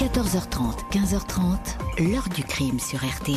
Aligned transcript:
14h30, 0.00 0.90
15h30, 0.92 2.08
l'heure 2.10 2.26
du 2.34 2.42
crime 2.42 2.80
sur 2.80 2.98
RTL. 3.00 3.36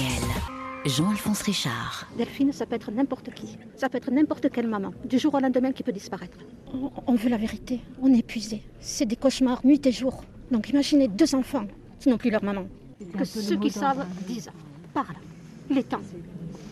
Jean-Alphonse 0.86 1.42
Richard. 1.42 2.08
Delphine, 2.17 2.54
ça 2.54 2.66
peut 2.66 2.75
être 2.75 2.89
n'importe 2.89 3.33
qui. 3.33 3.58
Ça 3.75 3.89
peut 3.89 3.97
être 3.97 4.09
n'importe 4.11 4.50
quelle 4.50 4.69
maman. 4.69 4.93
Du 5.03 5.19
jour 5.19 5.33
au 5.33 5.41
lendemain 5.41 5.73
qui 5.73 5.83
peut 5.83 5.91
disparaître. 5.91 6.37
On, 6.73 6.89
on 7.05 7.15
veut 7.15 7.27
la 7.27 7.35
vérité. 7.35 7.81
On 8.02 8.13
est 8.13 8.20
épuisé. 8.20 8.63
C'est 8.79 9.05
des 9.05 9.18
cauchemars 9.18 9.59
nuit 9.65 9.86
et 9.86 9.91
jour. 9.91 10.23
Donc 10.52 10.70
imaginez 10.70 11.09
deux 11.09 11.36
enfants 11.36 11.68
qui 12.00 12.07
n'ont 12.07 12.18
plus 12.18 12.32
leur 12.32 12.46
maman. 12.46 12.66
Que 13.18 13.25
ceux 13.25 13.57
qui 13.57 13.70
savent 13.70 14.05
disent. 14.25 14.50
Parle. 14.93 15.18
Il 15.70 15.77
est 15.77 15.89
temps. 15.89 16.00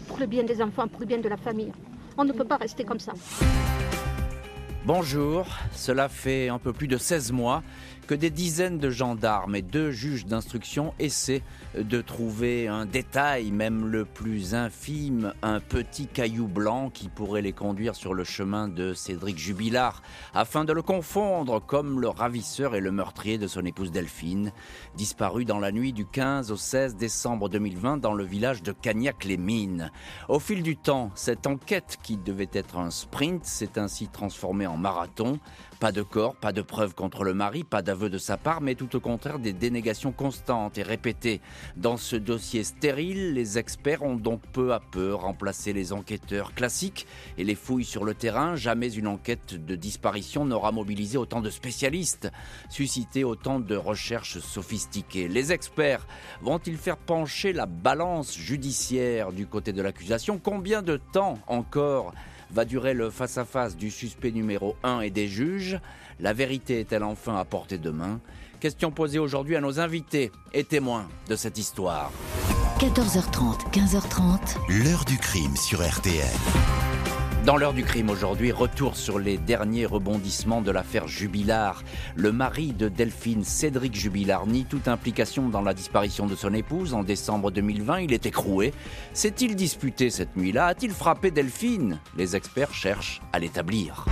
Pour 0.08 0.20
le 0.20 0.26
bien 0.26 0.44
des 0.44 0.62
enfants, 0.62 0.88
pour 0.88 1.02
le 1.02 1.06
bien 1.06 1.18
de 1.18 1.28
la 1.28 1.36
famille. 1.36 1.74
On 2.18 2.24
ne 2.24 2.32
peut 2.32 2.46
pas 2.46 2.56
rester 2.56 2.86
comme 2.86 3.00
ça. 3.00 3.12
Bonjour, 4.84 5.46
cela 5.74 6.10
fait 6.10 6.50
un 6.50 6.58
peu 6.58 6.74
plus 6.74 6.88
de 6.88 6.98
16 6.98 7.32
mois 7.34 7.62
que 8.12 8.16
des 8.18 8.30
dizaines 8.30 8.78
de 8.78 8.90
gendarmes 8.90 9.56
et 9.56 9.62
deux 9.62 9.90
juges 9.90 10.26
d'instruction 10.26 10.94
essaient 11.00 11.44
de 11.78 12.02
trouver 12.02 12.68
un 12.68 12.86
détail, 12.86 13.52
même 13.52 13.88
le 13.88 14.04
plus 14.04 14.54
infime, 14.54 15.34
un 15.42 15.62
petit 15.62 16.08
caillou 16.08 16.50
blanc 16.50 16.90
qui 16.90 17.08
pourrait 17.08 17.42
les 17.42 17.54
conduire 17.54 17.96
sur 17.96 18.14
le 18.14 18.26
chemin 18.26 18.68
de 18.68 18.94
Cédric 18.94 19.38
Jubilard, 19.38 20.02
afin 20.34 20.66
de 20.66 20.74
le 20.74 20.82
confondre 20.82 21.66
comme 21.66 22.02
le 22.02 22.10
ravisseur 22.10 22.76
et 22.76 22.82
le 22.82 22.92
meurtrier 22.92 23.38
de 23.38 23.48
son 23.48 23.64
épouse 23.64 23.94
Delphine, 23.94 24.52
disparu 24.98 25.46
dans 25.46 25.60
la 25.60 25.72
nuit 25.72 25.94
du 25.94 26.06
15 26.06 26.52
au 26.52 26.58
16 26.58 26.98
décembre 26.98 27.48
2020 27.48 27.96
dans 27.96 28.14
le 28.14 28.26
village 28.26 28.62
de 28.62 28.74
Cagnac-les-Mines. 28.74 29.90
Au 30.28 30.40
fil 30.40 30.64
du 30.64 30.76
temps, 30.76 31.12
cette 31.16 31.48
enquête 31.48 31.98
qui 32.04 32.18
devait 32.18 32.50
être 32.52 32.78
un 32.78 32.92
sprint 32.92 33.46
s'est 33.46 33.80
ainsi 33.80 34.10
transformée 34.10 34.68
en 34.68 34.76
marathon. 34.76 35.40
Pas 35.82 35.92
de 35.92 36.04
corps, 36.04 36.36
pas 36.36 36.52
de 36.52 36.62
preuves 36.62 36.94
contre 36.94 37.24
le 37.24 37.34
mari, 37.34 37.64
pas 37.64 37.82
d'aveu 37.82 38.12
de 38.12 38.20
sa 38.20 38.38
part, 38.38 38.62
mais 38.62 38.76
tout 38.76 38.96
au 38.96 39.00
contraire 39.00 39.40
des 39.40 39.52
dénégations 39.52 40.12
constantes 40.12 40.78
et 40.78 40.84
répétées. 40.84 41.42
Dans 41.76 41.98
ce 41.98 42.16
dossier 42.16 42.64
stérile, 42.64 43.34
les 43.34 43.58
experts 43.58 44.04
ont 44.04 44.16
donc 44.16 44.42
peu 44.54 44.74
à 44.74 44.80
peu 44.80 45.16
remplacé 45.16 45.74
les 45.74 45.92
enquêteurs 45.92 46.54
classiques 46.54 47.08
et 47.40 47.44
les 47.44 47.56
fouilles 47.56 47.84
sur 47.84 48.04
le 48.04 48.14
terrain. 48.14 48.56
Jamais 48.56 48.94
une 48.94 49.08
enquête 49.08 49.56
de 49.56 49.76
disparition 49.76 50.46
n'aura 50.46 50.72
mobilisé 50.72 51.18
autant 51.18 51.42
de 51.42 51.50
spécialistes, 51.50 52.32
suscité 52.70 53.24
autant 53.24 53.60
de 53.60 53.76
recherches 53.76 54.38
sophistiquées. 54.38 55.28
Les 55.30 55.52
experts 55.52 56.06
vont-ils 56.44 56.78
faire 56.78 56.98
pencher 56.98 57.54
la 57.54 57.66
balance 57.66 58.38
judiciaire 58.38 59.32
du 59.32 59.48
côté 59.48 59.74
de 59.74 59.82
l'accusation? 59.82 60.38
Combien 60.38 60.84
de 60.84 60.98
temps 60.98 61.40
encore 61.48 62.14
va 62.54 62.66
durer 62.66 62.94
le 62.94 63.10
face-à-face 63.10 63.76
du 63.76 63.92
suspect 63.92 64.32
numéro 64.32 64.76
1 64.84 65.02
et 65.02 65.10
des 65.10 65.28
juges 65.28 65.80
La 66.20 66.34
vérité 66.34 66.80
est-elle 66.80 67.04
enfin 67.04 67.36
à 67.36 67.46
portée 67.46 67.78
de 67.78 67.90
main? 67.90 68.20
Question 68.60 68.92
posée 68.92 69.20
aujourd'hui 69.20 69.56
à 69.56 69.62
nos 69.62 69.80
invités 69.80 70.32
et 70.54 70.64
témoins 70.64 71.08
de 71.28 71.36
cette 71.36 71.58
histoire. 71.58 72.12
14h30, 72.80 73.72
15h30. 73.72 74.84
L'heure 74.84 75.06
du 75.06 75.18
crime 75.18 75.56
sur 75.56 75.88
RTL. 75.88 76.91
Dans 77.46 77.58
l'heure 77.58 77.74
du 77.74 77.84
crime 77.84 78.12
aujourd'hui, 78.12 78.52
retour 78.52 78.96
sur 78.96 79.18
les 79.18 79.40
derniers 79.40 79.88
rebondissements 79.88 80.62
de 80.62 80.70
l'affaire 80.70 81.08
Jubilard. 81.08 81.82
Le 82.16 82.32
mari 82.32 82.72
de 82.72 82.88
Delphine, 82.88 83.44
Cédric 83.44 83.96
Jubilard, 83.96 84.46
nie 84.46 84.66
toute 84.66 84.88
implication 84.88 85.50
dans 85.50 85.64
la 85.64 85.74
disparition 85.74 86.28
de 86.28 86.36
son 86.36 86.54
épouse. 86.54 86.94
En 86.94 87.02
décembre 87.02 87.50
2020, 87.50 88.02
il 88.02 88.14
est 88.14 88.28
écroué. 88.28 88.76
S'est-il 89.14 89.56
disputé 89.56 90.12
cette 90.12 90.38
nuit-là? 90.38 90.68
A-t-il 90.68 90.92
frappé 90.92 91.32
Delphine? 91.32 92.00
Les 92.16 92.36
experts 92.36 92.76
cherchent 92.76 93.22
à 93.34 93.40
l'établir. 93.40 94.06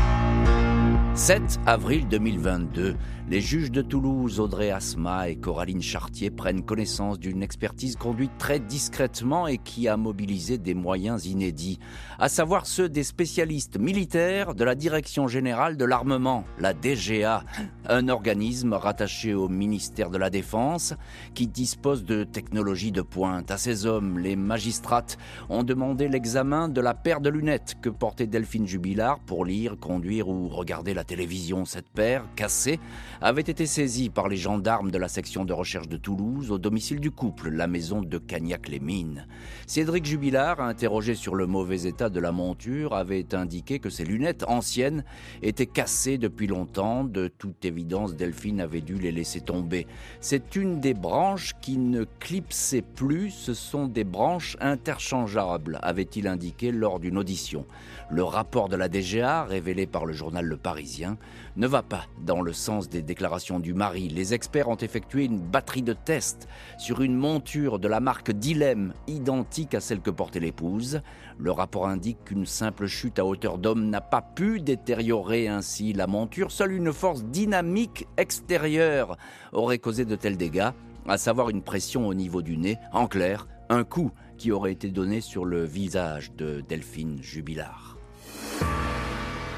7 1.13 1.59
avril 1.67 2.07
2022, 2.07 2.95
les 3.29 3.41
juges 3.41 3.69
de 3.69 3.83
Toulouse, 3.83 4.39
Audrey 4.39 4.71
Asma 4.71 5.29
et 5.29 5.35
Coraline 5.35 5.83
Chartier, 5.83 6.31
prennent 6.31 6.63
connaissance 6.63 7.19
d'une 7.19 7.43
expertise 7.43 7.95
conduite 7.95 8.31
très 8.39 8.59
discrètement 8.59 9.45
et 9.45 9.59
qui 9.59 9.87
a 9.87 9.97
mobilisé 9.97 10.57
des 10.57 10.73
moyens 10.73 11.27
inédits, 11.27 11.77
à 12.17 12.27
savoir 12.27 12.65
ceux 12.65 12.89
des 12.89 13.03
spécialistes 13.03 13.77
militaires 13.77 14.55
de 14.55 14.63
la 14.63 14.73
Direction 14.73 15.27
générale 15.27 15.77
de 15.77 15.85
l'armement, 15.85 16.43
la 16.57 16.73
DGA, 16.73 17.43
un 17.87 18.09
organisme 18.09 18.73
rattaché 18.73 19.35
au 19.35 19.47
ministère 19.47 20.09
de 20.09 20.17
la 20.17 20.31
Défense 20.31 20.95
qui 21.35 21.45
dispose 21.45 22.05
de 22.05 22.23
technologies 22.23 22.91
de 22.91 23.03
pointe. 23.03 23.51
À 23.51 23.57
ces 23.57 23.85
hommes, 23.85 24.17
les 24.17 24.35
magistrates 24.35 25.19
ont 25.49 25.63
demandé 25.63 26.07
l'examen 26.07 26.67
de 26.67 26.81
la 26.81 26.95
paire 26.95 27.21
de 27.21 27.29
lunettes 27.29 27.75
que 27.79 27.89
portait 27.89 28.25
Delphine 28.25 28.65
Jubilard 28.65 29.19
pour 29.19 29.45
lire, 29.45 29.77
conduire 29.79 30.29
ou 30.29 30.47
regarder 30.47 30.95
la 30.95 31.03
télévision. 31.03 31.65
Cette 31.65 31.89
paire, 31.89 32.25
cassée, 32.35 32.79
avait 33.21 33.41
été 33.41 33.65
saisie 33.65 34.09
par 34.09 34.29
les 34.29 34.37
gendarmes 34.37 34.91
de 34.91 34.97
la 34.97 35.09
section 35.09 35.43
de 35.43 35.51
recherche 35.51 35.89
de 35.89 35.97
Toulouse 35.97 36.51
au 36.51 36.57
domicile 36.57 37.01
du 37.01 37.11
couple, 37.11 37.49
la 37.49 37.67
maison 37.67 38.01
de 38.01 38.17
Cagnac-les-Mines. 38.17 39.27
Cédric 39.67 40.05
Jubilard, 40.05 40.61
interrogé 40.61 41.15
sur 41.15 41.35
le 41.35 41.45
mauvais 41.45 41.83
état 41.83 42.09
de 42.09 42.19
la 42.19 42.31
monture, 42.31 42.93
avait 42.95 43.35
indiqué 43.35 43.79
que 43.79 43.89
ses 43.89 44.05
lunettes 44.05 44.45
anciennes 44.47 45.03
étaient 45.41 45.65
cassées 45.65 46.17
depuis 46.17 46.47
longtemps. 46.47 47.03
De 47.03 47.27
toute 47.27 47.65
évidence, 47.65 48.15
Delphine 48.15 48.61
avait 48.61 48.79
dû 48.79 48.95
les 48.95 49.11
laisser 49.11 49.41
tomber. 49.41 49.85
C'est 50.21 50.55
une 50.55 50.79
des 50.79 50.93
branches 50.93 51.55
qui 51.61 51.77
ne 51.77 52.05
clipsait 52.19 52.81
plus, 52.81 53.31
ce 53.31 53.53
sont 53.53 53.87
des 53.87 54.05
branches 54.05 54.55
interchangeables, 54.61 55.77
avait-il 55.81 56.27
indiqué 56.27 56.71
lors 56.71 57.01
d'une 57.01 57.17
audition. 57.17 57.65
Le 58.09 58.23
rapport 58.23 58.69
de 58.69 58.75
la 58.75 58.87
DGA, 58.87 59.43
révélé 59.43 59.85
par 59.85 60.05
le 60.05 60.13
journal 60.13 60.45
Le 60.45 60.57
Parisien, 60.57 61.17
ne 61.55 61.67
va 61.67 61.81
pas 61.81 62.05
dans 62.25 62.41
le 62.41 62.53
sens 62.53 62.89
des 62.89 63.01
déclarations 63.01 63.59
du 63.59 63.73
mari. 63.73 64.09
Les 64.09 64.33
experts 64.33 64.69
ont 64.69 64.75
effectué 64.75 65.25
une 65.25 65.39
batterie 65.39 65.81
de 65.81 65.93
tests 65.93 66.47
sur 66.77 67.01
une 67.01 67.15
monture 67.15 67.79
de 67.79 67.87
la 67.87 67.99
marque 67.99 68.31
Dilemme, 68.31 68.93
identique 69.07 69.75
à 69.75 69.79
celle 69.79 70.01
que 70.01 70.09
portait 70.09 70.39
l'épouse. 70.39 71.01
Le 71.37 71.51
rapport 71.51 71.87
indique 71.87 72.23
qu'une 72.25 72.45
simple 72.45 72.87
chute 72.87 73.19
à 73.19 73.25
hauteur 73.25 73.57
d'homme 73.57 73.89
n'a 73.89 74.01
pas 74.01 74.21
pu 74.21 74.59
détériorer 74.59 75.47
ainsi 75.47 75.93
la 75.93 76.07
monture. 76.07 76.51
Seule 76.51 76.73
une 76.73 76.93
force 76.93 77.23
dynamique 77.23 78.07
extérieure 78.17 79.17
aurait 79.51 79.79
causé 79.79 80.05
de 80.05 80.15
tels 80.15 80.37
dégâts, 80.37 80.71
à 81.07 81.17
savoir 81.17 81.49
une 81.49 81.63
pression 81.63 82.07
au 82.07 82.13
niveau 82.13 82.41
du 82.41 82.57
nez. 82.57 82.77
En 82.93 83.07
clair, 83.07 83.47
un 83.69 83.83
coup 83.83 84.11
qui 84.37 84.51
aurait 84.51 84.71
été 84.71 84.89
donné 84.89 85.21
sur 85.21 85.45
le 85.45 85.63
visage 85.63 86.31
de 86.33 86.61
Delphine 86.67 87.21
Jubilard. 87.21 87.97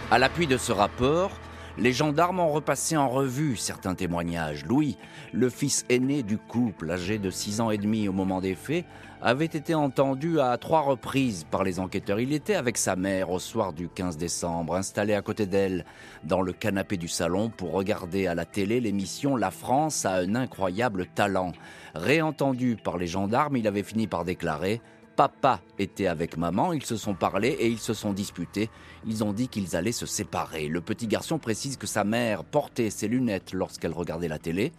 À 0.10 0.20
l'appui 0.20 0.48
de 0.48 0.58
ce 0.58 0.72
rapport, 0.72 1.32
les 1.78 1.94
gendarmes 1.94 2.40
ont 2.40 2.52
repassé 2.52 2.98
en 2.98 3.10
revue 3.10 3.56
certains 3.56 3.96
témoignages. 3.96 4.66
Louis, 4.66 4.98
le 5.32 5.50
fils 5.50 5.86
aîné 5.90 6.24
du 6.24 6.38
couple, 6.38 6.92
âgé 6.92 7.18
de 7.18 7.30
6 7.30 7.62
ans 7.62 7.72
et 7.72 7.78
demi 7.78 8.08
au 8.08 8.14
moment 8.14 8.42
des 8.42 8.56
faits, 8.56 8.86
avait 9.22 9.46
été 9.46 9.76
entendu 9.76 10.40
à 10.40 10.58
trois 10.58 10.82
reprises 10.82 11.46
par 11.50 11.64
les 11.64 11.80
enquêteurs. 11.80 12.20
Il 12.20 12.34
était 12.34 12.56
avec 12.56 12.78
sa 12.78 12.96
mère 12.96 13.30
au 13.30 13.40
soir 13.40 13.72
du 13.72 13.88
15 13.88 14.18
décembre, 14.18 14.76
installé 14.76 15.14
à 15.14 15.22
côté 15.22 15.46
d'elle 15.46 15.86
dans 16.24 16.42
le 16.42 16.54
canapé 16.54 16.98
du 16.98 17.08
salon 17.08 17.50
pour 17.50 17.72
regarder 17.72 18.28
à 18.28 18.36
la 18.36 18.46
télé 18.46 18.82
l'émission 18.82 19.36
La 19.38 19.52
France 19.52 20.06
a 20.06 20.16
un 20.16 20.36
incroyable 20.36 21.06
talent. 21.06 21.52
Réentendu 21.94 22.78
par 22.84 22.98
les 22.98 23.08
gendarmes, 23.08 23.58
il 23.58 23.68
avait 23.68 23.84
fini 23.84 24.08
par 24.08 24.26
déclarer 24.26 24.82
Papa 25.22 25.62
était 25.78 26.08
avec 26.08 26.36
maman, 26.36 26.74
ils 26.74 26.84
se 26.84 26.98
sont 26.98 27.14
parlé 27.14 27.50
et 27.50 27.68
ils 27.68 27.78
se 27.78 27.94
sont 27.94 28.12
disputés. 28.12 28.72
Ils 29.06 29.24
ont 29.24 29.34
dit 29.34 29.50
qu'ils 29.50 29.76
allaient 29.76 29.92
se 29.92 30.08
séparer. 30.08 30.68
Le 30.68 30.82
petit 30.82 31.06
garçon 31.06 31.38
précise 31.38 31.78
que 31.78 31.86
sa 31.86 32.04
mère 32.04 32.44
portait 32.44 32.90
ses 32.90 33.08
lunettes 33.08 33.54
lorsqu'elle 33.54 33.92
regardait 33.92 34.28
la 34.28 34.40
télé. 34.40 34.72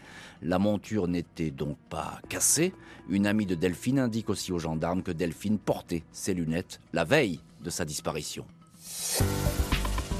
La 0.42 0.58
monture 0.58 1.06
n'était 1.06 1.52
donc 1.52 1.76
pas 1.88 2.18
cassée. 2.28 2.74
Une 3.08 3.28
amie 3.28 3.46
de 3.46 3.54
Delphine 3.54 4.00
indique 4.00 4.30
aussi 4.30 4.50
aux 4.50 4.58
gendarmes 4.58 5.04
que 5.04 5.12
Delphine 5.12 5.60
portait 5.60 6.02
ses 6.10 6.34
lunettes 6.34 6.80
la 6.92 7.04
veille 7.04 7.38
de 7.60 7.70
sa 7.70 7.84
disparition. 7.84 8.44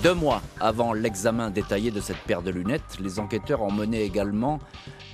Deux 0.05 0.15
mois 0.15 0.41
avant 0.61 0.93
l'examen 0.93 1.51
détaillé 1.51 1.91
de 1.91 2.01
cette 2.01 2.19
paire 2.19 2.43
de 2.43 2.51
lunettes, 2.51 2.99
les 3.01 3.19
enquêteurs 3.19 3.63
ont 3.63 3.73
mené 3.73 4.03
également 4.03 4.61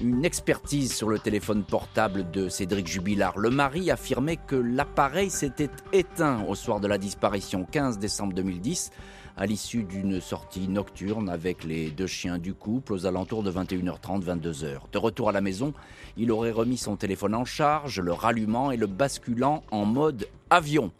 une 0.00 0.24
expertise 0.24 0.94
sur 0.94 1.08
le 1.08 1.18
téléphone 1.18 1.64
portable 1.64 2.30
de 2.30 2.48
Cédric 2.48 2.86
Jubilard. 2.86 3.38
Le 3.38 3.50
mari 3.50 3.90
affirmait 3.90 4.36
que 4.36 4.54
l'appareil 4.54 5.30
s'était 5.30 5.70
éteint 5.92 6.44
au 6.44 6.54
soir 6.54 6.78
de 6.78 6.86
la 6.86 6.98
disparition 6.98 7.64
15 7.64 7.98
décembre 7.98 8.32
2010 8.34 8.90
à 9.36 9.46
l'issue 9.46 9.84
d'une 9.84 10.20
sortie 10.20 10.68
nocturne 10.68 11.28
avec 11.28 11.62
les 11.62 11.90
deux 11.90 12.08
chiens 12.08 12.38
du 12.38 12.54
couple 12.54 12.92
aux 12.92 13.06
alentours 13.06 13.44
de 13.44 13.52
21h30, 13.52 14.24
22h. 14.24 14.78
De 14.92 14.98
retour 14.98 15.28
à 15.28 15.32
la 15.32 15.40
maison, 15.40 15.74
il 16.16 16.32
aurait 16.32 16.50
remis 16.50 16.76
son 16.76 16.96
téléphone 16.96 17.34
en 17.34 17.44
charge, 17.44 18.00
le 18.00 18.12
rallumant 18.12 18.72
et 18.72 18.76
le 18.76 18.88
basculant 18.88 19.62
en 19.70 19.84
mode 19.84 20.28
avion. 20.50 20.90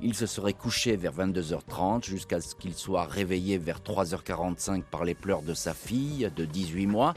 Il 0.00 0.14
se 0.14 0.26
serait 0.26 0.52
couché 0.52 0.96
vers 0.96 1.12
22h30 1.12 2.04
jusqu'à 2.04 2.40
ce 2.40 2.54
qu'il 2.54 2.74
soit 2.74 3.04
réveillé 3.04 3.58
vers 3.58 3.80
3h45 3.80 4.82
par 4.82 5.04
les 5.04 5.14
pleurs 5.14 5.42
de 5.42 5.54
sa 5.54 5.74
fille 5.74 6.30
de 6.34 6.44
18 6.44 6.86
mois. 6.86 7.14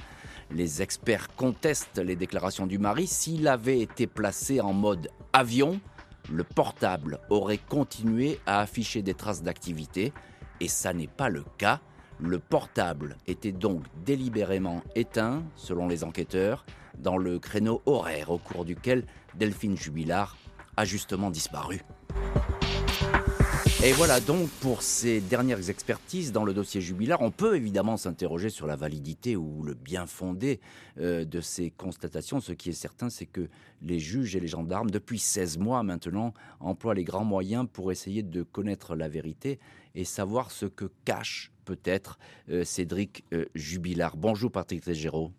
Les 0.54 0.82
experts 0.82 1.34
contestent 1.36 2.00
les 2.00 2.16
déclarations 2.16 2.68
du 2.68 2.78
mari. 2.78 3.08
S'il 3.08 3.48
avait 3.48 3.80
été 3.80 4.06
placé 4.06 4.60
en 4.60 4.74
mode 4.74 5.10
avion, 5.32 5.80
le 6.30 6.44
portable 6.44 7.20
aurait 7.30 7.58
continué 7.58 8.40
à 8.46 8.60
afficher 8.60 9.02
des 9.02 9.14
traces 9.14 9.44
d'activité 9.44 10.12
et 10.60 10.68
ça 10.68 10.94
n'est 10.94 11.08
pas 11.08 11.30
le 11.30 11.46
cas. 11.58 11.80
Le 12.20 12.38
portable 12.38 13.16
était 13.28 13.54
donc 13.54 13.84
délibérément 14.06 14.84
éteint, 14.94 15.44
selon 15.56 15.88
les 15.88 16.04
enquêteurs, 16.04 16.66
dans 17.00 17.18
le 17.18 17.40
créneau 17.40 17.82
horaire 17.86 18.30
au 18.30 18.38
cours 18.38 18.66
duquel 18.66 19.06
Delphine 19.36 19.78
Jubilard 19.78 20.38
a 20.76 20.86
justement 20.86 21.32
disparu. 21.32 21.82
Et 23.84 23.94
voilà 23.94 24.20
donc 24.20 24.48
pour 24.60 24.84
ces 24.84 25.22
dernières 25.22 25.72
expertises 25.72 26.32
dans 26.32 26.44
le 26.44 26.54
dossier 26.54 26.82
Jubilard. 26.82 27.20
On 27.24 27.32
peut 27.32 27.56
évidemment 27.56 27.98
s'interroger 27.98 28.52
sur 28.52 28.68
la 28.68 28.76
validité 28.76 29.36
ou 29.36 29.64
le 29.64 29.74
bien 29.74 30.06
fondé 30.06 30.60
euh, 31.00 31.26
de 31.26 31.42
ces 31.42 31.72
constatations. 31.72 32.40
Ce 32.40 32.52
qui 32.52 32.70
est 32.70 32.74
certain, 32.74 33.10
c'est 33.10 33.26
que 33.26 33.50
les 33.82 33.98
juges 33.98 34.36
et 34.36 34.40
les 34.40 34.48
gendarmes, 34.48 34.92
depuis 34.92 35.18
16 35.18 35.58
mois 35.58 35.82
maintenant, 35.82 36.36
emploient 36.60 36.94
les 36.94 37.04
grands 37.04 37.26
moyens 37.26 37.66
pour 37.74 37.92
essayer 37.92 38.22
de 38.22 38.44
connaître 38.44 38.96
la 38.96 39.10
vérité 39.10 39.60
et 39.96 40.06
savoir 40.06 40.52
ce 40.52 40.68
que 40.68 40.86
cache 41.04 41.52
peut-être 41.66 42.20
euh, 42.52 42.64
Cédric 42.64 43.26
euh, 43.34 43.46
Jubilard. 43.56 44.16
Bonjour 44.16 44.52
Patrick 44.52 44.84
Tégéraud. 44.84 45.32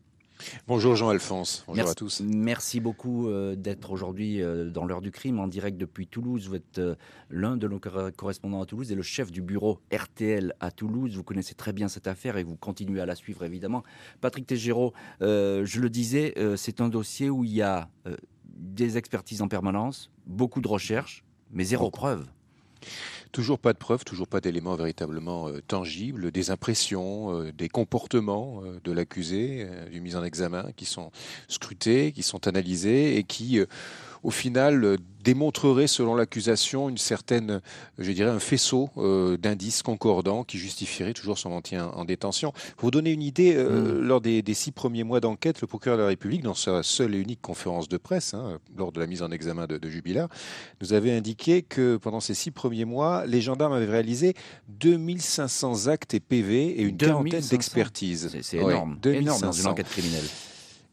Bonjour 0.67 0.97
Jean-Alphonse, 0.97 1.65
bonjour 1.67 1.89
à 1.89 1.94
tous. 1.94 2.21
Merci 2.21 2.81
beaucoup 2.81 3.29
euh, 3.29 3.55
d'être 3.55 3.91
aujourd'hui 3.91 4.43
euh, 4.43 4.71
dans 4.71 4.85
l'heure 4.85 5.00
du 5.00 5.11
crime 5.11 5.41
en 5.41 5.49
direct 5.49 5.77
depuis 5.77 6.06
Toulouse. 6.06 6.49
Vous 6.49 6.56
êtes 6.56 6.79
euh, 6.79 6.94
l'un 7.31 7.56
de 7.56 7.69
nos 7.69 7.81
correspondants 7.81 8.62
à 8.62 8.67
Toulouse 8.67 8.91
et 8.93 8.94
le 8.94 9.03
chef 9.03 9.31
du 9.31 9.43
bureau 9.43 9.81
RTL 9.93 10.55
à 10.61 10.71
Toulouse. 10.71 11.17
Vous 11.17 11.23
connaissez 11.23 11.55
très 11.55 11.73
bien 11.73 11.89
cette 11.89 12.06
affaire 12.06 12.37
et 12.37 12.44
vous 12.44 12.56
continuez 12.56 13.00
à 13.00 13.06
la 13.06 13.15
suivre 13.15 13.44
évidemment. 13.44 13.83
Patrick 14.21 14.47
Tégéraud, 14.47 14.93
je 15.21 15.81
le 15.81 15.91
disais, 15.91 16.35
c'est 16.56 16.81
un 16.81 16.89
dossier 16.89 17.31
où 17.31 17.44
il 17.44 17.53
y 17.53 17.62
a 17.62 17.89
des 18.44 18.97
expertises 18.97 19.43
en 19.43 19.49
permanence, 19.49 20.11
beaucoup 20.27 20.61
de 20.61 20.69
recherches, 20.69 21.25
mais 21.50 21.65
zéro 21.65 21.91
preuve. 21.91 22.27
Toujours 23.32 23.58
pas 23.58 23.73
de 23.73 23.79
preuves, 23.79 24.05
toujours 24.05 24.29
pas 24.29 24.43
d'éléments 24.43 24.75
véritablement 24.76 25.49
euh, 25.49 25.62
tangibles, 25.67 26.31
des 26.31 26.50
impressions, 26.50 27.34
euh, 27.34 27.50
des 27.50 27.70
comportements 27.70 28.61
euh, 28.62 28.79
de 28.84 28.93
l'accusé, 28.93 29.67
du 29.90 30.02
mise 30.02 30.17
en 30.17 30.25
examen, 30.25 30.67
qui 30.76 30.84
sont 30.84 31.11
scrutés, 31.49 32.12
qui 32.12 32.23
sont 32.23 32.46
analysés 32.46 33.17
et 33.17 33.25
qui 33.25 33.58
au 34.23 34.31
final 34.31 34.85
euh, 34.85 34.97
démontrerait, 35.23 35.87
selon 35.87 36.15
l'accusation, 36.15 36.89
une 36.89 36.99
certaine, 36.99 37.61
je 37.99 38.11
dirais, 38.11 38.31
un 38.31 38.41
faisceau 38.41 38.91
euh, 38.97 39.37
d'indices 39.37 39.83
concordants 39.83 40.45
qui 40.45 40.59
justifierait 40.59 41.13
toujours 41.13 41.39
son 41.39 41.51
maintien 41.51 41.89
en 41.95 42.05
détention. 42.05 42.53
Pour 42.77 42.87
vous 42.87 42.91
donner 42.91 43.13
une 43.13 43.23
idée, 43.23 43.55
euh, 43.57 44.01
mm. 44.01 44.03
lors 44.03 44.21
des, 44.21 44.43
six 44.55 44.73
premiers 44.73 45.05
mois 45.05 45.21
d'enquête, 45.21 45.61
le 45.61 45.67
procureur 45.67 45.97
de 45.97 46.03
la 46.03 46.09
République, 46.09 46.43
dans 46.43 46.55
sa 46.55 46.83
seule 46.83 47.15
et 47.15 47.19
unique 47.19 47.41
conférence 47.41 47.89
de 47.89 47.97
presse, 47.97 48.35
hein, 48.35 48.59
lors 48.77 48.93
de 48.93 49.01
la 49.01 49.07
mise 49.07 49.23
en 49.23 49.31
examen 49.31 49.67
de, 49.67 49.79
de 49.79 49.89
Jubilard, 49.89 50.29
nous 50.81 50.93
avait 50.93 51.13
indiqué 51.13 51.63
que 51.63 51.97
pendant 51.97 52.21
ces 52.21 52.35
six 52.35 52.51
premiers 52.51 52.85
mois, 52.85 53.25
les 53.27 53.41
gendarmes 53.41 53.73
avaient 53.73 53.87
réalisé 53.87 54.35
2500 54.69 55.87
actes 55.87 56.15
et 56.15 56.21
PV 56.21 56.81
et 56.81 56.83
une 56.83 56.97
quarantaine 56.97 57.45
d'expertises. 57.45 58.31
C'est 58.43 58.57
énorme, 58.57 58.99
énorme 59.05 59.41
dans 59.41 59.53
une 59.53 59.67
enquête 59.67 59.89
criminelle. 59.89 60.25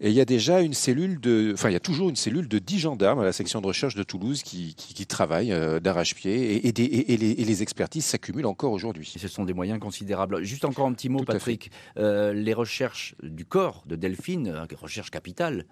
Et 0.01 0.09
il 0.09 0.15
y 0.15 0.21
a 0.21 0.25
déjà 0.25 0.61
une 0.61 0.73
cellule 0.73 1.19
de, 1.19 1.51
enfin, 1.53 1.69
il 1.69 1.73
y 1.73 1.75
a 1.75 1.81
toujours 1.81 2.09
une 2.09 2.15
cellule 2.15 2.47
de 2.47 2.57
10 2.57 2.79
gendarmes 2.79 3.19
à 3.19 3.25
la 3.25 3.33
section 3.33 3.59
de 3.59 3.67
recherche 3.67 3.95
de 3.95 4.03
Toulouse 4.03 4.43
qui, 4.43 4.73
qui, 4.75 5.05
travaillent 5.05 5.51
euh, 5.51 5.81
d'arrache-pied 5.81 6.55
et, 6.55 6.67
et, 6.69 7.17
les, 7.17 7.61
expertises 7.61 8.05
s'accumulent 8.05 8.45
encore 8.45 8.71
aujourd'hui. 8.71 9.13
Ce 9.17 9.27
sont 9.27 9.43
des 9.43 9.53
moyens 9.53 9.79
considérables. 9.79 10.43
Juste 10.43 10.63
encore 10.63 10.87
un 10.87 10.93
petit 10.93 11.09
mot, 11.09 11.23
Patrick. 11.23 11.71
Euh, 11.97 12.31
les 12.31 12.53
recherches 12.53 13.15
du 13.23 13.43
corps 13.43 13.83
de 13.87 13.97
Delphine, 13.97 14.47
euh, 14.47 14.65
recherche 14.79 15.11
capitale, 15.11 15.65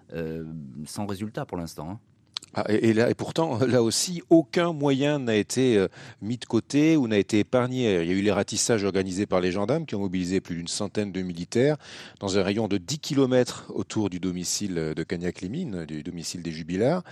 sans 0.84 1.06
résultat 1.06 1.46
pour 1.46 1.56
l'instant. 1.56 1.90
Hein. 1.92 2.00
Ah, 2.54 2.64
et, 2.68 2.92
là, 2.92 3.10
et 3.10 3.14
pourtant, 3.14 3.58
là 3.66 3.82
aussi, 3.82 4.22
aucun 4.30 4.72
moyen 4.72 5.18
n'a 5.18 5.36
été 5.36 5.76
euh, 5.76 5.88
mis 6.22 6.38
de 6.38 6.44
côté 6.44 6.96
ou 6.96 7.08
n'a 7.08 7.18
été 7.18 7.40
épargné. 7.40 8.02
Il 8.02 8.08
y 8.08 8.12
a 8.12 8.14
eu 8.14 8.22
les 8.22 8.32
ratissages 8.32 8.84
organisés 8.84 9.26
par 9.26 9.40
les 9.40 9.52
gendarmes 9.52 9.86
qui 9.86 9.94
ont 9.94 10.00
mobilisé 10.00 10.40
plus 10.40 10.56
d'une 10.56 10.68
centaine 10.68 11.12
de 11.12 11.22
militaires 11.22 11.76
dans 12.20 12.38
un 12.38 12.42
rayon 12.42 12.68
de 12.68 12.78
10 12.78 12.98
km 12.98 13.66
autour 13.74 14.10
du 14.10 14.20
domicile 14.20 14.92
de 14.96 15.02
Cagnac-Limine, 15.02 15.84
du 15.84 16.02
domicile 16.02 16.42
des 16.42 16.52
jubilards 16.52 17.02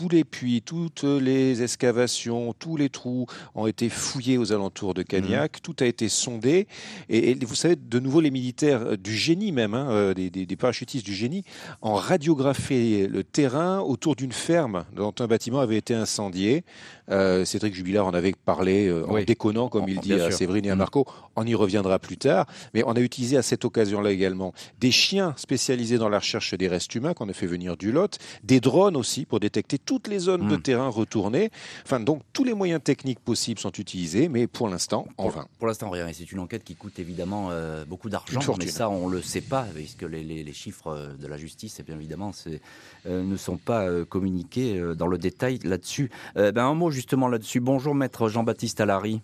tous 0.00 0.08
les 0.08 0.24
puits, 0.24 0.62
toutes 0.62 1.02
les 1.02 1.62
excavations, 1.62 2.54
tous 2.54 2.78
les 2.78 2.88
trous 2.88 3.26
ont 3.54 3.66
été 3.66 3.90
fouillés 3.90 4.38
aux 4.38 4.50
alentours 4.50 4.94
de 4.94 5.02
Cagnac, 5.02 5.58
mmh. 5.58 5.60
tout 5.60 5.76
a 5.80 5.84
été 5.84 6.08
sondé. 6.08 6.68
Et, 7.10 7.34
vous 7.34 7.54
savez, 7.54 7.76
de 7.76 7.98
nouveau, 7.98 8.22
les 8.22 8.30
militaires 8.30 8.96
du 8.96 9.14
génie 9.14 9.52
même, 9.52 9.74
hein, 9.74 9.90
euh, 9.90 10.14
des, 10.14 10.30
des, 10.30 10.56
parachutistes 10.56 11.04
du 11.04 11.12
génie, 11.12 11.44
ont 11.82 11.96
radiographié 11.96 13.08
le 13.08 13.22
terrain 13.24 13.80
autour 13.80 14.16
d'une 14.16 14.32
ferme 14.32 14.86
dont 14.96 15.12
un 15.18 15.26
bâtiment 15.26 15.60
avait 15.60 15.76
été 15.76 15.92
incendié. 15.92 16.64
Euh, 17.10 17.44
Cédric 17.44 17.74
Jubilard 17.74 18.06
en 18.06 18.14
avait 18.14 18.32
parlé 18.32 18.88
euh, 18.88 19.06
en 19.06 19.22
déconnant, 19.22 19.68
comme 19.68 19.88
il 19.88 19.98
dit 20.00 20.14
à 20.14 20.30
Séverine 20.30 20.64
et 20.66 20.70
à 20.70 20.74
mmh. 20.74 20.78
Marco. 20.78 21.06
On 21.36 21.46
y 21.46 21.54
reviendra 21.54 21.98
plus 21.98 22.16
tard. 22.16 22.46
Mais 22.74 22.82
on 22.86 22.92
a 22.92 23.00
utilisé 23.00 23.36
à 23.36 23.42
cette 23.42 23.64
occasion-là 23.64 24.10
également 24.10 24.52
des 24.80 24.90
chiens 24.90 25.34
spécialisés 25.36 25.98
dans 25.98 26.08
la 26.08 26.18
recherche 26.18 26.54
des 26.54 26.68
restes 26.68 26.94
humains 26.94 27.14
qu'on 27.14 27.28
a 27.28 27.32
fait 27.32 27.46
venir 27.46 27.76
du 27.76 27.92
Lot, 27.92 28.18
des 28.44 28.60
drones 28.60 28.96
aussi 28.96 29.24
pour 29.24 29.40
détecter 29.40 29.78
toutes 29.78 30.08
les 30.08 30.18
zones 30.18 30.48
de 30.48 30.56
hmm. 30.56 30.62
terrain 30.62 30.88
retournées. 30.88 31.50
Enfin, 31.84 32.00
donc 32.00 32.22
tous 32.32 32.44
les 32.44 32.54
moyens 32.54 32.82
techniques 32.82 33.20
possibles 33.20 33.60
sont 33.60 33.72
utilisés, 33.72 34.28
mais 34.28 34.46
pour 34.46 34.68
l'instant, 34.68 35.06
en 35.16 35.28
vain. 35.28 35.46
Pour 35.58 35.68
l'instant, 35.68 35.90
rien. 35.90 36.08
Et 36.08 36.12
c'est 36.12 36.30
une 36.30 36.40
enquête 36.40 36.64
qui 36.64 36.76
coûte 36.76 36.98
évidemment 36.98 37.48
euh, 37.50 37.84
beaucoup 37.84 38.08
d'argent, 38.08 38.40
mais 38.58 38.66
ça, 38.66 38.88
on 38.88 39.08
ne 39.08 39.14
le 39.14 39.22
sait 39.22 39.40
pas, 39.40 39.66
puisque 39.74 40.02
les, 40.02 40.22
les, 40.22 40.52
chiffres 40.52 41.14
de 41.18 41.26
la 41.26 41.36
justice, 41.36 41.80
et 41.80 41.82
bien 41.82 41.94
évidemment, 41.94 42.32
euh, 43.06 43.22
ne 43.22 43.36
sont 43.36 43.56
pas 43.56 43.86
communiqués 44.04 44.80
dans 44.96 45.06
le 45.06 45.18
détail 45.18 45.58
là-dessus. 45.64 46.10
ben, 46.34 46.56
un 46.56 46.74
mot 46.74 46.90
justement 47.00 47.28
là-dessus. 47.28 47.60
Bonjour, 47.60 47.94
maître 47.94 48.28
Jean-Baptiste 48.28 48.78
Alary. 48.78 49.22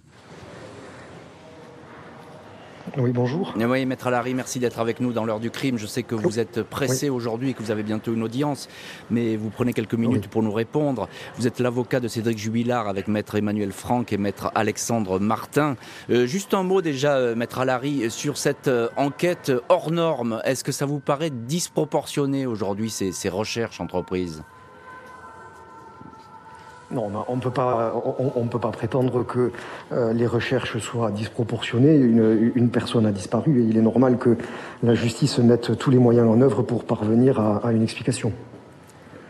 Oui, 2.97 3.11
bonjour. 3.13 3.53
Oui, 3.55 3.85
Maître 3.85 4.07
Alary, 4.07 4.33
merci 4.33 4.59
d'être 4.61 4.79
avec 4.79 5.01
nous 5.01 5.13
dans 5.13 5.27
l'heure 5.27 5.41
du 5.41 5.51
crime. 5.51 5.77
Je 5.77 5.87
sais 5.87 6.03
que 6.03 6.15
vous 6.15 6.39
êtes 6.39 6.63
pressé 6.63 7.11
aujourd'hui 7.11 7.51
et 7.51 7.53
que 7.53 7.63
vous 7.63 7.71
avez 7.71 7.83
bientôt 7.83 8.15
une 8.15 8.23
audience, 8.23 8.69
mais 9.11 9.37
vous 9.37 9.51
prenez 9.51 9.75
quelques 9.75 9.95
minutes 9.95 10.29
pour 10.29 10.43
nous 10.43 10.53
répondre. 10.53 11.07
Vous 11.37 11.47
êtes 11.47 11.61
l'avocat 11.61 12.01
de 12.01 12.09
Cédric 12.09 12.39
Jubilard 12.39 12.89
avec 12.89 13.09
Maître 13.09 13.35
Emmanuel 13.35 13.73
Franck 13.73 14.15
et 14.15 14.17
Maître 14.17 14.51
Alexandre 14.55 15.19
Martin. 15.19 15.77
Euh, 16.09 16.27
juste 16.27 16.55
un 16.55 16.63
mot 16.63 16.81
déjà, 16.81 17.17
euh, 17.17 17.35
Maître 17.35 17.59
Alary, 17.59 18.11
sur 18.11 18.39
cette 18.39 18.69
euh, 18.69 18.89
enquête 18.97 19.53
hors 19.69 19.91
norme. 19.91 20.41
Est-ce 20.45 20.65
que 20.65 20.73
ça 20.73 20.87
vous 20.87 21.01
paraît 21.01 21.31
disproportionné 21.31 22.47
aujourd'hui, 22.47 22.89
ces, 22.89 23.13
ces 23.13 23.29
recherches 23.29 23.83
entreprises? 23.83 24.43
Non, 26.93 27.11
on 27.27 27.37
ne 27.37 27.41
peut 27.41 27.51
pas, 27.51 28.01
on, 28.37 28.47
peut 28.47 28.61
pas 28.61 28.71
prétendre 28.71 29.25
que 29.25 29.51
euh, 29.93 30.13
les 30.13 30.27
recherches 30.27 30.79
soient 30.79 31.11
disproportionnées. 31.11 31.97
Une, 31.97 32.71
personne 32.71 33.07
a 33.07 33.13
disparu 33.13 33.61
et 33.61 33.65
il 33.65 33.77
est 33.77 33.83
normal 33.83 34.19
que 34.19 34.37
la 34.83 34.95
justice 34.95 35.39
mette 35.39 35.77
tous 35.79 35.91
les 35.91 35.99
moyens 35.99 36.29
en 36.29 36.41
œuvre 36.41 36.63
pour 36.63 36.85
parvenir 36.85 37.41
à, 37.41 37.73
une 37.73 37.83
explication. 37.83 38.33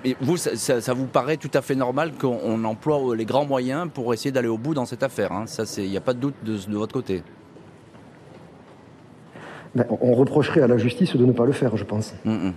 Et 0.04 0.16
vous, 0.20 0.36
ça, 0.36 0.92
vous 0.92 1.06
paraît 1.06 1.38
tout 1.38 1.50
à 1.54 1.62
fait 1.62 1.74
normal 1.74 2.12
qu'on 2.20 2.62
emploie 2.64 3.16
les 3.16 3.24
grands 3.24 3.46
moyens 3.46 3.88
pour 3.92 4.12
essayer 4.12 4.30
d'aller 4.30 4.48
au 4.48 4.58
bout 4.58 4.74
dans 4.74 4.84
cette 4.84 5.02
affaire 5.02 5.32
hein? 5.32 5.44
Ça, 5.46 5.64
il 5.78 5.88
n'y 5.88 5.96
a 5.96 6.02
pas 6.02 6.12
de 6.12 6.20
doute 6.20 6.34
de, 6.44 6.58
de 6.58 6.76
votre 6.76 6.92
côté. 6.92 7.22
Ben, 9.74 9.86
on 10.00 10.14
reprocherait 10.14 10.62
à 10.62 10.66
la 10.66 10.78
justice 10.78 11.16
de 11.16 11.24
ne 11.24 11.32
pas 11.32 11.44
le 11.44 11.52
faire, 11.52 11.76
je 11.76 11.84
pense. 11.84 12.14
Mm, 12.24 12.30
mm. 12.30 12.52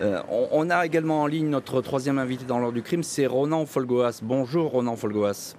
Euh, 0.00 0.22
on, 0.30 0.70
a 0.70 0.86
également 0.86 1.22
en 1.22 1.26
ligne 1.26 1.48
notre 1.48 1.82
troisième 1.82 2.18
invité 2.18 2.44
dans 2.46 2.58
l'ordre 2.58 2.74
du 2.74 2.82
crime, 2.82 3.02
c'est 3.02 3.26
Ronan 3.26 3.66
Folgoas. 3.66 4.20
Bonjour 4.22 4.70
Ronan 4.70 4.96
Folgoas. 4.96 5.56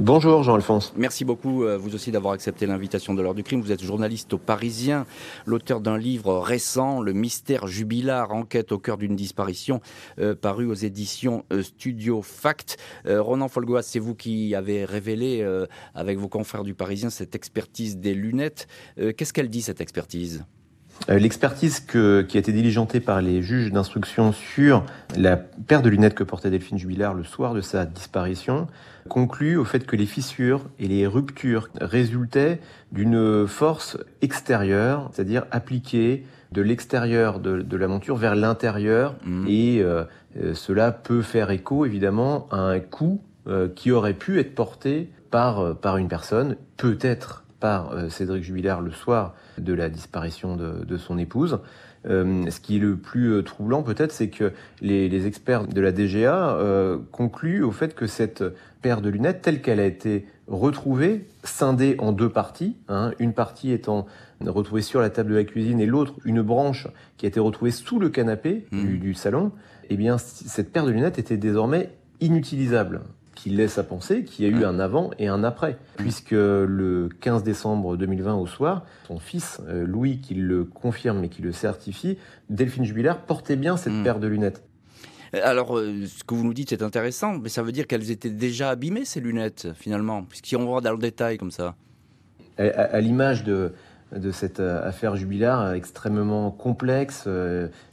Bonjour 0.00 0.42
Jean-Alphonse. 0.42 0.94
Merci 0.96 1.26
beaucoup, 1.26 1.64
euh, 1.64 1.76
vous 1.76 1.94
aussi, 1.94 2.10
d'avoir 2.10 2.32
accepté 2.32 2.64
l'invitation 2.64 3.12
de 3.12 3.20
l'heure 3.20 3.34
du 3.34 3.42
crime. 3.42 3.60
Vous 3.60 3.72
êtes 3.72 3.82
journaliste 3.82 4.32
au 4.32 4.38
Parisien, 4.38 5.04
l'auteur 5.44 5.80
d'un 5.80 5.98
livre 5.98 6.38
récent, 6.38 7.02
Le 7.02 7.12
mystère 7.12 7.66
jubilar, 7.66 8.32
enquête 8.32 8.72
au 8.72 8.78
cœur 8.78 8.96
d'une 8.96 9.16
disparition, 9.16 9.80
euh, 10.18 10.34
paru 10.34 10.66
aux 10.66 10.74
éditions 10.74 11.44
Studio 11.60 12.22
Fact. 12.22 12.78
Ronan 13.06 13.48
Folgoas, 13.48 13.82
c'est 13.82 13.98
vous 13.98 14.14
qui 14.14 14.54
avez 14.54 14.86
révélé, 14.86 15.46
avec 15.94 16.18
vos 16.18 16.28
confrères 16.28 16.64
du 16.64 16.74
Parisien, 16.74 17.10
cette 17.10 17.34
expertise 17.34 17.98
des 17.98 18.14
lunettes. 18.14 18.66
Qu'est-ce 18.96 19.32
qu'elle 19.32 19.50
dit, 19.50 19.62
cette 19.62 19.80
expertise? 19.80 20.44
Euh, 21.10 21.18
l'expertise 21.18 21.80
qui 21.80 21.98
a 21.98 22.40
été 22.40 22.52
diligentée 22.52 23.00
par 23.00 23.20
les 23.20 23.42
juges 23.42 23.70
d'instruction 23.70 24.32
sur 24.32 24.84
la 25.16 25.36
paire 25.36 25.82
de 25.82 25.90
lunettes 25.90 26.14
que 26.14 26.24
portait 26.24 26.50
Delphine 26.50 26.78
Jubilard 26.78 27.14
le 27.14 27.24
soir 27.24 27.52
de 27.54 27.60
sa 27.60 27.84
disparition 27.84 28.68
conclut 29.08 29.58
au 29.58 29.64
fait 29.64 29.84
que 29.84 29.96
les 29.96 30.06
fissures 30.06 30.62
et 30.78 30.88
les 30.88 31.06
ruptures 31.06 31.68
résultaient 31.78 32.60
d'une 32.90 33.46
force 33.46 33.98
extérieure, 34.22 35.10
c'est-à-dire 35.12 35.44
appliquée 35.50 36.24
de 36.52 36.62
l'extérieur 36.62 37.38
de, 37.38 37.76
la 37.76 37.88
monture 37.88 38.16
vers 38.16 38.34
l'intérieur, 38.34 39.16
mmh. 39.26 39.44
et 39.46 39.82
euh, 39.82 40.04
euh, 40.40 40.54
cela 40.54 40.90
peut 40.90 41.20
faire 41.20 41.50
écho 41.50 41.84
évidemment 41.84 42.48
à 42.50 42.58
un 42.58 42.80
coup 42.80 43.20
qui 43.74 43.92
aurait 43.92 44.14
pu 44.14 44.40
être 44.40 44.54
porté 44.54 45.10
par, 45.30 45.76
par 45.76 45.98
une 45.98 46.08
personne, 46.08 46.56
peut-être 46.78 47.43
par 47.64 47.94
Cédric 48.10 48.44
Jubilard 48.44 48.82
le 48.82 48.90
soir 48.90 49.34
de 49.56 49.72
la 49.72 49.88
disparition 49.88 50.54
de, 50.54 50.96
son 50.98 51.16
épouse. 51.16 51.60
Euh, 52.06 52.50
ce 52.50 52.60
qui 52.60 52.76
est 52.76 52.78
le 52.78 52.96
plus 52.96 53.32
euh, 53.32 53.42
troublant 53.42 53.82
peut-être, 53.82 54.12
c'est 54.12 54.28
que 54.28 54.52
les, 54.82 55.26
experts 55.26 55.66
de 55.66 55.80
la 55.80 55.90
DGA 55.90 56.58
euh, 56.58 56.98
concluent 57.10 57.62
au 57.62 57.70
fait 57.70 57.94
que 57.94 58.06
cette 58.06 58.44
paire 58.82 59.00
de 59.00 59.08
lunettes, 59.08 59.40
telle 59.40 59.62
qu'elle 59.62 59.80
a 59.80 59.86
été 59.86 60.26
retrouvés, 60.46 61.26
scindés 61.42 61.96
en 62.00 62.12
deux 62.12 62.28
parties, 62.28 62.76
hein, 62.88 63.12
une 63.18 63.32
partie 63.32 63.72
étant 63.72 64.04
retrouvée 64.44 64.82
sur 64.82 65.00
la 65.00 65.08
table 65.08 65.30
de 65.30 65.36
la 65.36 65.44
cuisine 65.44 65.80
et 65.80 65.86
l'autre 65.86 66.12
une 66.26 66.42
branche 66.42 66.86
qui 67.16 67.24
a 67.24 67.30
été 67.30 67.40
retrouvée 67.40 67.70
sous 67.70 67.98
le 67.98 68.10
canapé 68.10 68.66
du, 68.72 69.12
mmh. 69.12 69.14
salon, 69.14 69.52
eh 69.88 69.96
bien 69.96 70.18
cette 70.18 70.70
paire 70.70 70.84
de 70.84 70.90
lunettes 70.90 71.18
était 71.18 71.38
désormais 71.38 71.88
inutilisable 72.20 73.00
qui 73.44 73.50
laisse 73.50 73.76
à 73.76 73.82
penser 73.82 74.24
qu'il 74.24 74.46
y 74.46 74.48
a 74.48 74.58
eu 74.58 74.64
un 74.64 74.80
avant 74.80 75.10
et 75.18 75.28
un 75.28 75.44
après, 75.44 75.76
puisque 75.98 76.30
le 76.30 77.10
15 77.20 77.42
décembre 77.42 77.94
2020 77.98 78.36
au 78.36 78.46
soir, 78.46 78.86
son 79.06 79.18
fils 79.18 79.60
euh, 79.68 79.84
Louis, 79.84 80.22
qui 80.22 80.32
le 80.34 80.64
confirme 80.64 81.22
et 81.24 81.28
qui 81.28 81.42
le 81.42 81.52
certifie, 81.52 82.16
Delphine 82.48 82.84
Jubilaire 82.84 83.18
portait 83.18 83.56
bien 83.56 83.76
cette 83.76 83.92
mmh. 83.92 84.02
paire 84.02 84.18
de 84.18 84.28
lunettes. 84.28 84.62
Alors, 85.34 85.76
euh, 85.76 86.06
ce 86.06 86.24
que 86.24 86.34
vous 86.34 86.42
nous 86.42 86.54
dites, 86.54 86.70
c'est 86.70 86.82
intéressant, 86.82 87.36
mais 87.36 87.50
ça 87.50 87.62
veut 87.62 87.72
dire 87.72 87.86
qu'elles 87.86 88.10
étaient 88.10 88.30
déjà 88.30 88.70
abîmées, 88.70 89.04
ces 89.04 89.20
lunettes, 89.20 89.68
finalement, 89.74 90.22
puisqu'on 90.22 90.72
va 90.72 90.80
dans 90.80 90.92
le 90.92 90.98
détail 90.98 91.36
comme 91.36 91.50
ça. 91.50 91.74
À, 92.56 92.98
l'image 93.02 93.44
de, 93.44 93.72
de 94.16 94.30
cette 94.30 94.60
euh, 94.60 94.88
affaire 94.88 95.16
jubilaire 95.16 95.72
extrêmement 95.72 96.50
complexe, 96.50 97.28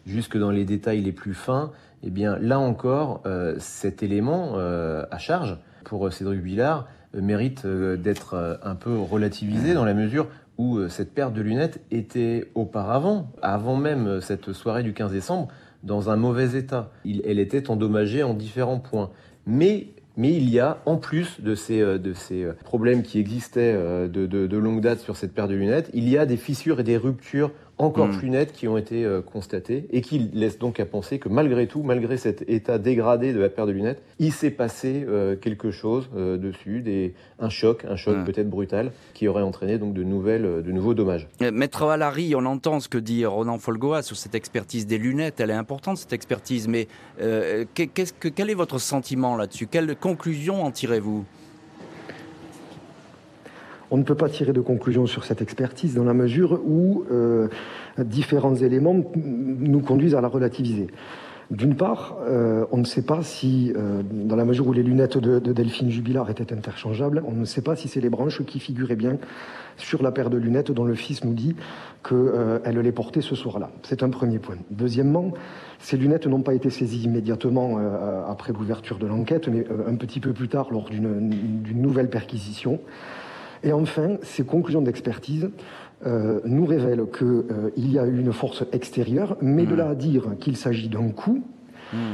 jusque 0.06 0.38
dans 0.38 0.52
les 0.52 0.64
détails 0.64 1.02
les 1.02 1.12
plus 1.12 1.34
fins, 1.34 1.74
eh 2.04 2.10
bien 2.10 2.38
là 2.40 2.60
encore, 2.60 3.22
euh, 3.26 3.56
cet 3.60 4.04
élément 4.04 4.54
euh, 4.56 5.04
à 5.12 5.18
charge 5.18 5.58
pour 5.84 6.12
Cédric 6.12 6.42
Villard 6.42 6.88
euh, 7.16 7.22
mérite 7.22 7.66
d'être 7.66 8.60
un 8.64 8.76
peu 8.76 8.98
relativisé 8.98 9.74
dans 9.74 9.86
la 9.86 9.94
mesure 9.94 10.28
où 10.58 10.88
cette 10.90 11.14
paire 11.14 11.32
de 11.32 11.42
lunettes 11.42 11.80
était 11.90 12.52
auparavant, 12.54 13.32
avant 13.42 13.76
même 13.76 14.22
cette 14.22 14.54
soirée 14.54 14.84
du 14.84 14.94
15 14.94 15.12
décembre, 15.12 15.48
dans 15.82 16.12
un 16.12 16.18
mauvais 16.18 16.56
état. 16.56 16.92
elle 17.26 17.40
était 17.40 17.72
endommagée 17.72 18.22
en 18.22 18.36
différents 18.36 18.78
points. 18.78 19.10
Mais 19.48 19.88
il 20.18 20.50
y 20.50 20.60
a, 20.60 20.78
en 20.86 20.98
plus 20.98 21.42
de 21.42 21.56
ces, 21.56 21.80
de 21.80 22.14
ces 22.14 22.48
problèmes 22.64 23.02
qui 23.02 23.18
existaient 23.18 23.74
de, 23.74 24.28
de, 24.28 24.58
longue 24.58 24.82
date 24.82 25.00
sur 25.00 25.16
cette 25.16 25.34
paire 25.34 25.48
de 25.48 25.56
lunettes, 25.56 25.90
il 25.96 26.08
y 26.08 26.18
a 26.18 26.28
des 26.28 26.38
fissures 26.38 26.80
et 26.80 26.84
des 26.84 26.98
ruptures 26.98 27.52
encore 27.82 28.08
hmm. 28.08 28.18
plus 28.18 28.30
nettes 28.30 28.54
qui 28.54 28.68
ont 28.68 28.78
été 28.78 29.04
euh, 29.04 29.22
constatées 29.22 29.88
et 29.92 30.02
qui 30.02 30.20
laissent 30.34 30.60
donc 30.60 30.80
à 30.80 30.86
penser 30.86 31.20
que 31.20 31.30
malgré 31.30 31.68
tout, 31.68 31.82
malgré 31.82 32.18
cet 32.18 32.48
état 32.48 32.78
dégradé 32.78 33.34
de 33.34 33.40
la 33.40 33.50
paire 33.50 33.66
de 33.66 33.72
lunettes, 33.72 34.02
il 34.20 34.32
s'est 34.32 34.52
passé 34.52 35.04
euh, 35.08 35.36
quelque 35.36 35.72
chose 35.72 36.10
euh, 36.16 36.38
dessus, 36.38 36.82
des, 36.82 37.14
un 37.40 37.50
choc, 37.50 37.86
un 37.90 37.96
choc 37.96 38.24
peut-être 38.26 38.50
brutal, 38.50 38.92
qui 39.14 39.28
aurait 39.28 39.42
entraîné 39.42 39.78
donc 39.78 39.94
de, 39.94 40.04
nouvelles, 40.04 40.62
de 40.64 40.72
nouveaux 40.72 40.94
dommages. 40.94 41.28
Maître 41.52 41.86
Valary, 41.86 42.36
on 42.36 42.46
entend 42.46 42.80
ce 42.80 42.88
que 42.88 42.98
dit 42.98 43.26
Ronan 43.26 43.58
Folgoa 43.58 44.04
sur 44.04 44.16
cette 44.16 44.36
expertise 44.36 44.86
des 44.86 44.98
lunettes. 44.98 45.40
Elle 45.40 45.50
est 45.50 45.54
importante 45.54 45.98
cette 45.98 46.14
expertise, 46.14 46.68
mais 46.68 46.88
que, 47.18 48.30
quel 48.30 48.50
est 48.50 48.56
votre 48.56 48.80
sentiment 48.80 49.36
là-dessus? 49.36 49.68
Quelle 49.68 49.96
conclusion 49.96 50.64
en 50.64 50.72
tirez-vous? 50.72 51.26
On 53.92 53.98
ne 53.98 54.04
peut 54.04 54.16
pas 54.16 54.30
tirer 54.30 54.54
de 54.54 54.62
conclusion 54.62 55.06
sur 55.06 55.26
cette 55.26 55.42
expertise 55.42 55.94
dans 55.96 56.06
la 56.06 56.14
mesure 56.14 56.60
où 56.66 57.04
euh, 57.12 57.50
différents 58.00 58.56
éléments 58.56 58.96
nous 59.16 59.82
conduisent 59.82 60.16
à 60.16 60.22
la 60.22 60.30
relativiser. 60.30 60.88
D'une 61.52 61.76
part, 61.76 62.18
euh, 62.26 62.66
on 62.72 62.78
ne 62.78 62.86
sait 62.86 63.02
pas 63.02 63.24
si, 63.24 63.74
euh, 63.76 64.02
dans 64.10 64.38
la 64.38 64.46
mesure 64.46 64.68
où 64.68 64.72
les 64.72 64.84
lunettes 64.84 65.18
de, 65.18 65.40
Delphine 65.40 65.90
Jubilard 65.90 66.30
étaient 66.30 66.54
interchangeables, 66.54 67.22
on 67.28 67.34
ne 67.34 67.44
sait 67.44 67.62
pas 67.62 67.76
si 67.76 67.90
c'est 67.90 68.00
les 68.00 68.10
branches 68.10 68.42
qui 68.46 68.62
figuraient 68.62 68.96
bien 68.96 69.18
sur 69.76 70.02
la 70.02 70.14
paire 70.14 70.30
de 70.30 70.38
lunettes 70.38 70.72
dont 70.72 70.86
le 70.86 70.96
fils 70.96 71.26
nous 71.26 71.34
dit 71.34 71.58
qu'elle 72.08 72.80
les 72.80 72.92
portait 72.94 73.20
ce 73.20 73.36
soir-là. 73.36 73.72
C'est 73.84 74.04
un 74.04 74.10
premier 74.10 74.40
point. 74.40 74.56
Deuxièmement, 74.70 75.34
ces 75.80 75.98
lunettes 75.98 76.28
n'ont 76.28 76.42
pas 76.42 76.54
été 76.54 76.70
saisies 76.70 77.04
immédiatement 77.04 77.80
après 78.30 78.54
l'ouverture 78.54 78.98
de 79.00 79.08
l'enquête, 79.08 79.48
mais 79.48 79.66
un 79.88 79.96
petit 79.96 80.20
peu 80.20 80.34
plus 80.34 80.50
tard 80.50 80.68
lors 80.72 80.90
d'une 80.90 81.82
nouvelle 81.82 82.10
perquisition. 82.10 82.80
Et 83.64 83.74
enfin, 83.74 84.18
ces 84.24 84.44
conclusions 84.44 84.82
d'expertise 84.82 85.50
euh, 86.06 86.40
nous 86.46 86.66
révèlent 86.66 87.06
qu'il 87.16 87.28
euh, 87.28 87.70
y 87.78 88.00
a 88.00 88.06
eu 88.06 88.20
une 88.20 88.34
force 88.34 88.64
extérieure, 88.72 89.38
mais 89.42 89.66
de 89.66 89.76
là 89.76 89.90
à 89.90 89.96
dire 89.96 90.24
qu'il 90.40 90.58
s'agit 90.58 90.90
d'un 90.90 91.10
coup, 91.10 91.44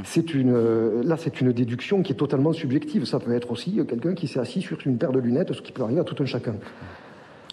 c'est 0.04 0.34
une, 0.34 0.54
euh, 0.54 1.04
là, 1.04 1.18
c'est 1.18 1.40
une 1.40 1.52
déduction 1.52 2.02
qui 2.02 2.12
est 2.12 2.16
totalement 2.16 2.52
subjective. 2.52 3.06
Ça 3.06 3.20
peut 3.20 3.34
être 3.34 3.52
aussi 3.52 3.80
quelqu'un 3.88 4.16
qui 4.16 4.28
s'est 4.28 4.40
assis 4.40 4.62
sur 4.62 4.80
une 4.86 4.98
paire 4.98 5.12
de 5.12 5.20
lunettes, 5.20 5.54
ce 5.54 5.62
qui 5.62 5.72
peut 5.72 5.84
arriver 5.84 6.00
à 6.00 6.04
tout 6.04 6.16
un 6.22 6.26
chacun. 6.26 6.56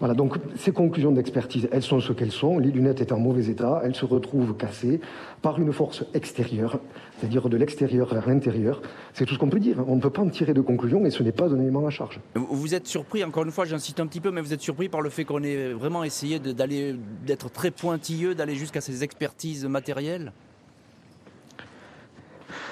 Voilà, 0.01 0.15
donc 0.15 0.39
ces 0.57 0.73
conclusions 0.73 1.13
d'expertise, 1.13 1.69
elles 1.71 1.83
sont 1.83 2.01
ce 2.01 2.13
qu'elles 2.13 2.33
sont. 2.33 2.59
Les 2.59 2.71
lunettes 2.71 3.01
étaient 3.01 3.13
en 3.13 3.21
mauvais 3.21 3.47
état, 3.47 3.81
elles 3.85 3.95
se 3.95 4.05
retrouvent 4.05 4.57
cassées 4.57 5.01
par 5.41 5.61
une 5.61 5.73
force 5.73 6.05
extérieure, 6.15 6.81
c'est-à-dire 7.25 7.49
de 7.49 7.57
l'extérieur 7.57 8.13
vers 8.13 8.29
l'intérieur. 8.29 8.83
C'est 9.15 9.25
tout 9.25 9.35
ce 9.35 9.39
qu'on 9.39 9.49
peut 9.49 9.59
dire. 9.59 9.83
On 9.89 9.97
ne 9.97 10.01
peut 10.01 10.11
pas 10.11 10.21
en 10.21 10.29
tirer 10.29 10.53
de 10.53 10.61
conclusion, 10.61 11.01
mais 11.01 11.11
ce 11.11 11.23
n'est 11.23 11.33
pas 11.33 11.51
un 11.51 11.59
élément 11.59 11.87
à 11.87 11.91
charge. 11.91 12.21
Vous 12.35 12.75
êtes 12.75 12.87
surpris, 12.87 13.25
encore 13.25 13.45
une 13.45 13.51
fois, 13.51 13.65
j'insiste 13.65 13.99
un 14.01 14.07
petit 14.07 14.21
peu, 14.21 14.31
mais 14.31 14.43
vous 14.43 14.53
êtes 14.53 14.61
surpris 14.61 14.91
par 14.91 15.01
le 15.01 15.09
fait 15.09 15.25
qu'on 15.25 15.43
ait 15.43 15.73
vraiment 15.73 16.05
essayé 16.05 16.39
d'aller, 16.39 16.95
d'être 17.27 17.51
très 17.51 17.71
pointilleux, 17.71 18.35
d'aller 18.35 18.57
jusqu'à 18.57 18.83
ces 18.83 19.03
expertises 19.03 19.65
matérielles? 19.65 20.33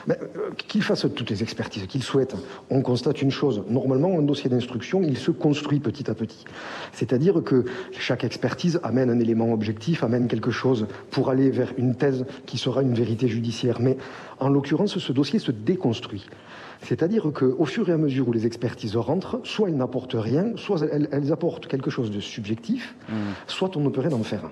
Euh, 0.08 0.14
qu'il 0.56 0.82
fasse 0.82 1.06
toutes 1.14 1.30
les 1.30 1.42
expertises 1.42 1.86
qu'il 1.86 2.02
souhaite, 2.02 2.34
on 2.70 2.82
constate 2.82 3.22
une 3.22 3.30
chose. 3.30 3.62
Normalement, 3.68 4.18
un 4.18 4.22
dossier 4.22 4.50
d'instruction, 4.50 5.02
il 5.02 5.16
se 5.16 5.30
construit 5.30 5.80
petit 5.80 6.10
à 6.10 6.14
petit. 6.14 6.44
C'est-à-dire 6.92 7.42
que 7.44 7.64
chaque 7.92 8.24
expertise 8.24 8.80
amène 8.82 9.10
un 9.10 9.18
élément 9.18 9.52
objectif, 9.52 10.02
amène 10.02 10.28
quelque 10.28 10.50
chose 10.50 10.86
pour 11.10 11.30
aller 11.30 11.50
vers 11.50 11.72
une 11.76 11.94
thèse 11.94 12.24
qui 12.46 12.58
sera 12.58 12.82
une 12.82 12.94
vérité 12.94 13.28
judiciaire. 13.28 13.80
Mais 13.80 13.96
en 14.40 14.48
l'occurrence, 14.48 14.98
ce 14.98 15.12
dossier 15.12 15.38
se 15.38 15.52
déconstruit. 15.52 16.26
C'est-à-dire 16.82 17.30
qu'au 17.32 17.64
fur 17.64 17.88
et 17.88 17.92
à 17.92 17.96
mesure 17.96 18.28
où 18.28 18.32
les 18.32 18.44
expertises 18.44 18.96
rentrent, 18.96 19.40
soit 19.44 19.68
elles 19.68 19.76
n'apportent 19.76 20.16
rien, 20.18 20.52
soit 20.56 20.82
elles, 20.82 21.32
apportent 21.32 21.68
quelque 21.68 21.90
chose 21.90 22.10
de 22.10 22.18
subjectif, 22.18 22.96
mmh. 23.08 23.12
soit 23.46 23.76
on 23.76 23.80
ne 23.80 23.88
peut 23.88 24.00
rien 24.00 24.12
en 24.12 24.24
faire. 24.24 24.50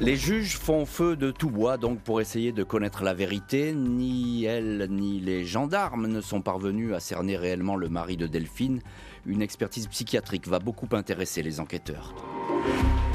Les 0.00 0.16
juges 0.16 0.56
font 0.56 0.84
feu 0.84 1.16
de 1.16 1.30
tout 1.30 1.50
bois 1.50 1.76
donc 1.76 2.00
pour 2.00 2.20
essayer 2.20 2.50
de 2.50 2.64
connaître 2.64 3.04
la 3.04 3.14
vérité. 3.14 3.72
Ni 3.72 4.44
elle 4.44 4.88
ni 4.90 5.20
les 5.20 5.44
gendarmes 5.44 6.06
ne 6.08 6.20
sont 6.20 6.42
parvenus 6.42 6.92
à 6.92 7.00
cerner 7.00 7.36
réellement 7.36 7.76
le 7.76 7.88
mari 7.88 8.16
de 8.16 8.26
Delphine. 8.26 8.80
Une 9.26 9.42
expertise 9.42 9.86
psychiatrique 9.86 10.48
va 10.48 10.58
beaucoup 10.58 10.88
intéresser 10.92 11.42
les 11.42 11.60
enquêteurs. 11.60 12.14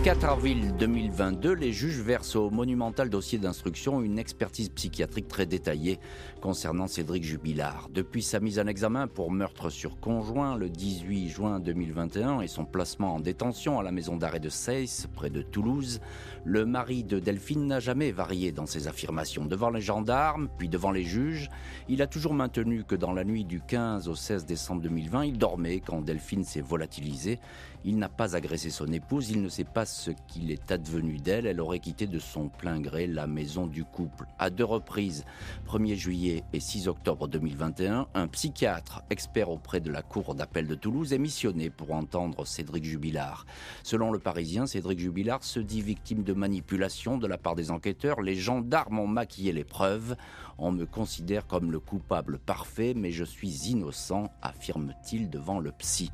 4 0.08 0.24
avril 0.24 0.74
2022, 0.80 1.52
les 1.52 1.74
juges 1.74 2.00
versent 2.00 2.38
au 2.38 2.50
monumental 2.50 3.10
dossier 3.10 3.40
d'instruction 3.40 4.02
une 4.02 4.20
expertise 4.20 4.70
psychiatrique 4.70 5.28
très 5.28 5.46
détaillée 5.46 6.00
concernant 6.40 6.88
Cédric 6.88 7.26
Jubilard. 7.26 7.90
Depuis 7.94 8.24
sa 8.24 8.40
mise 8.40 8.58
en 8.58 8.68
examen 8.68 9.08
pour 9.08 9.32
meurtre 9.32 9.70
sur 9.70 10.00
conjoint 10.00 10.56
le 10.56 10.70
18 10.70 11.28
juin 11.28 11.60
2021 11.60 12.40
et 12.40 12.48
son 12.48 12.64
placement 12.64 13.16
en 13.16 13.20
détention 13.20 13.80
à 13.80 13.84
la 13.84 13.92
maison 13.92 14.16
d'arrêt 14.16 14.40
de 14.40 14.48
Seyss, 14.48 15.08
près 15.14 15.30
de 15.30 15.42
Toulouse, 15.42 16.00
le 16.46 16.66
mari 16.66 17.04
de 17.04 17.20
Delphine 17.20 17.68
n'a 17.68 17.82
jamais 17.82 18.14
varié 18.14 18.54
dans 18.54 18.66
ses 18.66 18.88
affirmations. 18.88 19.44
Devant 19.44 19.72
les 19.72 19.82
gendarmes, 19.82 20.48
puis 20.58 20.70
devant 20.70 20.92
les 20.92 21.04
juges, 21.04 21.50
il 21.90 22.02
a 22.02 22.08
toujours 22.08 22.34
maintenu 22.34 22.86
que 22.86 22.96
dans 22.96 23.12
la 23.12 23.26
nuit 23.26 23.44
du 23.44 23.60
15 23.60 24.08
au 24.08 24.16
16 24.16 24.46
décembre 24.46 24.84
2020, 24.84 25.26
il 25.26 25.38
dormait 25.38 25.82
quand 25.82 26.02
Delphine 26.02 26.46
s'est 26.46 26.62
volatilisée 26.62 27.40
il 27.84 27.98
n'a 27.98 28.10
pas 28.10 28.36
agressé 28.36 28.70
son 28.70 28.92
épouse, 28.92 29.30
il 29.30 29.42
ne 29.42 29.50
sait 29.50 29.64
pas 29.64 29.86
ce 29.86 30.12
qu'il 30.28 30.52
est 30.52 30.72
advenu 30.72 31.18
d'elle, 31.18 31.46
elle 31.46 31.62
aurait 31.62 31.80
quitté 31.80 32.08
de 32.08 32.20
son 32.20 32.50
plein 32.50 32.80
gré 32.80 33.08
la 33.08 33.28
maison 33.28 33.68
du 33.68 33.84
couple. 33.84 34.26
À 34.40 34.50
deux 34.50 34.66
reprises, 34.66 35.26
1er 35.68 35.96
juillet 35.96 36.44
et 36.54 36.60
6 36.60 36.88
octobre 36.88 37.28
2021, 37.28 38.08
un 38.14 38.28
psychiatre 38.28 39.04
expert 39.10 39.50
auprès 39.50 39.80
de 39.80 39.92
la 39.92 40.02
Cour 40.02 40.36
d'appel 40.36 40.68
de 40.68 40.76
Toulouse 40.76 41.14
est 41.14 41.18
missionné 41.18 41.70
pour 41.70 41.92
entendre 41.92 42.46
Cédric 42.46 42.84
Jubilard. 42.84 43.46
Selon 43.84 44.12
le 44.12 44.20
Parisien, 44.20 44.66
Cédric 44.66 45.00
Jubilard 45.00 45.44
se 45.44 45.60
dit 45.60 45.82
victime 45.82 46.24
de 46.24 46.34
manipulation 46.34 47.18
de 47.18 47.28
la 47.28 47.38
part 47.38 47.56
des 47.56 47.72
enquêteurs. 47.72 48.22
Les 48.22 48.36
gendarmes 48.36 49.00
ont 49.00 49.08
maquillé 49.08 49.52
les 49.52 49.64
preuves. 49.64 50.16
On 50.58 50.72
me 50.72 50.86
considère 50.86 51.48
comme 51.48 51.72
le 51.72 51.80
coupable 51.80 52.40
parfait, 52.40 52.94
mais 52.96 53.12
je 53.12 53.24
suis 53.24 53.70
innocent, 53.70 54.32
affirme-t-il 54.42 55.30
devant 55.30 55.60
le 55.60 55.72
psy. 55.72 56.12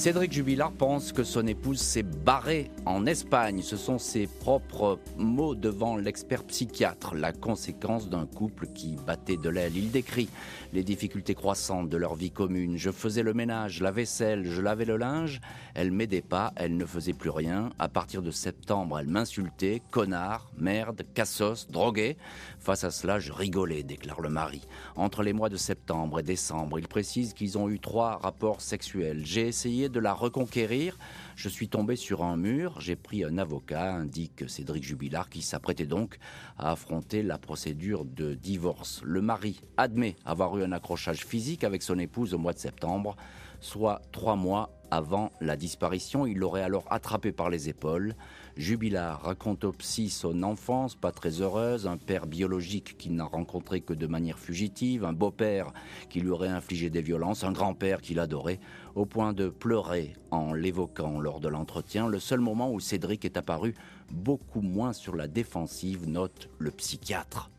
Cédric 0.00 0.32
Jubilard 0.32 0.72
pense 0.72 1.12
que 1.12 1.24
son 1.24 1.46
épouse 1.46 1.78
s'est 1.78 2.02
barrée 2.02 2.70
en 2.86 3.04
Espagne. 3.04 3.60
Ce 3.60 3.76
sont 3.76 3.98
ses 3.98 4.26
propres 4.26 4.98
mots 5.18 5.54
devant 5.54 5.98
l'expert 5.98 6.42
psychiatre, 6.44 7.14
la 7.14 7.32
conséquence 7.32 8.08
d'un 8.08 8.24
couple 8.24 8.68
qui 8.68 8.96
battait 9.06 9.36
de 9.36 9.50
l'aile. 9.50 9.76
Il 9.76 9.90
décrit 9.90 10.30
les 10.72 10.82
difficultés 10.84 11.34
croissantes 11.34 11.90
de 11.90 11.98
leur 11.98 12.14
vie 12.14 12.30
commune. 12.30 12.78
Je 12.78 12.90
faisais 12.90 13.22
le 13.22 13.34
ménage, 13.34 13.82
la 13.82 13.90
vaisselle, 13.90 14.46
je 14.46 14.62
lavais 14.62 14.86
le 14.86 14.96
linge. 14.96 15.38
Elle 15.74 15.90
m'aidait 15.90 16.22
pas, 16.22 16.54
elle 16.56 16.78
ne 16.78 16.86
faisait 16.86 17.12
plus 17.12 17.28
rien. 17.28 17.68
À 17.78 17.88
partir 17.90 18.22
de 18.22 18.30
septembre, 18.30 19.00
elle 19.00 19.06
m'insultait, 19.06 19.82
connard, 19.90 20.50
merde, 20.56 21.02
cassos, 21.12 21.68
drogué. 21.68 22.16
Face 22.58 22.84
à 22.84 22.90
cela, 22.90 23.18
je 23.18 23.32
rigolais, 23.32 23.82
déclare 23.82 24.22
le 24.22 24.30
mari. 24.30 24.62
Entre 24.96 25.22
les 25.22 25.34
mois 25.34 25.50
de 25.50 25.58
septembre 25.58 26.20
et 26.20 26.22
décembre, 26.22 26.78
il 26.78 26.88
précise 26.88 27.34
qu'ils 27.34 27.58
ont 27.58 27.68
eu 27.68 27.78
trois 27.78 28.16
rapports 28.16 28.62
sexuels. 28.62 29.20
J'ai 29.26 29.46
essayé 29.46 29.89
de 29.90 30.00
la 30.00 30.12
reconquérir. 30.12 30.98
Je 31.36 31.48
suis 31.48 31.68
tombé 31.68 31.96
sur 31.96 32.22
un 32.24 32.36
mur, 32.36 32.80
j'ai 32.80 32.96
pris 32.96 33.24
un 33.24 33.38
avocat, 33.38 33.92
indique 33.94 34.48
Cédric 34.48 34.82
Jubilard, 34.84 35.28
qui 35.28 35.42
s'apprêtait 35.42 35.86
donc 35.86 36.18
à 36.58 36.72
affronter 36.72 37.22
la 37.22 37.38
procédure 37.38 38.04
de 38.04 38.34
divorce. 38.34 39.02
Le 39.04 39.20
mari 39.20 39.60
admet 39.76 40.16
avoir 40.24 40.56
eu 40.58 40.64
un 40.64 40.72
accrochage 40.72 41.24
physique 41.24 41.64
avec 41.64 41.82
son 41.82 41.98
épouse 41.98 42.34
au 42.34 42.38
mois 42.38 42.52
de 42.52 42.58
septembre. 42.58 43.16
soit 43.60 44.00
trois 44.10 44.36
mois 44.36 44.70
avant 44.90 45.30
la 45.40 45.56
disparition. 45.56 46.26
Il 46.26 46.38
l'aurait 46.38 46.62
alors 46.62 46.84
attrapé 46.90 47.32
par 47.32 47.50
les 47.50 47.68
épaules. 47.68 48.14
Jubilard 48.60 49.22
raconte 49.22 49.64
au 49.64 49.72
psy 49.72 50.10
son 50.10 50.42
enfance 50.42 50.94
pas 50.94 51.12
très 51.12 51.40
heureuse, 51.40 51.86
un 51.86 51.96
père 51.96 52.26
biologique 52.26 52.98
qu'il 52.98 53.14
n'a 53.14 53.24
rencontré 53.24 53.80
que 53.80 53.94
de 53.94 54.06
manière 54.06 54.38
fugitive, 54.38 55.06
un 55.06 55.14
beau-père 55.14 55.72
qui 56.10 56.20
lui 56.20 56.28
aurait 56.28 56.48
infligé 56.48 56.90
des 56.90 57.00
violences, 57.00 57.42
un 57.42 57.52
grand-père 57.52 58.02
qu'il 58.02 58.20
adorait, 58.20 58.60
au 58.94 59.06
point 59.06 59.32
de 59.32 59.48
pleurer 59.48 60.12
en 60.30 60.52
l'évoquant 60.52 61.20
lors 61.20 61.40
de 61.40 61.48
l'entretien, 61.48 62.06
le 62.06 62.20
seul 62.20 62.40
moment 62.40 62.70
où 62.70 62.80
Cédric 62.80 63.24
est 63.24 63.38
apparu 63.38 63.74
beaucoup 64.12 64.60
moins 64.60 64.92
sur 64.92 65.16
la 65.16 65.26
défensive, 65.26 66.06
note 66.06 66.50
le 66.58 66.70
psychiatre. 66.70 67.50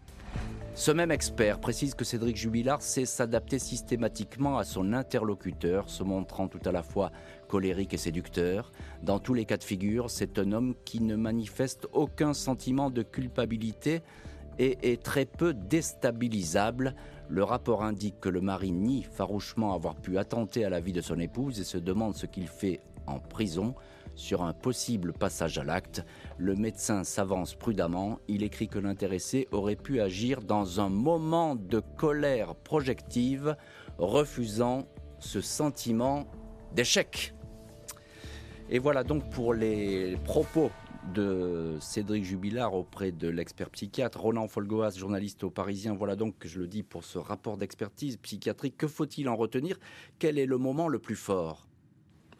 Ce 0.73 0.89
même 0.89 1.11
expert 1.11 1.59
précise 1.59 1.95
que 1.95 2.05
Cédric 2.05 2.37
Jubilard 2.37 2.81
sait 2.81 3.05
s'adapter 3.05 3.59
systématiquement 3.59 4.57
à 4.57 4.63
son 4.63 4.93
interlocuteur, 4.93 5.89
se 5.89 6.01
montrant 6.01 6.47
tout 6.47 6.61
à 6.63 6.71
la 6.71 6.81
fois 6.81 7.11
colérique 7.49 7.93
et 7.93 7.97
séducteur. 7.97 8.71
Dans 9.03 9.19
tous 9.19 9.33
les 9.33 9.43
cas 9.43 9.57
de 9.57 9.63
figure, 9.63 10.09
c'est 10.09 10.39
un 10.39 10.53
homme 10.53 10.73
qui 10.85 11.01
ne 11.01 11.17
manifeste 11.17 11.87
aucun 11.91 12.33
sentiment 12.33 12.89
de 12.89 13.03
culpabilité 13.03 14.01
et 14.59 14.93
est 14.93 15.03
très 15.03 15.25
peu 15.25 15.53
déstabilisable. 15.53 16.95
Le 17.27 17.43
rapport 17.43 17.83
indique 17.83 18.21
que 18.21 18.29
le 18.29 18.41
mari 18.41 18.71
nie 18.71 19.03
farouchement 19.03 19.73
avoir 19.73 19.95
pu 19.95 20.17
attenter 20.17 20.63
à 20.63 20.69
la 20.69 20.79
vie 20.79 20.93
de 20.93 21.01
son 21.01 21.19
épouse 21.19 21.59
et 21.59 21.65
se 21.65 21.77
demande 21.77 22.15
ce 22.15 22.25
qu'il 22.25 22.47
fait 22.47 22.79
en 23.07 23.19
prison. 23.19 23.75
Sur 24.15 24.43
un 24.43 24.53
possible 24.53 25.13
passage 25.13 25.57
à 25.57 25.63
l'acte, 25.63 26.05
le 26.37 26.55
médecin 26.55 27.03
s'avance 27.03 27.55
prudemment. 27.55 28.19
Il 28.27 28.43
écrit 28.43 28.67
que 28.67 28.79
l'intéressé 28.79 29.47
aurait 29.51 29.75
pu 29.75 30.01
agir 30.01 30.41
dans 30.41 30.79
un 30.79 30.89
moment 30.89 31.55
de 31.55 31.81
colère 31.97 32.55
projective, 32.55 33.55
refusant 33.97 34.87
ce 35.19 35.41
sentiment 35.41 36.27
d'échec. 36.73 37.33
Et 38.69 38.79
voilà 38.79 39.03
donc 39.03 39.29
pour 39.29 39.53
les 39.53 40.17
propos 40.23 40.71
de 41.13 41.77
Cédric 41.79 42.23
Jubilard 42.23 42.73
auprès 42.73 43.11
de 43.11 43.27
l'expert 43.27 43.69
psychiatre 43.71 44.21
Roland 44.21 44.47
Folgoas, 44.47 44.91
journaliste 44.91 45.43
au 45.43 45.49
Parisien. 45.49 45.95
Voilà 45.95 46.15
donc, 46.15 46.35
je 46.45 46.59
le 46.59 46.67
dis, 46.67 46.83
pour 46.83 47.03
ce 47.03 47.17
rapport 47.17 47.57
d'expertise 47.57 48.17
psychiatrique. 48.17 48.77
Que 48.77 48.87
faut-il 48.87 49.27
en 49.27 49.35
retenir? 49.35 49.79
Quel 50.19 50.37
est 50.37 50.45
le 50.45 50.57
moment 50.57 50.87
le 50.87 50.99
plus 50.99 51.15
fort? 51.15 51.67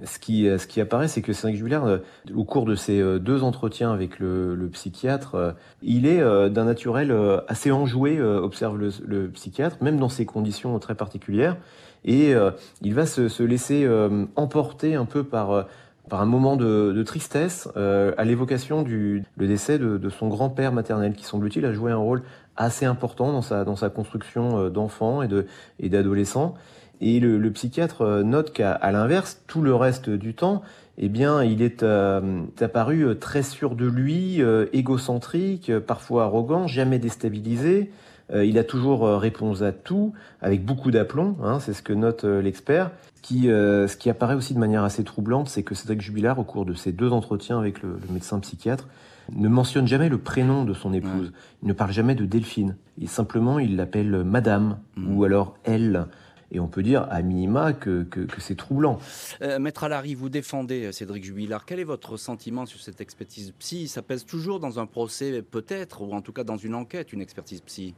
Ce 0.04 0.20
qui, 0.20 0.48
ce 0.58 0.68
qui 0.68 0.82
apparaît, 0.82 1.08
c'est 1.08 1.22
que 1.22 1.34
Cédric 1.34 1.58
Jubilard, 1.58 1.86
euh, 1.86 1.98
au 2.36 2.44
cours 2.44 2.66
de 2.66 2.76
ces 2.76 3.00
euh, 3.00 3.20
deux 3.20 3.44
entretiens 3.44 3.92
avec 3.92 4.20
le, 4.20 4.70
psychiatre, 4.72 5.36
euh, 5.36 5.52
il 5.82 6.06
est 6.06 6.22
d'un 6.50 6.66
naturel 6.66 7.14
assez 7.48 7.72
enjoué, 7.72 8.22
observe 8.22 8.78
le, 8.78 9.28
psychiatre, 9.30 9.78
même 9.82 9.98
dans 9.98 10.10
ces 10.10 10.26
conditions 10.26 10.78
très 10.80 10.96
particulières. 10.96 11.58
Et 12.06 12.34
il 12.82 12.94
va 12.94 13.06
se, 13.06 13.44
laisser 13.44 13.88
emporter 14.36 14.96
un 14.96 15.06
peu 15.06 15.24
par, 15.24 15.68
un 16.12 16.26
moment 16.26 16.56
de, 16.56 17.04
tristesse 17.04 17.68
à 17.76 18.24
l'évocation 18.24 18.84
du 18.84 19.24
le 19.38 19.48
décès 19.48 19.80
de, 19.80 20.10
son 20.10 20.28
grand-père 20.28 20.72
maternel, 20.72 21.14
qui 21.14 21.26
semble-t-il 21.26 21.66
a 21.66 21.74
joué 21.74 21.92
un 21.92 21.98
rôle 21.98 22.24
assez 22.56 22.86
important 22.86 23.32
dans 23.34 23.76
sa, 23.76 23.90
construction 23.90 24.70
d'enfant 24.70 25.22
et 25.24 25.90
d'adolescent. 25.90 26.56
Et 27.02 27.20
le, 27.20 27.52
psychiatre 27.52 28.04
euh, 28.04 28.24
note 28.24 28.54
qu'à 28.54 28.80
l'inverse, 28.92 29.42
tout 29.48 29.62
le 29.62 29.76
reste 29.76 30.10
du 30.10 30.34
temps, 30.36 30.62
eh 30.98 31.10
bien, 31.10 31.44
il 31.44 31.62
est 31.64 31.82
euh, 31.82 32.44
apparu 32.60 33.02
euh, 33.02 33.16
très 33.16 33.42
sûr 33.42 33.76
de 33.76 33.88
lui, 33.88 34.42
égocentrique, 34.72 35.72
parfois 35.80 36.26
arrogant, 36.26 36.68
jamais 36.68 37.00
déstabilisé. 37.00 37.92
il 38.34 38.58
a 38.58 38.64
toujours 38.64 39.08
répondu 39.20 39.64
à 39.64 39.72
tout, 39.72 40.14
avec 40.42 40.64
beaucoup 40.64 40.92
d'aplomb, 40.92 41.36
hein, 41.44 41.60
c'est 41.60 41.74
ce 41.74 41.82
que 41.82 41.94
note 41.94 42.24
l'expert. 42.24 42.92
Qui, 43.22 43.44
ce 43.44 43.96
qui 43.98 44.10
apparaît 44.10 44.34
aussi 44.34 44.54
de 44.54 44.60
manière 44.60 44.84
assez 44.84 45.04
troublante, 45.04 45.48
c'est 45.48 45.64
que 45.64 45.76
Cédric 45.76 46.02
Jubilard, 46.02 46.40
au 46.40 46.44
cours 46.44 46.66
de 46.66 46.74
ses 46.74 46.92
deux 46.92 47.12
entretiens 47.12 47.60
avec 47.60 47.82
le, 47.84 48.00
médecin 48.10 48.40
psychiatre, 48.40 48.88
ne 49.36 49.48
mentionne 49.48 49.88
jamais 49.88 50.10
le 50.10 50.18
prénom 50.18 50.64
de 50.66 50.74
son 50.74 50.94
épouse. 50.94 51.32
Il 51.62 51.68
ne 51.68 51.74
parle 51.74 51.92
jamais 51.92 52.16
de 52.16 52.26
Delphine. 52.26 52.76
Et 53.00 53.08
simplement, 53.08 53.60
il 53.60 53.76
l'appelle 53.76 54.24
Madame 54.24 54.80
mmh. 54.96 55.16
ou 55.16 55.24
alors 55.24 55.56
Elle. 55.64 56.08
Et 56.52 56.60
on 56.60 56.68
peut 56.68 56.84
dire, 56.84 57.08
à 57.10 57.22
minima, 57.22 57.74
que, 57.74 58.06
c'est 58.38 58.58
troublant. 58.58 59.00
Euh, 59.42 59.58
Maître 59.60 59.86
Alary, 59.86 60.16
vous 60.16 60.30
défendez 60.30 60.86
euh, 60.86 60.92
Cédric 60.92 61.24
Jubilard. 61.24 61.66
Quel 61.66 61.80
est 61.80 61.86
votre 61.86 62.18
sentiment 62.18 62.66
sur 62.66 62.82
cette 62.82 63.00
expertise 63.00 63.54
psy? 63.60 63.88
Ça 63.88 64.02
pèse 64.02 64.26
toujours 64.26 64.60
dans 64.60 64.80
un 64.80 64.86
procès, 64.86 65.42
peut-être, 65.42 66.02
ou 66.02 66.14
en 66.14 66.22
tout 66.22 66.34
cas 66.34 66.44
dans 66.44 66.58
une 66.58 66.76
enquête, 66.76 67.14
une 67.14 67.22
expertise 67.22 67.62
psy? 67.62 67.94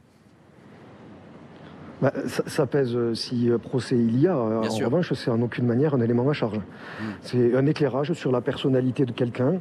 Bah, 2.00 2.12
ça, 2.26 2.66
pèse 2.66 2.94
euh, 2.94 3.14
si 3.14 3.50
procès 3.62 3.96
il 3.96 4.20
y 4.20 4.28
a. 4.28 4.36
en 4.36 4.60
revanche, 4.62 5.12
c'est 5.14 5.30
en 5.30 5.40
aucune 5.42 5.66
manière 5.66 5.94
un 5.94 6.00
élément 6.00 6.28
à 6.28 6.32
charge. 6.32 6.58
Hmm. 6.58 7.12
C'est 7.22 7.56
un 7.56 7.66
éclairage 7.66 8.12
sur 8.12 8.30
la 8.30 8.40
personnalité 8.40 9.04
de 9.04 9.12
quelqu'un 9.12 9.60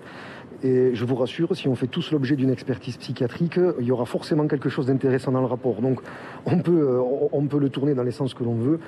et 0.64 0.96
je 0.96 1.04
vous 1.04 1.16
rassure, 1.16 1.56
si 1.56 1.68
on 1.68 1.76
fait 1.76 1.88
tous 1.88 2.12
l'objet 2.12 2.38
d'une 2.38 2.50
expertise 2.50 2.96
psychiatrique, 2.96 3.60
il 3.80 3.86
y 3.86 3.92
aura 3.92 4.06
forcément 4.06 4.48
quelque 4.48 4.70
chose 4.70 4.88
d'intéressant 4.88 5.34
dans 5.34 5.42
le 5.42 5.46
rapport. 5.46 5.82
Donc 5.82 6.00
on 6.46 6.60
peut, 6.60 7.02
euh, 7.02 7.60
le 7.60 7.70
tourner 7.70 7.94
dans 7.94 8.04
les 8.04 8.12
sens 8.12 8.34
que 8.34 8.44
l'on 8.44 8.56
veut. 8.56 8.80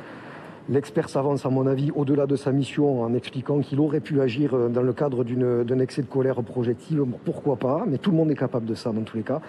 L'expert 0.70 1.10
s'avance, 1.10 1.46
à 1.46 1.50
mon 1.50 1.68
avis, 1.68 1.92
au-delà 1.92 2.26
de 2.28 2.36
sa 2.38 2.52
mission 2.52 3.04
en 3.04 3.14
expliquant 3.14 3.60
qu'il 3.60 3.80
aurait 3.82 4.00
pu 4.00 4.22
agir 4.22 4.56
euh, 4.56 4.70
dans 4.70 4.82
le 4.82 4.94
cadre 4.94 5.24
d'un 5.26 5.80
excès 5.80 6.02
de 6.02 6.08
colère 6.08 6.42
projective. 6.44 7.06
Pourquoi 7.26 7.58
pas 7.58 7.84
Mais 7.86 7.98
tout 7.98 8.12
le 8.12 8.18
monde 8.18 8.32
est 8.32 8.36
capable 8.36 8.66
de 8.66 8.74
ça 8.74 8.92
dans 8.92 9.04
tous 9.04 9.18
les 9.18 9.24
cas. 9.24 9.42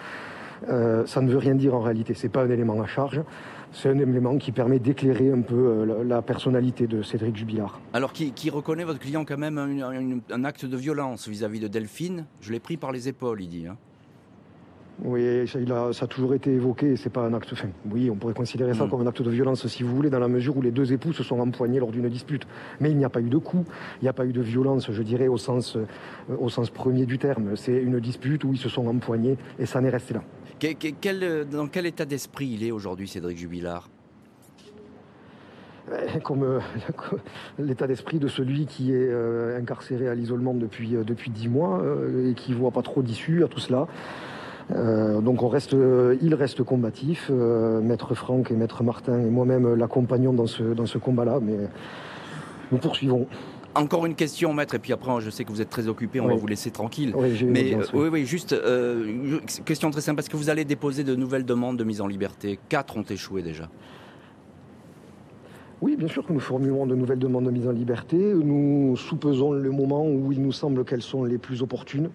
Euh, 0.68 1.06
ça 1.06 1.20
ne 1.20 1.30
veut 1.30 1.38
rien 1.38 1.54
dire 1.54 1.74
en 1.74 1.80
réalité. 1.80 2.14
C'est 2.14 2.28
pas 2.28 2.42
un 2.42 2.50
élément 2.50 2.80
à 2.80 2.86
charge 2.86 3.22
c'est 3.72 3.90
un 3.90 3.98
élément 3.98 4.38
qui 4.38 4.52
permet 4.52 4.78
d'éclairer 4.78 5.30
un 5.30 5.42
peu 5.42 5.54
euh, 5.54 6.04
la, 6.04 6.22
personnalité 6.22 6.86
de 6.86 7.02
Cédric 7.02 7.36
Jubilard. 7.36 7.80
Alors, 7.92 8.12
qui, 8.12 8.50
reconnaît 8.50 8.84
votre 8.84 9.00
client 9.00 9.24
quand 9.24 9.36
même 9.36 9.58
un, 9.58 10.44
acte 10.44 10.64
de 10.64 10.76
violence 10.76 11.28
vis-à-vis 11.28 11.60
de 11.60 11.68
Delphine? 11.68 12.26
Je 12.40 12.52
l'ai 12.52 12.60
pris 12.60 12.76
par 12.76 12.92
les 12.92 13.08
épaules, 13.08 13.42
il 13.42 13.48
dit. 13.48 13.66
Hein. 13.66 13.76
Oui, 15.04 15.46
ça, 15.46 15.58
a, 15.58 16.06
toujours 16.06 16.32
été 16.32 16.50
évoqué, 16.54 16.96
c'est 16.96 17.10
pas 17.10 17.20
un 17.20 17.34
acte. 17.34 17.50
Enfin, 17.52 17.68
oui, 17.90 18.08
on 18.10 18.16
pourrait 18.16 18.32
considérer 18.32 18.72
ça 18.72 18.86
hmm. 18.86 18.90
comme 18.90 19.02
un 19.02 19.06
acte 19.06 19.20
de 19.20 19.30
violence 19.30 19.66
si 19.66 19.82
vous 19.82 19.94
voulez, 19.94 20.08
dans 20.08 20.18
la 20.18 20.28
mesure 20.28 20.56
où 20.56 20.62
les 20.62 20.70
deux 20.70 20.90
époux 20.94 21.12
se 21.12 21.22
sont 21.22 21.38
empoignés 21.38 21.80
lors 21.80 21.90
d'une 21.90 22.08
dispute. 22.08 22.46
Mais 22.80 22.90
il 22.90 22.96
n'y 22.96 23.04
a 23.04 23.10
pas 23.10 23.20
eu 23.20 23.28
de 23.28 23.36
coup, 23.36 23.64
il 24.00 24.04
n'y 24.04 24.08
a 24.08 24.14
pas 24.14 24.24
eu 24.24 24.32
de 24.32 24.40
violence, 24.40 24.90
je 24.90 25.02
dirais, 25.02 25.28
au 25.28 25.36
sens, 25.36 25.76
euh, 25.76 25.84
au 26.38 26.48
sens 26.48 26.70
premier 26.70 27.04
du 27.04 27.18
terme. 27.18 27.56
C'est 27.56 27.76
une 27.76 28.00
dispute 28.00 28.42
où 28.44 28.54
ils 28.54 28.58
se 28.58 28.70
sont 28.70 28.86
empoignés 28.86 29.36
et 29.58 29.66
ça 29.66 29.82
n'est 29.82 29.90
resté 29.90 30.14
là. 30.14 30.22
Euh, 30.64 31.44
dans 31.44 31.66
quel 31.66 31.86
état 31.86 32.04
d'esprit 32.06 32.46
il 32.46 32.64
est 32.64 32.70
aujourd'hui, 32.70 33.08
Cédric 33.08 33.36
Jubilard 33.36 33.88
eh, 35.92 36.18
comme 36.20 36.42
euh, 36.42 36.60
l'état 37.58 37.86
d'esprit 37.86 38.18
de 38.18 38.26
celui 38.26 38.66
qui 38.66 38.92
est 38.92 39.08
euh, 39.10 39.58
incarcéré 39.58 40.08
à 40.08 40.14
l'isolement 40.14 40.54
depuis 40.54 40.96
depuis 41.06 41.30
dix 41.30 41.48
mois 41.48 41.82
et 42.24 42.34
qui 42.34 42.54
voit 42.54 42.70
pas 42.70 42.82
trop 42.82 43.02
d'issue 43.02 43.44
à 43.44 43.48
tout 43.48 43.60
cela. 43.60 43.86
donc 44.70 45.42
on 45.42 45.48
reste, 45.48 45.76
il 46.22 46.34
reste 46.34 46.62
combatif. 46.64 47.30
Maître 47.30 48.14
Franck 48.14 48.50
et 48.50 48.54
Maître 48.54 48.82
Martin 48.82 49.20
et 49.20 49.30
moi-même 49.30 49.74
l'accompagnons 49.74 50.32
dans 50.32 50.46
ce 50.46 50.62
dans 50.62 50.86
ce 50.86 50.98
combat-là, 50.98 51.38
mais 51.40 51.68
nous 52.72 52.78
poursuivons. 52.78 53.28
Encore 53.76 54.06
une 54.06 54.14
question, 54.14 54.54
maître, 54.54 54.74
et 54.74 54.78
puis 54.78 54.92
après, 54.92 55.20
je 55.20 55.28
sais 55.28 55.44
que 55.44 55.50
vous 55.50 55.60
êtes 55.60 55.68
très 55.68 55.86
occupé, 55.86 56.20
on 56.20 56.28
va 56.28 56.34
vous 56.34 56.46
laisser 56.46 56.70
tranquille. 56.70 57.12
Oui, 57.14 57.44
Mais 57.44 57.74
euh, 57.74 57.84
oui, 57.92 58.08
oui, 58.10 58.24
juste 58.24 58.54
euh, 58.54 59.38
question 59.64 59.90
très 59.90 60.00
simple, 60.00 60.16
parce 60.16 60.28
que 60.28 60.36
vous 60.36 60.48
allez 60.48 60.64
déposer 60.64 61.04
de 61.04 61.14
nouvelles 61.14 61.44
demandes 61.44 61.76
de 61.76 61.84
mise 61.84 62.00
en 62.00 62.06
liberté? 62.06 62.58
Quatre 62.68 62.96
ont 62.96 63.02
échoué 63.02 63.42
déjà. 63.42 63.68
Oui, 65.82 65.94
bien 65.96 66.08
sûr 66.08 66.26
que 66.26 66.32
nous 66.32 66.40
formulons 66.40 66.86
de 66.86 66.94
nouvelles 66.94 67.18
demandes 67.18 67.44
de 67.44 67.50
mise 67.50 67.68
en 67.68 67.72
liberté. 67.72 68.16
Nous 68.16 68.96
soupesons 68.96 69.52
le 69.52 69.70
moment 69.70 70.06
où 70.06 70.32
il 70.32 70.40
nous 70.40 70.52
semble 70.52 70.84
qu'elles 70.86 71.02
sont 71.02 71.24
les 71.24 71.36
plus 71.36 71.60
opportunes 71.62 72.08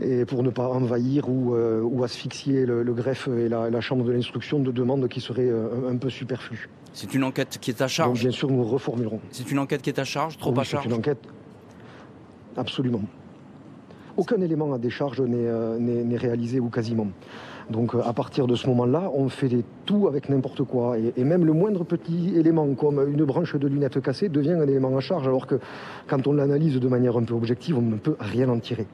et 0.00 0.24
pour 0.24 0.42
ne 0.42 0.50
pas 0.50 0.68
envahir 0.68 1.28
ou, 1.28 1.54
euh, 1.54 2.02
asphyxier 2.02 2.66
le, 2.66 2.84
greffe 2.92 3.28
et 3.28 3.48
la, 3.48 3.80
chambre 3.80 4.04
de 4.04 4.12
l'instruction 4.12 4.60
de 4.60 4.70
demandes 4.70 5.08
qui 5.08 5.20
seraient 5.20 5.50
un 5.88 5.96
peu 5.96 6.10
superflues. 6.10 6.68
C'est 6.92 7.14
une 7.14 7.24
enquête 7.24 7.58
qui 7.60 7.70
est 7.70 7.82
à 7.82 7.88
charge. 7.88 8.08
Donc, 8.10 8.18
bien 8.18 8.30
sûr, 8.30 8.50
nous 8.50 8.64
reformulerons. 8.64 9.20
C'est 9.30 9.50
une 9.50 9.58
enquête 9.58 9.82
qui 9.82 9.90
est 9.90 9.98
à 9.98 10.04
charge, 10.04 10.38
trop 10.38 10.58
à 10.58 10.64
charge. 10.64 10.84
C'est 10.84 10.90
une 10.90 10.96
enquête. 10.96 11.20
Absolument. 12.56 13.02
Aucun 14.16 14.40
élément 14.40 14.72
à 14.72 14.78
décharge 14.78 15.20
n'est 15.20 15.46
euh, 15.46 16.16
réalisé 16.16 16.58
ou 16.58 16.70
quasiment. 16.70 17.06
Donc 17.70 17.94
euh, 17.94 18.00
à 18.04 18.12
partir 18.12 18.48
de 18.48 18.56
ce 18.56 18.66
moment-là, 18.66 19.10
on 19.14 19.28
fait 19.28 19.64
tout 19.86 20.08
avec 20.08 20.28
n'importe 20.28 20.64
quoi. 20.64 20.96
Et, 20.98 21.22
même 21.22 21.44
le 21.44 21.52
moindre 21.52 21.84
petit 21.84 22.32
élément, 22.34 22.66
comme 22.74 23.08
une 23.08 23.24
branche 23.24 23.54
de 23.54 23.68
lunettes 23.68 24.00
cassée, 24.00 24.28
devient 24.28 24.54
un 24.54 24.62
élément 24.62 24.96
à 24.96 25.00
charge, 25.00 25.28
alors 25.28 25.46
que 25.46 25.60
quand 26.08 26.26
on 26.26 26.32
l'analyse 26.32 26.80
de 26.80 26.88
manière 26.88 27.16
un 27.16 27.22
peu 27.22 27.34
objective, 27.34 27.78
on 27.78 27.82
ne 27.82 27.96
peut 27.96 28.16
rien 28.18 28.48
en 28.48 28.58
tirer. 28.58 28.86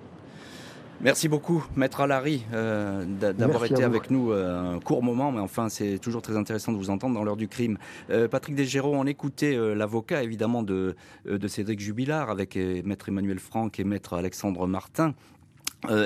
Merci 1.00 1.28
beaucoup, 1.28 1.64
Maître 1.76 2.00
Alary, 2.00 2.44
euh, 2.52 3.04
d'avoir 3.04 3.64
été 3.64 3.82
avec 3.82 4.10
nous 4.10 4.32
euh, 4.32 4.76
un 4.76 4.80
court 4.80 5.02
moment, 5.02 5.32
mais 5.32 5.40
enfin, 5.40 5.68
c'est 5.68 5.98
toujours 5.98 6.22
très 6.22 6.36
intéressant 6.36 6.72
de 6.72 6.78
vous 6.78 6.90
entendre 6.90 7.14
dans 7.14 7.24
l'heure 7.24 7.36
du 7.36 7.48
crime. 7.48 7.78
Euh, 8.10 8.28
Patrick 8.28 8.54
Desgéraud, 8.54 8.94
on 8.94 9.06
écoutait 9.06 9.56
l'avocat, 9.74 10.22
évidemment, 10.22 10.62
de, 10.62 10.96
de 11.26 11.48
Cédric 11.48 11.80
Jubilard, 11.80 12.30
avec 12.30 12.56
Maître 12.56 13.08
Emmanuel 13.08 13.38
Franck 13.38 13.78
et 13.80 13.84
Maître 13.84 14.14
Alexandre 14.14 14.66
Martin. 14.66 15.14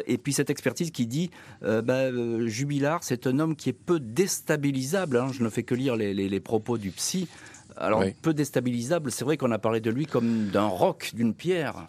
et 0.07 0.18
puis 0.18 0.33
cette 0.33 0.51
expertise 0.51 0.90
qui 0.90 1.07
dit 1.07 1.31
bah, 1.62 2.11
Jubilard, 2.46 3.05
c'est 3.05 3.27
un 3.27 3.38
homme 3.38 3.57
qui 3.57 3.68
est 3.68 3.79
peu 3.79 4.01
déstabilisable. 4.01 5.18
Hein, 5.18 5.29
je 5.33 5.44
ne 5.44 5.48
fais 5.48 5.62
que 5.62 5.74
lire 5.74 5.96
les, 5.96 6.14
les 6.14 6.40
propos 6.40 6.79
du 6.79 6.90
psy. 6.90 7.29
Alors, 7.77 8.03
peu 8.22 8.35
déstabilisable, 8.35 9.12
c'est 9.12 9.24
vrai 9.24 9.37
qu'on 9.37 9.53
a 9.53 9.59
parlé 9.59 9.81
de 9.81 9.90
lui 9.90 10.07
comme 10.07 10.48
d'un 10.48 10.66
roc, 10.66 11.12
d'une 11.14 11.35
pierre. 11.35 11.87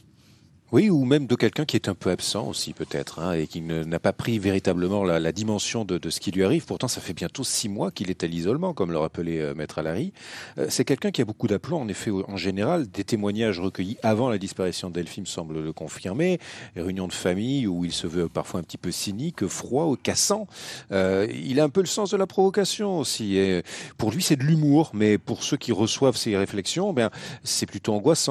Oui, 0.72 0.92
ou 0.92 1.04
même 1.04 1.26
de 1.26 1.34
quelqu'un 1.34 1.66
qui 1.66 1.76
est 1.76 1.90
un 1.90 1.96
peu 1.96 2.12
absent 2.12 2.48
aussi 2.48 2.74
peut-être, 2.74 3.18
hein, 3.18 3.34
et 3.34 3.48
qui 3.48 3.60
n'a 3.62 4.00
pas 4.00 4.14
pris 4.14 4.38
véritablement 4.38 5.04
la, 5.04 5.32
dimension 5.32 5.84
de, 5.84 6.10
ce 6.10 6.20
qui 6.20 6.32
lui 6.32 6.44
arrive. 6.44 6.66
Pourtant, 6.66 6.88
ça 6.88 7.02
fait 7.02 7.14
bientôt 7.14 7.44
six 7.44 7.70
mois 7.70 7.90
qu'il 7.90 8.12
est 8.12 8.24
à 8.24 8.28
l'isolement, 8.28 8.76
comme 8.76 8.92
le 8.92 9.00
rappelait 9.00 9.40
euh, 9.40 9.56
Maître 9.56 9.80
Alary. 9.80 10.14
Euh, 10.60 10.68
c'est 10.70 10.86
quelqu'un 10.86 11.10
qui 11.10 11.22
a 11.22 11.26
beaucoup 11.26 11.48
d'aplomb, 11.48 11.82
en 11.82 11.88
effet, 11.88 12.12
en 12.12 12.38
général. 12.38 12.88
Des 12.88 13.04
témoignages 13.04 13.60
recueillis 13.60 13.98
avant 14.04 14.30
la 14.30 14.38
disparition 14.38 14.90
de 14.90 14.94
Delphine 14.94 15.26
semblent 15.26 15.60
le 15.60 15.74
confirmer. 15.74 16.38
Les 16.76 16.84
réunions 16.84 17.08
de 17.08 17.14
famille 17.14 17.66
où 17.66 17.84
il 17.84 17.92
se 17.92 18.06
veut 18.06 18.30
parfois 18.30 18.60
un 18.60 18.64
petit 18.64 18.78
peu 18.78 18.92
cynique, 18.92 19.48
froid, 19.48 19.86
ou 19.86 19.96
cassant. 19.96 20.46
Euh, 20.92 21.28
il 21.34 21.60
a 21.60 21.64
un 21.64 21.70
peu 21.70 21.82
le 21.82 21.88
sens 21.88 22.12
de 22.12 22.18
la 22.18 22.28
provocation 22.28 23.00
aussi. 23.00 23.38
Et 23.38 23.64
pour 23.98 24.12
lui, 24.12 24.22
c'est 24.22 24.36
de 24.36 24.44
l'humour, 24.44 24.92
mais 24.94 25.18
pour 25.18 25.44
ceux 25.44 25.58
qui 25.58 25.72
reçoivent 25.72 26.18
ses 26.18 26.38
réflexions, 26.38 26.94
ben, 26.94 27.10
c'est 27.44 27.66
plutôt 27.66 27.94
angoissant. 27.94 28.30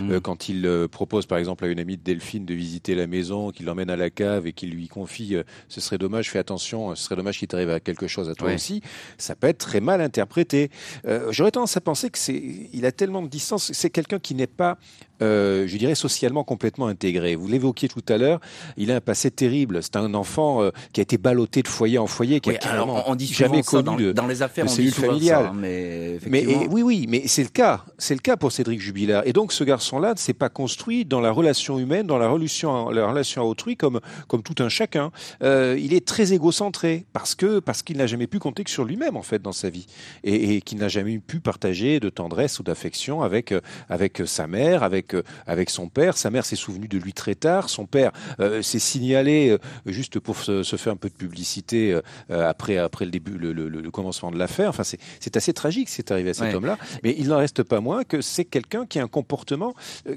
Mmh. 0.00 0.20
quand 0.20 0.48
il 0.48 0.86
propose, 0.90 1.26
par 1.26 1.38
exemple, 1.38 1.64
une 1.70 1.80
amie 1.80 1.96
de 1.96 2.02
Delphine 2.02 2.44
de 2.44 2.54
visiter 2.54 2.94
la 2.94 3.06
maison, 3.06 3.50
qu'il 3.50 3.66
l'emmène 3.66 3.90
à 3.90 3.96
la 3.96 4.10
cave 4.10 4.46
et 4.46 4.52
qu'il 4.52 4.70
lui 4.70 4.88
confie 4.88 5.36
euh, 5.36 5.42
ce 5.68 5.80
serait 5.80 5.98
dommage, 5.98 6.30
fais 6.30 6.38
attention, 6.38 6.94
ce 6.94 7.04
serait 7.04 7.16
dommage 7.16 7.38
qu'il 7.38 7.48
t'arrive 7.48 7.70
à 7.70 7.80
quelque 7.80 8.06
chose 8.06 8.28
à 8.28 8.34
toi 8.34 8.52
aussi, 8.52 8.82
ça 9.18 9.34
peut 9.34 9.46
être 9.46 9.58
très 9.58 9.80
mal 9.80 10.00
interprété. 10.00 10.70
Euh, 11.06 11.28
j'aurais 11.30 11.50
tendance 11.50 11.76
à 11.76 11.80
penser 11.80 12.10
que 12.10 12.18
c'est, 12.18 12.42
il 12.72 12.86
a 12.86 12.92
tellement 12.92 13.22
de 13.22 13.28
distance, 13.28 13.72
c'est 13.72 13.90
quelqu'un 13.90 14.18
qui 14.18 14.34
n'est 14.34 14.46
pas 14.46 14.78
euh, 15.22 15.66
je 15.66 15.76
dirais, 15.76 15.94
socialement 15.94 16.44
complètement 16.44 16.86
intégré. 16.86 17.34
Vous 17.34 17.46
l'évoquiez 17.46 17.88
tout 17.88 18.02
à 18.08 18.16
l'heure, 18.16 18.40
il 18.78 18.90
a 18.90 18.96
un 18.96 19.00
passé 19.00 19.30
terrible. 19.30 19.82
C'est 19.82 19.96
un 19.96 20.14
enfant 20.14 20.62
euh, 20.62 20.70
qui 20.94 21.00
a 21.00 21.02
été 21.02 21.18
ballotté 21.18 21.62
de 21.62 21.68
foyer 21.68 21.98
en 21.98 22.06
foyer, 22.06 22.40
qui 22.40 22.50
a 22.50 22.86
on 23.06 23.14
dit 23.14 23.26
jamais 23.26 23.62
connu 23.62 23.82
dans, 23.82 23.96
de, 23.96 24.12
dans, 24.12 24.26
les 24.26 24.42
affaires, 24.42 24.64
on 24.66 24.74
dit 24.74 24.90
familiale. 24.90 25.46
Ça, 25.46 25.52
mais, 25.54 26.18
mais 26.26 26.46
oui, 26.70 26.82
oui, 26.82 27.06
mais 27.08 27.24
c'est 27.26 27.42
le 27.42 27.50
cas. 27.50 27.84
C'est 27.98 28.14
le 28.14 28.20
cas 28.20 28.36
pour 28.38 28.50
Cédric 28.50 28.80
Jubilard. 28.80 29.22
Et 29.26 29.34
donc, 29.34 29.52
ce 29.52 29.62
garçon-là 29.62 30.14
ne 30.14 30.18
s'est 30.18 30.32
pas 30.32 30.48
construit 30.48 31.04
dans 31.04 31.20
la 31.20 31.30
relation 31.30 31.59
humaine, 31.68 32.06
dans 32.06 32.18
la 32.18 32.28
relation, 32.28 32.90
la 32.90 33.08
relation 33.08 33.42
à 33.42 33.44
autrui, 33.44 33.76
comme, 33.76 34.00
comme 34.28 34.42
tout 34.42 34.62
un 34.62 34.68
chacun. 34.68 35.10
Euh, 35.42 35.76
il 35.78 35.94
est 35.94 36.06
très 36.06 36.32
égocentré 36.32 37.04
parce 37.12 37.34
que 37.34 37.58
parce 37.58 37.82
qu'il 37.82 37.98
n'a 37.98 38.06
jamais 38.06 38.26
pu 38.26 38.38
compter 38.38 38.64
que 38.64 38.70
sur 38.70 38.84
lui-même 38.84 39.16
en 39.16 39.22
fait 39.22 39.40
dans 39.42 39.52
sa 39.52 39.70
vie 39.70 39.86
et, 40.24 40.56
et 40.56 40.60
qu'il 40.60 40.78
n'a 40.78 40.88
jamais 40.88 41.18
pu 41.18 41.40
partager 41.40 42.00
de 42.00 42.08
tendresse 42.08 42.58
ou 42.58 42.62
d'affection 42.62 43.22
avec 43.22 43.54
avec 43.88 44.22
sa 44.26 44.46
mère, 44.46 44.82
avec 44.82 45.14
avec, 45.46 45.70
son 45.70 45.88
père. 45.88 46.16
Sa 46.16 46.30
mère 46.30 46.44
s'est 46.44 46.56
souvenue 46.56 46.88
de 46.88 46.98
lui 46.98 47.12
très 47.12 47.34
tard. 47.34 47.68
Son 47.68 47.86
père 47.86 48.12
euh, 48.40 48.62
s'est 48.62 48.78
signalé, 48.78 49.50
euh, 49.50 49.58
juste 49.86 50.18
pour 50.18 50.36
se, 50.38 50.62
faire 50.62 50.92
un 50.92 50.96
peu 50.96 51.08
de 51.08 51.14
publicité, 51.14 51.92
euh, 52.30 52.48
après, 52.48 52.76
après 52.76 53.04
le 53.04 53.10
début, 53.10 53.36
le, 53.38 53.90
commencement 53.90 54.30
de 54.30 54.38
l'affaire. 54.38 54.68
Enfin, 54.68 54.84
c'est 54.84 55.36
assez 55.36 55.52
tragique 55.52 55.88
ce 55.88 55.96
qui 55.96 56.00
est 56.02 56.12
arrivé 56.12 56.30
à 56.30 56.34
cet 56.34 56.54
homme-là. 56.54 56.78
Mais 57.02 57.14
il 57.18 57.28
n'en 57.28 57.38
reste 57.38 57.62
pas 57.62 57.80
moins 57.80 58.04
que 58.04 58.20
c'est 58.20 58.44
quelqu'un 58.44 58.86
qui 58.86 58.98
a 58.98 59.02
un 59.02 59.08
comportement 59.08 59.74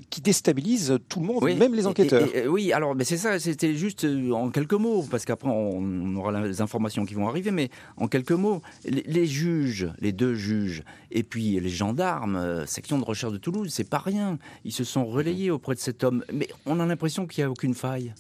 qui 0.10 0.21
déstabilise 0.21 0.99
tout 1.10 1.19
le 1.19 1.25
monde, 1.25 1.33
même 1.41 1.74
les 1.74 1.88
enquêteurs. 1.88 2.28
oui, 2.48 2.74
alors 2.74 2.96
mais 2.96 3.04
c'est 3.04 3.17
ça, 3.17 3.39
c'était 3.39 3.76
juste 3.76 4.06
en 4.32 4.50
quelques 4.50 4.74
mots, 4.74 5.06
parce 5.10 5.26
qu'après 5.26 5.50
on 5.50 6.15
aura 6.15 6.46
les 6.46 6.62
informations 6.62 7.06
qui 7.06 7.13
vont 7.13 7.28
arriver, 7.28 7.52
mais 7.52 7.69
en 7.98 8.08
quelques 8.08 8.32
mots, 8.32 8.62
les, 8.86 9.26
juges, 9.26 9.89
les 10.00 10.12
deux 10.12 10.36
juges, 10.36 10.84
et 11.12 11.24
puis 11.24 11.60
les 11.60 11.69
gendarmes, 11.69 12.65
section 12.65 13.00
de 13.00 13.06
recherche 13.06 13.34
de 13.34 13.38
Toulouse, 13.38 13.72
c'est 13.72 13.89
pas 13.89 14.00
rien. 14.00 14.38
Ils 14.65 14.72
se 14.72 14.84
sont 14.84 15.06
relayés 15.06 15.52
auprès 15.52 15.76
de 15.76 15.80
cet 15.80 16.04
homme. 16.04 16.24
Mais 16.32 16.48
on 16.65 16.80
a 16.80 16.86
l'impression 16.86 17.26
qu'il 17.28 17.43
n'y 17.43 17.48
a 17.48 17.52
aucune 17.52 17.74
faille. 17.74 18.13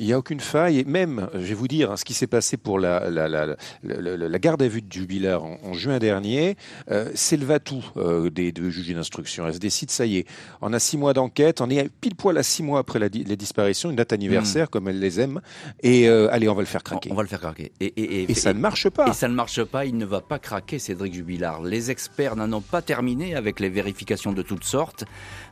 Il 0.00 0.06
n'y 0.06 0.14
a 0.14 0.18
aucune 0.18 0.40
faille. 0.40 0.78
Et 0.78 0.84
même, 0.84 1.28
je 1.34 1.40
vais 1.40 1.54
vous 1.54 1.68
dire, 1.68 1.92
hein, 1.92 1.96
ce 1.98 2.06
qui 2.06 2.14
s'est 2.14 2.26
passé 2.26 2.56
pour 2.56 2.78
la, 2.78 3.10
la, 3.10 3.28
la, 3.28 3.56
la, 3.82 4.38
garde 4.38 4.62
à 4.62 4.66
vue 4.66 4.80
de 4.80 4.90
Jubilard 4.90 5.44
en, 5.44 5.74
juin 5.74 5.98
dernier, 5.98 6.56
euh, 6.90 7.10
c'est 7.14 7.36
le 7.36 7.44
va-tout 7.44 7.84
euh, 7.98 8.30
des, 8.30 8.50
juges 8.56 8.94
d'instruction. 8.94 9.46
Elle 9.46 9.52
se 9.52 9.58
décide, 9.58 9.90
ça 9.90 10.06
y 10.06 10.16
est, 10.16 10.26
on 10.62 10.72
a 10.72 10.78
six 10.78 10.96
mois 10.96 11.12
d'enquête, 11.12 11.60
on 11.60 11.68
est 11.68 11.90
pile 12.00 12.14
poil 12.14 12.38
à 12.38 12.42
six 12.42 12.62
mois 12.62 12.78
après 12.78 12.98
la, 12.98 13.10
disparition, 13.10 13.90
une 13.90 13.96
date 13.96 14.14
anniversaire 14.14 14.66
hmm. 14.66 14.70
comme 14.70 14.88
elle 14.88 15.00
les 15.00 15.20
aime, 15.20 15.42
et 15.82 16.08
euh, 16.08 16.32
allez, 16.32 16.48
on 16.48 16.54
va 16.54 16.62
le 16.62 16.66
faire 16.66 16.82
craquer. 16.82 17.12
On, 17.12 17.14
va 17.14 17.22
le 17.22 17.28
faire 17.28 17.40
craquer. 17.40 17.70
Et, 17.80 17.84
et, 17.84 18.30
et 18.30 18.34
ça 18.34 18.54
ne 18.54 18.58
marche 18.58 18.88
pas. 18.88 19.06
Et 19.08 19.12
ça 19.12 19.28
ne 19.28 19.34
marche 19.34 19.62
pas, 19.64 19.84
il 19.84 19.98
ne 19.98 20.06
va 20.06 20.22
pas 20.22 20.38
craquer, 20.38 20.78
Cédric 20.78 21.12
Jubilard. 21.12 21.62
Les 21.62 21.90
experts 21.90 22.36
n'en 22.36 22.50
ont 22.54 22.62
pas 22.62 22.80
terminé 22.80 23.34
avec 23.34 23.60
les 23.60 23.68
vérifications 23.68 24.32
de 24.32 24.40
toutes 24.40 24.64
sortes, 24.64 25.04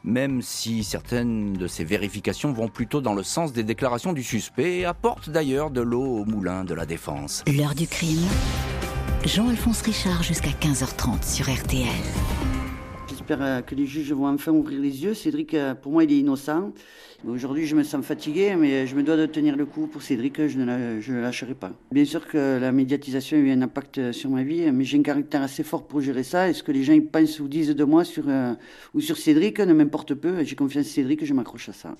même 0.05 0.41
si 0.41 0.85
certaines 0.85 1.53
de 1.53 1.67
ces 1.67 1.85
vérifications 1.85 2.51
vont 2.51 2.69
plutôt 2.69 3.03
dans 3.03 3.15
le 3.15 3.23
sens 3.23 3.53
des 3.53 3.63
déclarations 3.63 4.15
du 4.15 4.23
suspect 4.39 4.85
apporte 4.85 5.31
d'ailleurs 5.31 5.73
de 5.73 5.81
l'eau 5.81 6.21
au 6.21 6.25
moulin 6.25 6.63
de 6.63 6.73
la 6.73 6.87
défense. 6.87 7.43
L'heure 7.49 7.75
du 7.75 7.89
crime. 7.89 8.23
Jean-Alphonse 9.25 9.83
Richard 9.83 10.23
jusqu'à 10.23 10.51
15h30 10.51 11.25
sur 11.25 11.53
RTL. 11.53 11.89
J'espère 13.09 13.43
euh, 13.43 13.61
que 13.63 13.75
les 13.75 13.87
juges 13.87 14.13
vont 14.13 14.29
enfin 14.29 14.53
ouvrir 14.53 14.79
les 14.79 15.03
yeux. 15.03 15.15
Cédric, 15.15 15.55
euh, 15.55 15.75
pour 15.75 15.91
moi, 15.91 16.05
il 16.05 16.13
est 16.13 16.19
innocent. 16.19 16.73
Aujourd'hui, 17.27 17.67
je 17.67 17.75
me 17.75 17.83
sens 17.83 18.07
fatigué, 18.07 18.55
mais 18.57 18.87
je 18.87 18.95
me 18.95 19.03
dois 19.03 19.17
de 19.17 19.27
tenir 19.27 19.57
le 19.57 19.67
coup 19.67 19.89
pour 19.89 20.03
Cédric. 20.03 20.47
Je 20.47 20.57
ne 20.57 21.21
lâcherai 21.21 21.55
pas. 21.55 21.73
Bien 21.91 22.05
sûr 22.05 22.25
que 22.29 22.61
la 22.61 22.71
médiatisation 22.71 23.39
a 23.39 23.41
eu 23.41 23.51
un 23.51 23.61
impact 23.61 24.13
sur 24.13 24.31
ma 24.31 24.45
vie, 24.45 24.71
mais 24.71 24.85
j'ai 24.85 24.99
un 24.99 25.03
caractère 25.03 25.43
assez 25.43 25.65
fort 25.65 25.85
pour 25.89 26.01
gérer 26.01 26.23
ça. 26.23 26.49
Et 26.49 26.53
ce 26.53 26.63
que 26.63 26.71
les 26.71 26.85
gens 26.85 26.97
pensent 27.01 27.41
ou 27.41 27.49
disent 27.49 27.75
de 27.75 27.85
moi 27.85 28.05
sur, 28.05 28.29
euh, 28.29 28.55
ou 28.95 29.01
sur 29.01 29.17
Cédric 29.17 29.59
ne 29.59 29.73
m'importe 29.73 30.15
peu. 30.15 30.45
J'ai 30.45 30.55
confiance 30.55 30.87
en 30.87 30.91
Cédric, 30.91 31.25
je 31.25 31.35
m'accroche 31.35 31.71
à 31.71 31.73
ça. 31.73 31.97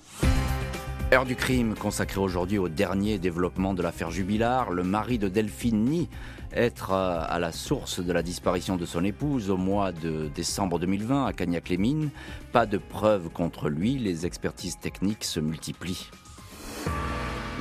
Heure 1.11 1.25
du 1.25 1.35
crime 1.35 1.73
consacrée 1.73 2.19
aujourd'hui 2.19 2.59
au 2.59 2.69
dernier 2.69 3.17
développement 3.17 3.73
de 3.73 3.81
l'affaire 3.81 4.11
Jubilard. 4.11 4.69
Le 4.69 4.83
mari 4.83 5.17
de 5.17 5.27
Delphine 5.27 5.83
nie 5.83 6.07
être 6.53 6.91
à 6.91 7.39
la 7.39 7.51
source 7.51 7.99
de 7.99 8.13
la 8.13 8.21
disparition 8.21 8.77
de 8.77 8.85
son 8.85 9.03
épouse 9.03 9.49
au 9.49 9.57
mois 9.57 9.91
de 9.91 10.27
décembre 10.27 10.77
2020 10.77 11.25
à 11.25 11.33
Cagnac-les-Mines. 11.33 12.11
Pas 12.51 12.67
de 12.67 12.77
preuves 12.77 13.29
contre 13.29 13.69
lui, 13.69 13.97
les 13.97 14.27
expertises 14.27 14.77
techniques 14.77 15.23
se 15.23 15.39
multiplient. 15.39 16.11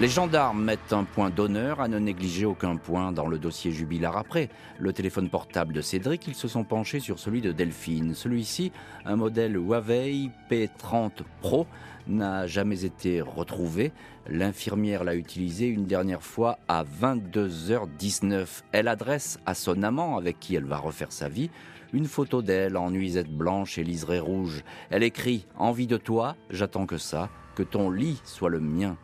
Les 0.01 0.09
gendarmes 0.09 0.63
mettent 0.63 0.93
un 0.93 1.03
point 1.03 1.29
d'honneur 1.29 1.81
à 1.81 1.89
ne 1.89 1.99
négliger 1.99 2.45
aucun 2.45 2.77
point 2.77 3.11
dans 3.11 3.27
le 3.27 3.37
dossier 3.37 3.73
Jubilard. 3.73 4.17
Après 4.17 4.49
le 4.79 4.93
téléphone 4.93 5.29
portable 5.29 5.73
de 5.73 5.81
Cédric, 5.81 6.29
ils 6.29 6.37
se 6.37 6.47
sont 6.47 6.63
penchés 6.63 7.01
sur 7.01 7.19
celui 7.19 7.41
de 7.41 7.51
Delphine. 7.51 8.15
Celui-ci, 8.15 8.71
un 9.05 9.17
modèle 9.17 9.57
Huawei 9.57 10.31
P30 10.49 11.23
Pro, 11.41 11.67
n'a 12.09 12.47
jamais 12.47 12.85
été 12.85 13.21
retrouvée. 13.21 13.93
L'infirmière 14.29 15.05
l'a 15.05 15.15
utilisé 15.15 15.67
une 15.67 15.87
dernière 15.87 16.23
fois 16.23 16.59
à 16.69 16.85
22h19. 16.85 18.63
Elle 18.73 18.89
adresse 18.89 19.39
à 19.47 19.55
son 19.55 19.83
amant, 19.83 20.17
avec 20.17 20.41
qui 20.41 20.55
elle 20.55 20.65
va 20.65 20.79
refaire 20.79 21.13
sa 21.13 21.29
vie, 21.29 21.51
une 21.93 22.07
photo 22.07 22.43
d'elle 22.43 22.77
en 22.77 22.91
nuisette 22.91 23.31
blanche 23.31 23.79
et 23.79 23.85
liseré 23.85 24.19
rouge. 24.19 24.63
Elle 24.91 25.03
écrit 25.03 25.47
Envie 25.57 25.87
de 25.87 25.97
toi, 25.97 26.37
j'attends 26.51 26.87
que 26.87 26.99
ça, 26.99 27.31
que 27.55 27.63
ton 27.63 27.91
lit 27.91 28.21
soit 28.25 28.51
le 28.51 28.61
mien. 28.61 28.97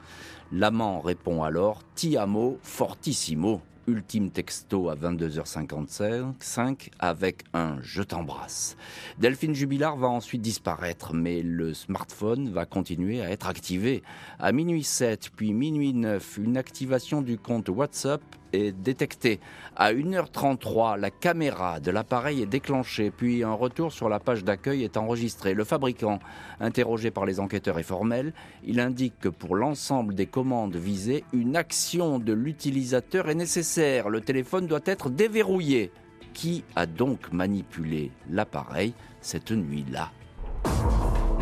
L'amant 0.53 1.01
répond 1.01 1.43
alors 1.43 1.83
Ti 1.95 2.17
amo 2.17 2.59
fortissimo 2.63 3.63
ultime 3.87 4.31
texto 4.31 4.89
à 4.89 4.97
22h55 4.97 6.91
avec 6.99 7.45
un 7.53 7.79
Je 7.83 8.03
t'embrasse. 8.03 8.77
Delphine 9.19 9.55
Jubilard 9.55 9.97
va 9.97 10.09
ensuite 10.09 10.43
disparaître, 10.43 11.15
mais 11.15 11.43
le 11.43 11.75
smartphone 11.75 12.51
va 12.51 12.67
continuer 12.67 13.21
à 13.21 13.31
être 13.31 13.49
activé. 13.49 14.03
À 14.39 14.53
minuit 14.53 14.85
7 14.85 15.31
puis 15.37 15.53
minuit 15.53 15.93
9, 15.95 16.39
une 16.39 16.57
activation 16.57 17.23
du 17.23 17.39
compte 17.39 17.69
WhatsApp 17.69 18.23
est 18.55 18.73
détectée. 18.73 19.41
À 19.77 19.93
1h33, 19.93 20.99
la 20.99 21.11
caméra 21.11 21.81
de 21.81 21.91
l'appareil 21.91 22.43
est 22.43 22.47
déclenchée, 22.47 23.11
puis 23.11 23.43
un 23.43 23.53
retour 23.53 23.93
sur 23.93 24.09
la 24.09 24.21
page 24.21 24.45
d'accueil 24.45 24.85
est 24.85 24.97
enregistré. 24.97 25.55
Le 25.55 25.65
fabricant, 25.65 26.21
interrogé 26.61 27.11
par 27.11 27.27
les 27.27 27.41
enquêteurs, 27.41 27.79
est 27.79 27.83
formel. 27.83 28.33
Il 28.65 28.81
indique 28.81 29.19
que 29.19 29.29
pour 29.29 29.57
l'ensemble 29.57 30.15
des 30.15 30.27
commandes 30.27 30.77
visées, 30.77 31.25
une 31.33 31.57
action 31.57 32.19
de 32.19 32.33
l'utilisateur 32.33 33.29
est 33.29 33.35
nécessaire. 33.35 34.09
Le 34.09 34.21
téléphone 34.21 34.67
doit 34.67 34.81
être 34.85 35.11
déverrouillé. 35.11 35.91
Qui 36.33 36.65
a 36.75 36.87
donc 36.87 37.33
manipulé 37.33 38.11
l'appareil 38.29 38.95
cette 39.21 39.53
nuit-là? 39.53 40.11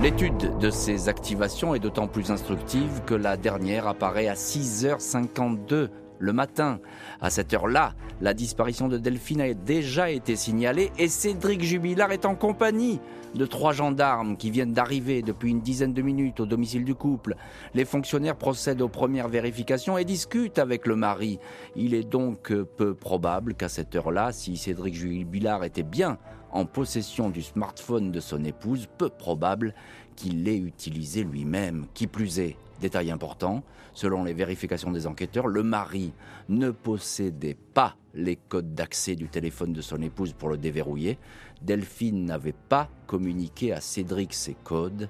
L'étude 0.02 0.58
de 0.58 0.70
ces 0.70 1.08
activations 1.08 1.74
est 1.74 1.78
d'autant 1.78 2.08
plus 2.08 2.30
instructive 2.30 3.02
que 3.06 3.14
la 3.14 3.36
dernière 3.36 3.86
apparaît 3.86 4.26
à 4.26 4.34
6h52 4.34 5.90
le 6.22 6.32
matin. 6.32 6.80
À 7.20 7.30
cette 7.30 7.52
heure-là, 7.52 7.94
la 8.20 8.32
disparition 8.32 8.88
de 8.88 8.96
Delphine 8.96 9.40
a 9.40 9.52
déjà 9.52 10.10
été 10.10 10.36
signalée 10.36 10.92
et 10.98 11.08
Cédric 11.08 11.62
Jubilard 11.62 12.12
est 12.12 12.24
en 12.24 12.36
compagnie 12.36 13.00
de 13.34 13.44
trois 13.46 13.72
gendarmes 13.72 14.36
qui 14.36 14.50
viennent 14.50 14.72
d'arriver 14.72 15.22
depuis 15.22 15.50
une 15.50 15.60
dizaine 15.60 15.92
de 15.92 16.02
minutes 16.02 16.40
au 16.40 16.46
domicile 16.46 16.84
du 16.84 16.94
couple. 16.94 17.34
Les 17.74 17.84
fonctionnaires 17.84 18.36
procèdent 18.36 18.82
aux 18.82 18.88
premières 18.88 19.28
vérifications 19.28 19.98
et 19.98 20.04
discutent 20.04 20.58
avec 20.58 20.86
le 20.86 20.96
mari. 20.96 21.38
Il 21.74 21.94
est 21.94 22.08
donc 22.08 22.52
peu 22.76 22.94
probable 22.94 23.54
qu'à 23.54 23.68
cette 23.68 23.96
heure-là, 23.96 24.32
si 24.32 24.56
Cédric 24.56 24.94
Jubilard 24.94 25.64
était 25.64 25.82
bien 25.82 26.18
en 26.52 26.66
possession 26.66 27.30
du 27.30 27.42
smartphone 27.42 28.12
de 28.12 28.20
son 28.20 28.44
épouse, 28.44 28.86
peu 28.98 29.08
probable 29.08 29.74
qu'il 30.14 30.44
l'ait 30.44 30.58
utilisé 30.58 31.24
lui-même. 31.24 31.86
Qui 31.94 32.06
plus 32.06 32.38
est, 32.38 32.56
Détail 32.82 33.12
important, 33.12 33.62
selon 33.94 34.24
les 34.24 34.34
vérifications 34.34 34.90
des 34.90 35.06
enquêteurs, 35.06 35.46
le 35.46 35.62
mari 35.62 36.12
ne 36.48 36.72
possédait 36.72 37.56
pas 37.74 37.94
les 38.12 38.34
codes 38.34 38.74
d'accès 38.74 39.14
du 39.14 39.28
téléphone 39.28 39.72
de 39.72 39.80
son 39.80 40.02
épouse 40.02 40.32
pour 40.32 40.48
le 40.48 40.58
déverrouiller. 40.58 41.16
Delphine 41.62 42.24
n'avait 42.24 42.56
pas 42.68 42.90
communiqué 43.06 43.72
à 43.72 43.80
Cédric 43.80 44.34
ses 44.34 44.56
codes 44.64 45.08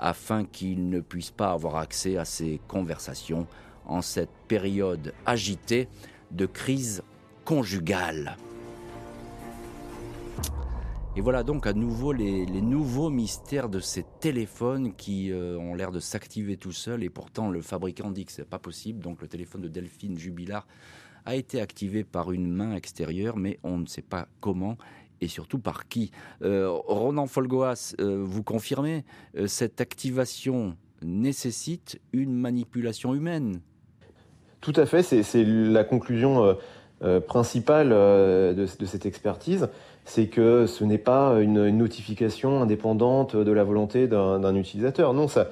afin 0.00 0.44
qu'il 0.44 0.88
ne 0.88 0.98
puisse 0.98 1.30
pas 1.30 1.52
avoir 1.52 1.76
accès 1.76 2.16
à 2.16 2.24
ses 2.24 2.60
conversations 2.66 3.46
en 3.86 4.02
cette 4.02 4.34
période 4.48 5.14
agitée 5.24 5.86
de 6.32 6.46
crise 6.46 7.04
conjugale. 7.44 8.36
Et 11.14 11.20
voilà 11.20 11.42
donc 11.42 11.66
à 11.66 11.74
nouveau 11.74 12.12
les, 12.12 12.46
nouveaux 12.46 13.10
mystères 13.10 13.68
de 13.68 13.80
ces 13.80 14.02
téléphones 14.20 14.94
qui 14.94 15.30
euh, 15.30 15.58
ont 15.58 15.74
l'air 15.74 15.92
de 15.92 16.00
s'activer 16.00 16.56
tout 16.56 16.72
seuls 16.72 17.02
et 17.02 17.10
pourtant 17.10 17.50
le 17.50 17.60
fabricant 17.60 18.10
dit 18.10 18.24
que 18.24 18.32
c'est 18.32 18.48
pas 18.48 18.58
possible. 18.58 19.00
Donc 19.00 19.20
le 19.20 19.28
téléphone 19.28 19.60
de 19.60 19.68
Delphine 19.68 20.16
Jubilard 20.16 20.66
a 21.26 21.36
été 21.36 21.60
activé 21.60 22.02
par 22.02 22.32
une 22.32 22.50
main 22.50 22.74
extérieure, 22.74 23.36
mais 23.36 23.58
on 23.62 23.76
ne 23.76 23.84
sait 23.84 24.00
pas 24.00 24.26
comment 24.40 24.78
et 25.20 25.28
surtout 25.28 25.58
par 25.58 25.86
qui. 25.86 26.12
Euh, 26.40 26.70
Ronan 26.70 27.26
Folgoas, 27.26 27.94
euh, 28.00 28.22
vous 28.24 28.42
confirmez, 28.42 29.04
cette 29.46 29.82
activation 29.82 30.78
nécessite 31.02 32.00
une 32.14 32.34
manipulation 32.34 33.14
humaine? 33.14 33.60
Tout 34.62 34.72
à 34.76 34.86
fait, 34.86 35.02
c'est 35.02 35.44
la 35.44 35.84
conclusion 35.84 36.56
principale 37.26 37.90
de, 37.90 38.66
cette 38.66 39.06
expertise 39.06 39.68
c'est 40.04 40.26
que 40.26 40.66
ce 40.66 40.84
n'est 40.84 40.98
pas 40.98 41.40
une, 41.40 41.70
notification 41.70 42.62
indépendante 42.62 43.36
de 43.36 43.52
la 43.52 43.64
volonté 43.64 44.08
d'un 44.08 44.54
utilisateur. 44.54 45.14
Non, 45.14 45.28
ça, 45.28 45.48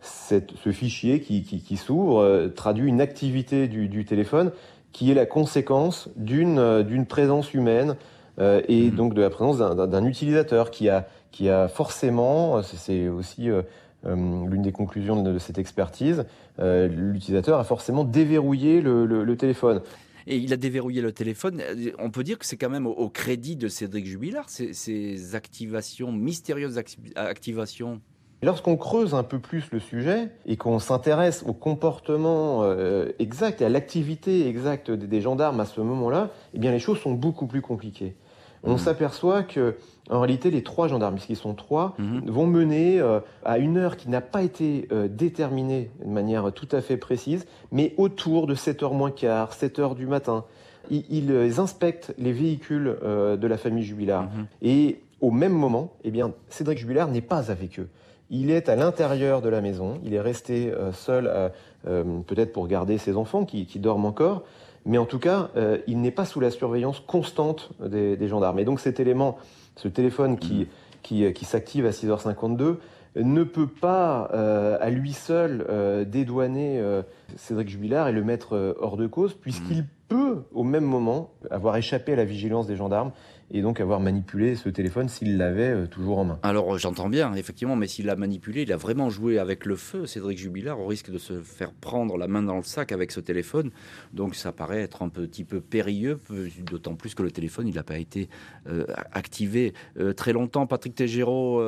ce 0.00 0.70
fichier 0.70 1.20
qui, 1.20 1.76
s'ouvre 1.76 2.20
euh, 2.20 2.48
traduit 2.48 2.88
une 2.88 3.00
activité 3.00 3.68
du, 3.68 4.04
téléphone 4.04 4.52
qui 4.92 5.10
est 5.10 5.14
la 5.14 5.26
conséquence 5.26 6.08
d'une 6.16 7.06
présence 7.08 7.54
humaine 7.54 7.96
euh, 8.38 8.60
et 8.68 8.90
mmh. 8.90 8.94
donc 8.94 9.14
de 9.14 9.22
la 9.22 9.30
présence 9.30 9.58
d'un 9.58 10.04
utilisateur 10.04 10.70
qui 10.70 10.88
a, 10.88 11.06
qui 11.30 11.48
a 11.48 11.68
forcément, 11.68 12.62
c'est 12.62 13.08
aussi 13.08 13.50
euh, 13.50 13.62
l'une 14.04 14.62
des 14.62 14.72
conclusions 14.72 15.22
de, 15.22 15.38
cette 15.38 15.58
expertise, 15.58 16.26
l'utilisateur 16.58 17.58
a 17.58 17.64
forcément 17.64 18.04
déverrouillé 18.04 18.82
le 18.82 19.34
téléphone 19.36 19.80
et 20.26 20.36
il 20.36 20.52
a 20.52 20.56
déverrouillé 20.56 21.02
le 21.02 21.12
téléphone. 21.12 21.62
On 21.98 22.10
peut 22.10 22.24
dire 22.24 22.38
que 22.38 22.46
c'est 22.46 22.56
quand 22.56 22.70
même 22.70 22.86
au, 22.86 23.08
crédit 23.08 23.56
de 23.56 23.68
Cédric 23.68 24.06
Jubilard, 24.06 24.48
ces, 24.48 25.34
activations, 25.34 26.12
mystérieuses 26.12 26.80
activations. 27.16 28.00
Lorsqu'on 28.42 28.76
creuse 28.76 29.14
un 29.14 29.22
peu 29.22 29.38
plus 29.38 29.70
le 29.72 29.80
sujet 29.80 30.30
et 30.44 30.56
qu'on 30.56 30.78
s'intéresse 30.78 31.42
au 31.46 31.54
comportement 31.54 32.62
euh, 32.62 33.08
exact 33.18 33.62
et 33.62 33.64
à 33.64 33.70
l'activité 33.70 34.46
exacte 34.48 34.90
des, 34.90 35.20
gendarmes 35.22 35.60
à 35.60 35.64
ce 35.64 35.80
moment-là, 35.80 36.30
eh 36.52 36.58
bien 36.58 36.70
les 36.70 36.78
choses 36.78 36.98
sont 36.98 37.14
beaucoup 37.14 37.46
plus 37.46 37.62
compliquées. 37.62 38.16
On 38.64 38.74
mmh. 38.74 38.78
s'aperçoit 38.78 39.42
que 39.42 39.76
en 40.10 40.20
réalité, 40.20 40.50
les 40.50 40.62
trois 40.62 40.88
gendarmes, 40.88 41.14
puisqu'ils 41.14 41.36
sont 41.36 41.54
trois, 41.54 41.94
mhm. 41.98 42.28
vont 42.28 42.46
mener 42.46 43.00
euh, 43.00 43.20
à 43.44 43.58
une 43.58 43.78
heure 43.78 43.96
qui 43.96 44.10
n'a 44.10 44.20
pas 44.20 44.42
été 44.42 44.86
euh, 44.92 45.08
déterminée 45.08 45.90
de 46.04 46.10
manière 46.10 46.52
tout 46.52 46.68
à 46.72 46.80
fait 46.80 46.96
précise, 46.96 47.46
mais 47.72 47.94
autour 47.96 48.46
de 48.46 48.54
7h 48.54 48.94
moins 48.94 49.10
quart, 49.10 49.52
7h 49.52 49.94
du 49.94 50.06
matin. 50.06 50.44
Ils, 50.90 51.32
euh, 51.32 51.58
inspectent 51.58 52.12
les 52.18 52.32
véhicules 52.32 52.94
de 53.02 53.46
la 53.46 53.56
famille 53.56 53.84
Jubilard. 53.84 54.24
Mhm. 54.24 54.46
Et 54.60 55.00
au 55.22 55.30
même 55.30 55.54
moment, 55.54 55.92
eh 56.04 56.10
bien, 56.10 56.32
Cédric 56.50 56.78
Jubilard 56.78 57.08
n'est 57.08 57.22
pas 57.22 57.50
avec 57.50 57.78
eux. 57.80 57.88
Il 58.28 58.50
est 58.50 58.68
à 58.68 58.76
l'intérieur 58.76 59.40
de 59.40 59.48
la 59.48 59.62
maison, 59.62 59.98
il 60.04 60.12
est 60.12 60.20
resté 60.20 60.72
seul, 60.92 61.52
peut-être 61.84 62.52
pour 62.52 62.66
garder 62.66 62.96
ses 62.98 63.16
enfants 63.16 63.44
qui 63.44 63.78
dorment 63.78 64.06
encore, 64.06 64.44
mais 64.84 64.98
en 64.98 65.06
tout 65.06 65.18
cas, 65.18 65.50
il 65.86 66.00
n'est 66.00 66.10
pas 66.10 66.24
sous 66.24 66.40
la 66.40 66.50
surveillance 66.50 67.00
constante 67.00 67.70
des, 67.80 68.16
des 68.16 68.28
gendarmes. 68.28 68.58
Et 68.58 68.64
donc 68.64 68.80
cet 68.80 69.00
élément 69.00 69.38
ce 69.76 69.88
téléphone 69.88 70.38
qui, 70.38 70.68
qui, 71.02 71.32
qui 71.32 71.44
s'active 71.44 71.86
à 71.86 71.90
6h52 71.90 72.76
ne 73.16 73.44
peut 73.44 73.68
pas 73.68 74.30
euh, 74.34 74.76
à 74.80 74.90
lui 74.90 75.12
seul 75.12 75.64
euh, 75.68 76.04
dédouaner 76.04 76.80
euh, 76.80 77.02
Cédric 77.36 77.68
Jubilard 77.68 78.08
et 78.08 78.12
le 78.12 78.24
mettre 78.24 78.74
hors 78.80 78.96
de 78.96 79.06
cause, 79.06 79.34
puisqu'il 79.34 79.82
mmh. 79.82 79.88
peut 80.08 80.42
au 80.52 80.64
même 80.64 80.84
moment 80.84 81.30
avoir 81.50 81.76
échappé 81.76 82.12
à 82.12 82.16
la 82.16 82.24
vigilance 82.24 82.66
des 82.66 82.76
gendarmes 82.76 83.12
et 83.50 83.62
donc 83.62 83.80
avoir 83.80 84.00
manipulé 84.00 84.56
ce 84.56 84.68
téléphone 84.68 85.08
s'il 85.08 85.36
l'avait 85.36 85.70
euh, 85.70 85.86
toujours 85.86 86.18
en 86.18 86.24
main. 86.24 86.38
Alors 86.42 86.78
j'entends 86.78 87.08
bien, 87.08 87.34
effectivement, 87.34 87.76
mais 87.76 87.86
s'il 87.86 88.06
l'a 88.06 88.16
manipulé, 88.16 88.62
il 88.62 88.72
a 88.72 88.76
vraiment 88.76 89.10
joué 89.10 89.38
avec 89.38 89.66
le 89.66 89.76
feu, 89.76 90.06
Cédric 90.06 90.38
Jubilard, 90.38 90.80
au 90.80 90.86
risque 90.86 91.10
de 91.10 91.18
se 91.18 91.40
faire 91.40 91.72
prendre 91.72 92.16
la 92.16 92.28
main 92.28 92.42
dans 92.42 92.56
le 92.56 92.62
sac 92.62 92.92
avec 92.92 93.12
ce 93.12 93.20
téléphone. 93.20 93.70
Donc 94.12 94.34
ça 94.34 94.52
paraît 94.52 94.80
être 94.80 95.02
un 95.02 95.08
petit 95.08 95.44
peu 95.44 95.60
périlleux, 95.60 96.18
d'autant 96.64 96.94
plus 96.94 97.14
que 97.14 97.22
le 97.22 97.30
téléphone, 97.30 97.68
il 97.68 97.74
n'a 97.74 97.82
pas 97.82 97.98
été 97.98 98.28
euh, 98.68 98.84
activé 99.12 99.74
euh, 99.98 100.12
très 100.12 100.32
longtemps. 100.32 100.66
Patrick 100.66 100.94
Tegero, 100.94 101.62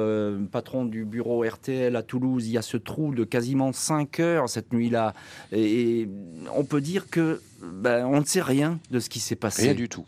patron 0.50 0.84
du 0.84 1.04
bureau 1.04 1.44
RTL 1.44 1.94
à 1.94 2.02
Toulouse, 2.02 2.46
il 2.46 2.52
y 2.52 2.58
a 2.58 2.62
ce 2.62 2.76
trou 2.76 3.14
de 3.14 3.24
quasiment 3.24 3.72
5 3.72 4.20
heures 4.20 4.48
cette 4.48 4.72
nuit-là. 4.72 5.14
Et, 5.52 6.08
on 6.54 6.64
peut 6.64 6.80
dire 6.80 7.08
que 7.10 7.40
ben, 7.62 8.06
on 8.06 8.20
ne 8.20 8.24
sait 8.24 8.42
rien 8.42 8.78
de 8.90 8.98
ce 8.98 9.08
qui 9.08 9.20
s'est 9.20 9.36
passé. 9.36 9.62
Rien 9.62 9.74
du 9.74 9.88
tout. 9.88 10.04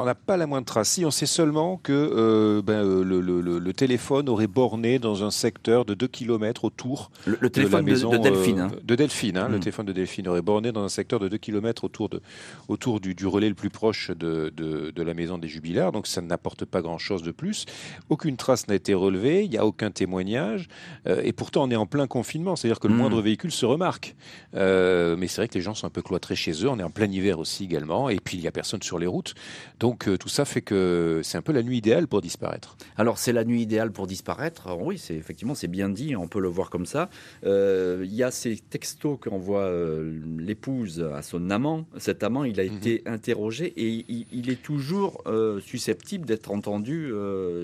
On 0.00 0.04
n'a 0.04 0.14
pas 0.14 0.36
la 0.36 0.46
moindre 0.46 0.64
trace. 0.64 0.90
Si 0.90 1.04
on 1.04 1.10
sait 1.10 1.26
seulement 1.26 1.76
que 1.76 1.92
euh, 1.92 2.62
ben, 2.62 2.84
euh, 2.84 3.02
le, 3.02 3.72
téléphone 3.72 4.28
aurait 4.28 4.46
borné 4.46 5.00
dans 5.00 5.24
un 5.24 5.30
secteur 5.32 5.84
de 5.84 5.94
2 5.94 6.06
km 6.06 6.64
autour 6.64 7.10
le, 7.26 7.50
téléphone 7.50 7.84
de 7.84 7.90
la 7.90 7.92
maison 7.94 8.10
de, 8.10 8.16
Delphine. 8.16 8.60
Hein. 8.60 8.70
De 8.84 8.94
Delphine, 8.94 9.36
hein, 9.36 9.48
le 9.48 9.56
hmm. 9.56 9.60
téléphone 9.60 9.86
de 9.86 9.92
Delphine 9.92 10.28
aurait 10.28 10.42
borné 10.42 10.70
dans 10.70 10.84
un 10.84 10.88
secteur 10.88 11.18
de 11.18 11.28
2 11.28 11.36
km 11.38 11.84
autour, 11.84 12.08
de, 12.08 12.22
autour 12.68 13.00
du, 13.00 13.14
relais 13.26 13.48
le 13.48 13.56
plus 13.56 13.70
proche 13.70 14.10
de, 14.12 14.52
de, 14.56 15.02
la 15.02 15.14
maison 15.14 15.36
des 15.36 15.48
jubilaires. 15.48 15.90
Donc 15.90 16.06
ça 16.06 16.20
n'apporte 16.20 16.64
pas 16.64 16.80
grand-chose 16.80 17.22
de 17.22 17.32
plus. 17.32 17.66
Aucune 18.08 18.36
trace 18.36 18.68
n'a 18.68 18.76
été 18.76 18.94
relevée, 18.94 19.44
il 19.44 19.50
n'y 19.50 19.58
a 19.58 19.66
aucun 19.66 19.90
témoignage. 19.90 20.68
Euh, 21.08 21.22
et 21.24 21.32
pourtant, 21.32 21.64
on 21.64 21.70
est 21.70 21.76
en 21.76 21.86
plein 21.86 22.06
confinement, 22.06 22.54
c'est-à-dire 22.54 22.80
que 22.80 22.88
le 22.88 22.94
hmm. 22.94 22.98
moindre 22.98 23.20
véhicule 23.20 23.52
se 23.52 23.66
remarque. 23.66 24.14
mais 24.52 25.26
c'est 25.26 25.40
vrai 25.40 25.48
que 25.48 25.54
les 25.54 25.60
gens 25.60 25.74
sont 25.74 25.88
un 25.88 25.90
peu 25.90 26.02
cloîtrés 26.02 26.36
chez 26.36 26.52
eux. 26.64 26.68
On 26.68 26.78
est 26.78 26.84
en 26.84 26.90
plein 26.90 27.10
hiver 27.10 27.40
aussi 27.40 27.64
également. 27.64 28.08
Et 28.08 28.18
puis, 28.22 28.38
il 28.38 28.40
n'y 28.40 28.48
a 28.48 28.52
personne 28.52 28.82
sur 28.82 28.98
les 28.98 29.06
routes. 29.06 29.34
Donc 29.80 29.87
euh, 30.08 30.16
tout 30.16 30.28
ça 30.28 30.44
fait 30.44 30.60
que 30.60 31.20
c'est 31.22 31.38
un 31.38 31.42
peu 31.42 31.52
la 31.52 31.62
nuit 31.62 31.78
idéale 31.78 32.06
pour 32.06 32.20
disparaître. 32.20 32.76
Alors 32.96 33.18
c'est 33.18 33.32
la 33.32 33.44
nuit 33.44 33.62
idéale 33.62 33.90
pour 33.90 34.06
disparaître. 34.06 34.76
oui, 34.78 34.98
c'est 34.98 35.14
effectivement 35.14 35.54
c'est 35.54 35.68
bien 35.68 35.88
dit. 35.88 36.16
On 36.16 36.28
peut 36.28 36.40
le 36.40 36.48
voir 36.48 36.68
comme 36.68 36.86
ça. 36.86 37.08
Euh, 37.44 38.02
il 38.04 38.14
y 38.14 38.22
a 38.22 38.30
ces 38.30 38.58
textos 38.58 39.18
qu'envoie 39.20 39.62
euh, 39.62 40.20
l'épouse 40.38 41.00
à 41.14 41.22
son 41.22 41.50
amant. 41.50 41.86
Cet 41.96 42.22
amant, 42.22 42.44
il 42.44 42.60
a 42.60 42.64
mhm. 42.64 42.76
été 42.76 43.02
interrogé 43.06 43.72
et 43.76 44.04
il 44.32 44.50
est 44.50 44.62
toujours 44.62 45.22
susceptible 45.60 46.26
d'être 46.26 46.50
entendu 46.50 47.12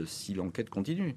si 0.07 0.35
l'enquête 0.35 0.71
continue. 0.71 1.15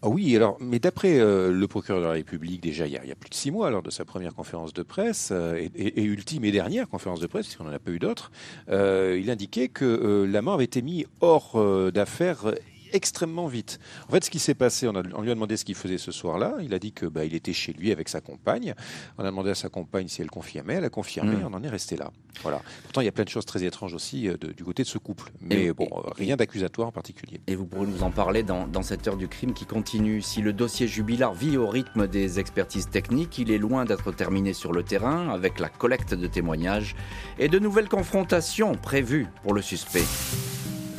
Ah 0.00 0.08
oui, 0.08 0.36
alors, 0.36 0.56
mais 0.60 0.78
d'après 0.78 1.18
euh, 1.18 1.50
le 1.50 1.66
procureur 1.66 2.00
de 2.00 2.06
la 2.06 2.12
République, 2.12 2.62
déjà 2.62 2.86
il 2.86 2.92
y, 2.92 2.96
a, 2.96 3.14
plus 3.16 3.30
de 3.30 3.34
six 3.34 3.50
mois, 3.50 3.68
lors 3.70 3.82
de 3.82 3.90
sa 3.90 4.04
première 4.04 4.32
conférence 4.32 4.72
de 4.72 4.84
presse, 4.84 5.30
euh, 5.32 5.68
et, 5.74 6.02
ultime 6.04 6.44
et 6.44 6.52
dernière 6.52 6.88
conférence 6.88 7.18
de 7.18 7.26
presse, 7.26 7.46
puisqu'on 7.46 7.64
n'en 7.64 7.72
a 7.72 7.80
pas 7.80 7.90
eu 7.90 7.98
d'autres, 7.98 8.30
euh, 8.68 9.18
il 9.20 9.28
indiquait 9.28 9.66
que 9.66 10.24
l'amant 10.30 10.54
avait 10.54 10.64
été 10.64 10.82
mis 10.82 11.04
hors 11.20 11.60
d'affaires 11.90 12.52
extrêmement 12.92 13.46
vite. 13.46 13.78
En 14.08 14.12
fait, 14.12 14.24
ce 14.24 14.30
qui 14.30 14.38
s'est 14.38 14.54
passé, 14.54 14.88
on, 14.88 14.92
lui 15.22 15.30
a 15.30 15.34
demandé 15.34 15.56
ce 15.56 15.64
qu'il 15.64 15.74
faisait 15.74 15.98
ce 15.98 16.12
soir-là. 16.12 16.56
Il 16.62 16.74
a 16.74 16.78
dit 16.78 16.92
que 16.92 17.06
bah, 17.06 17.24
il 17.24 17.34
était 17.34 17.52
chez 17.52 17.72
lui 17.72 17.92
avec 17.92 18.08
sa 18.08 18.20
compagne. 18.20 18.74
On 19.18 19.22
a 19.24 19.26
demandé 19.26 19.50
à 19.50 19.54
sa 19.54 19.68
compagne 19.68 20.08
si 20.08 20.22
elle 20.22 20.30
confirmait. 20.30 20.74
Elle 20.74 20.84
a 20.84 20.90
confirmé. 20.90 21.36
Hmm. 21.36 21.48
On 21.50 21.54
en 21.54 21.62
est 21.62 21.68
resté 21.68 21.96
là. 21.96 22.10
Voilà. 22.42 22.60
Pourtant, 22.84 23.00
il 23.00 23.04
y 23.04 23.08
a 23.08 23.12
plein 23.12 23.24
de 23.24 23.28
choses 23.28 23.46
très 23.46 23.64
étranges 23.64 23.94
aussi 23.94 24.28
euh, 24.28 24.36
du 24.36 24.64
côté 24.64 24.82
de 24.82 24.88
ce 24.88 24.98
couple. 24.98 25.32
Mais 25.40 25.72
bon, 25.72 25.88
rien 26.16 26.36
d'accusatoire 26.36 26.88
en 26.88 26.92
particulier. 26.92 27.40
Et 27.46 27.54
vous 27.54 27.66
pourrez 27.66 27.86
nous 27.86 28.02
en 28.02 28.10
parler 28.10 28.42
dans, 28.42 28.66
dans 28.66 28.82
cette 28.82 29.06
heure 29.08 29.16
du 29.16 29.28
crime 29.28 29.52
qui 29.52 29.66
continue. 29.66 30.22
Si 30.22 30.40
le 30.40 30.52
dossier 30.52 30.86
jubilar 30.86 31.34
vit 31.34 31.56
au 31.56 31.66
rythme 31.66 32.06
des 32.06 32.38
expertises 32.38 32.88
techniques, 32.88 33.38
il 33.38 33.50
est 33.50 33.58
loin 33.58 33.84
d'être 33.84 34.12
terminé 34.12 34.52
sur 34.52 34.72
le 34.72 34.82
terrain 34.82 35.28
avec 35.30 35.58
la 35.58 35.68
collecte 35.68 36.14
de 36.14 36.26
témoignages 36.26 36.94
et 37.38 37.48
de 37.48 37.58
nouvelles 37.58 37.88
confrontations 37.88 38.74
prévues 38.74 39.26
pour 39.42 39.54
le 39.54 39.62
suspect. 39.62 40.04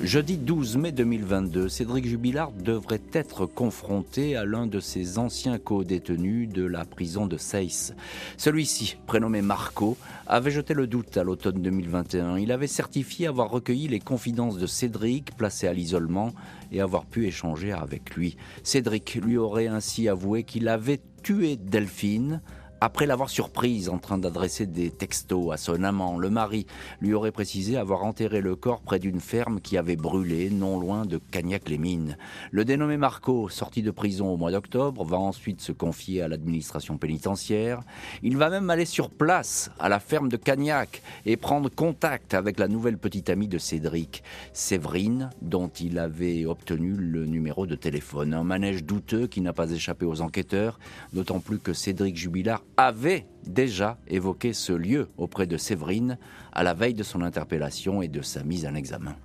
Jeudi 0.03 0.37
12 0.37 0.77
mai 0.77 0.93
2022, 0.93 1.67
Cédric 1.67 2.07
Jubilard 2.07 2.53
devrait 2.53 3.01
être 3.11 3.45
confronté 3.45 4.37
à 4.37 4.45
l'un 4.45 4.65
de 4.65 4.79
ses 4.79 5.17
anciens 5.17 5.57
co-détenus 5.57 6.47
de 6.47 6.63
la 6.63 6.85
prison 6.85 7.27
de 7.27 7.35
Seyss. 7.35 7.93
Celui-ci, 8.37 8.95
prénommé 9.07 9.41
Marco, 9.41 9.97
avait 10.25 10.51
jeté 10.51 10.73
le 10.73 10.87
doute 10.87 11.17
à 11.17 11.23
l'automne 11.23 11.61
2021. 11.61 12.37
Il 12.37 12.53
avait 12.53 12.67
certifié 12.67 13.27
avoir 13.27 13.49
recueilli 13.49 13.89
les 13.89 13.99
confidences 13.99 14.57
de 14.57 14.67
Cédric, 14.67 15.35
placé 15.35 15.67
à 15.67 15.73
l'isolement, 15.73 16.31
et 16.71 16.79
avoir 16.79 17.05
pu 17.05 17.27
échanger 17.27 17.73
avec 17.73 18.15
lui. 18.15 18.37
Cédric 18.63 19.15
lui 19.15 19.35
aurait 19.35 19.67
ainsi 19.67 20.07
avoué 20.07 20.43
qu'il 20.43 20.69
avait 20.69 21.01
tué 21.23 21.57
Delphine 21.57 22.41
Après 22.81 23.05
l'avoir 23.05 23.29
surprise 23.29 23.89
en 23.89 23.97
train 23.97 24.17
d'adresser 24.17 24.65
des 24.65 24.89
textos 24.89 25.51
à 25.51 25.57
son 25.57 25.83
amant, 25.83 26.17
le 26.17 26.29
mari 26.29 26.65
lui 27.01 27.13
aurait 27.13 27.33
précisé 27.33 27.75
avoir 27.75 28.05
enterré 28.05 28.39
le 28.39 28.55
corps 28.55 28.79
près 28.79 28.99
d'une 28.99 29.19
ferme 29.19 29.59
qui 29.59 29.77
avait 29.77 29.97
brûlé 29.97 30.49
non 30.49 30.79
loin 30.79 31.05
de 31.05 31.17
Cagnac-les-Mines. 31.17 32.15
Le 32.51 32.63
dénommé 32.63 32.95
Marco, 32.95 33.49
sorti 33.49 33.81
de 33.81 33.91
prison 33.91 34.29
au 34.29 34.37
mois 34.37 34.51
d'octobre, 34.51 35.03
va 35.03 35.17
ensuite 35.17 35.59
se 35.59 35.73
confier 35.73 36.21
à 36.21 36.29
l'administration 36.29 36.97
pénitentiaire. 36.97 37.81
Il 38.23 38.37
va 38.37 38.49
même 38.49 38.69
aller 38.69 38.85
sur 38.85 39.09
place, 39.09 39.71
à 39.77 39.89
la 39.89 39.99
ferme 39.99 40.29
de 40.29 40.37
Cagnac, 40.37 41.01
et 41.25 41.35
prendre 41.35 41.69
contact 41.69 42.33
avec 42.33 42.59
la 42.59 42.69
nouvelle 42.69 42.97
petite 42.97 43.29
amie 43.29 43.49
de 43.49 43.57
Cédric, 43.57 44.23
Séverine, 44.53 45.31
dont 45.41 45.67
il 45.67 45.99
avait 45.99 46.45
obtenu 46.45 46.93
le 46.93 47.25
numéro 47.25 47.67
de 47.67 47.75
téléphone. 47.75 48.33
Un 48.33 48.45
manège 48.45 48.85
douteux 48.85 49.27
qui 49.27 49.41
n'a 49.41 49.51
pas 49.51 49.69
échappé 49.69 50.05
aux 50.05 50.21
enquêteurs, 50.21 50.79
d'autant 51.11 51.41
plus 51.41 51.59
que 51.59 51.73
Cédric 51.73 52.15
Jubilard 52.15 52.63
avait 52.87 53.27
déjà 53.45 53.97
évoqué 54.07 54.53
ce 54.53 54.71
lieu 54.71 55.09
auprès 55.17 55.47
de 55.47 55.57
Séverine 55.57 56.17
à 56.53 56.63
la 56.63 56.73
veille 56.73 56.93
de 56.93 57.03
son 57.03 57.21
interpellation 57.21 58.01
et 58.01 58.07
de 58.07 58.21
sa 58.21 58.41
mise 58.43 58.65
en 58.65 58.73
examen. 58.73 59.17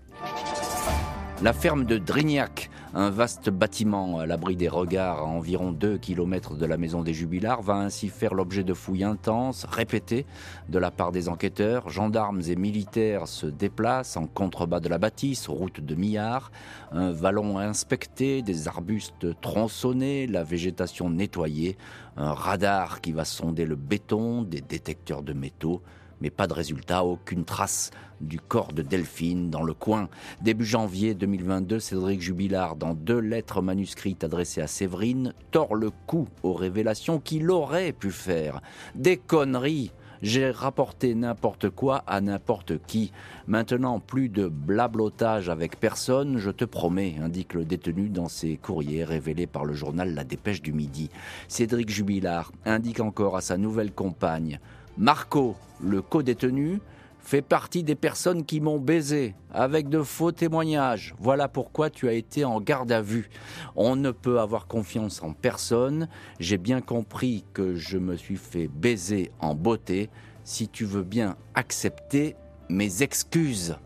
La 1.40 1.52
ferme 1.52 1.84
de 1.84 1.98
Drignac, 1.98 2.68
un 2.94 3.11
vaste 3.11 3.50
bâtiment 3.50 4.20
à 4.20 4.26
l'abri 4.26 4.54
des 4.54 4.68
regards 4.68 5.18
à 5.18 5.24
environ 5.24 5.72
2 5.72 5.98
km 5.98 6.54
de 6.54 6.64
la 6.64 6.76
maison 6.76 7.02
des 7.02 7.12
Jubilars, 7.12 7.61
va 7.61 7.74
ainsi 7.74 8.09
faire 8.09 8.35
l'objet 8.35 8.62
de 8.62 8.72
fouilles 8.72 9.02
intenses, 9.02 9.66
répétées, 9.68 10.26
de 10.68 10.78
la 10.78 10.92
part 10.92 11.11
des 11.11 11.28
enquêteurs. 11.28 11.90
Gendarmes 11.90 12.42
et 12.46 12.54
militaires 12.54 13.26
se 13.26 13.46
déplacent 13.46 14.16
en 14.16 14.26
contrebas 14.26 14.78
de 14.78 14.88
la 14.88 14.98
bâtisse, 14.98 15.48
route 15.48 15.80
de 15.80 15.94
Millard. 15.96 16.52
Un 16.92 17.11
vallon 17.11 17.59
inspecté, 17.59 18.42
des 18.42 18.68
arbustes 18.68 19.40
tronçonnés, 19.40 20.28
la 20.28 20.44
végétation 20.44 21.11
nettoyée, 21.11 21.76
un 22.16 22.33
radar 22.33 23.00
qui 23.00 23.11
va 23.11 23.24
sonder 23.24 23.64
le 23.64 23.76
béton, 23.76 24.42
des 24.42 24.61
détecteurs 24.61 25.22
de 25.22 25.33
métaux 25.33 25.83
mais 26.24 26.30
pas 26.30 26.46
de 26.46 26.54
résultat, 26.54 27.04
aucune 27.04 27.44
trace 27.44 27.90
du 28.22 28.40
corps 28.40 28.72
de 28.72 28.80
Delphine 28.80 29.50
dans 29.50 29.62
le 29.62 29.74
coin. 29.74 30.08
Début 30.40 30.64
janvier 30.64 31.12
2022, 31.12 31.78
Cédric 31.78 32.22
Jubilard, 32.22 32.76
dans 32.76 32.94
deux 32.94 33.18
lettres 33.18 33.60
manuscrites 33.60 34.24
adressées 34.24 34.62
à 34.62 34.66
Séverine, 34.66 35.34
tord 35.50 35.74
le 35.74 35.90
cou 36.06 36.26
aux 36.42 36.54
révélations 36.54 37.20
qu'il 37.20 37.50
aurait 37.50 37.92
pu 37.92 38.10
faire. 38.10 38.62
Des 38.94 39.18
conneries 39.18 39.92
j'ai 40.22 40.50
rapporté 40.50 41.14
n'importe 41.14 41.68
quoi 41.68 42.02
à 42.06 42.22
n'importe 42.22 42.78
qui. 42.87 43.12
Maintenant, 43.46 44.00
plus 44.00 44.30
de 44.30 44.48
blablotage 44.48 45.50
avec 45.50 45.78
personne, 45.78 46.38
je 46.38 46.50
te 46.50 46.64
promets, 46.64 47.16
indique 47.20 47.52
le 47.52 47.66
détenu 47.66 48.08
dans 48.08 48.28
ses 48.28 48.56
courriers 48.56 49.04
révélés 49.04 49.46
par 49.46 49.66
le 49.66 49.74
journal 49.74 50.14
La 50.14 50.24
Dépêche 50.24 50.62
du 50.62 50.72
Midi. 50.72 51.10
Cédric 51.48 51.90
Jubilard 51.90 52.52
indique 52.64 53.00
encore 53.00 53.37
à 53.37 53.42
sa 53.42 53.58
nouvelle 53.58 53.92
compagne 53.92 54.58
Marco, 54.96 55.56
le 55.85 56.03
co-détenu, 56.03 56.81
fait 57.25 57.42
partie 57.42 57.83
des 57.83 57.94
personnes 57.94 58.44
qui 58.44 58.61
m'ont 58.61 58.79
baisé 58.79 59.35
avec 59.51 59.88
de 59.88 60.03
faux 60.03 60.31
témoignages. 60.31 61.14
Voilà 61.18 61.49
pourquoi 61.49 61.88
tu 61.88 62.07
as 62.07 62.12
été 62.12 62.44
en 62.44 62.61
garde 62.61 62.92
à 62.92 63.01
vue. 63.01 63.31
On 63.77 63.97
ne 63.97 64.11
peut 64.11 64.40
avoir 64.40 64.66
confiance 64.66 65.23
en 65.23 65.33
personne. 65.33 66.09
J'ai 66.38 66.59
bien 66.59 66.83
compris 66.83 67.44
que 67.55 67.75
je 67.77 67.97
me 67.97 68.16
suis 68.16 68.37
fait 68.37 68.68
baiser 68.68 69.33
en 69.40 69.55
beauté. 69.55 70.11
Si 70.44 70.68
tu 70.68 70.85
veux 70.85 71.03
bien 71.03 71.37
accepter 71.55 72.37
mes 72.68 73.03
excuses. 73.03 73.77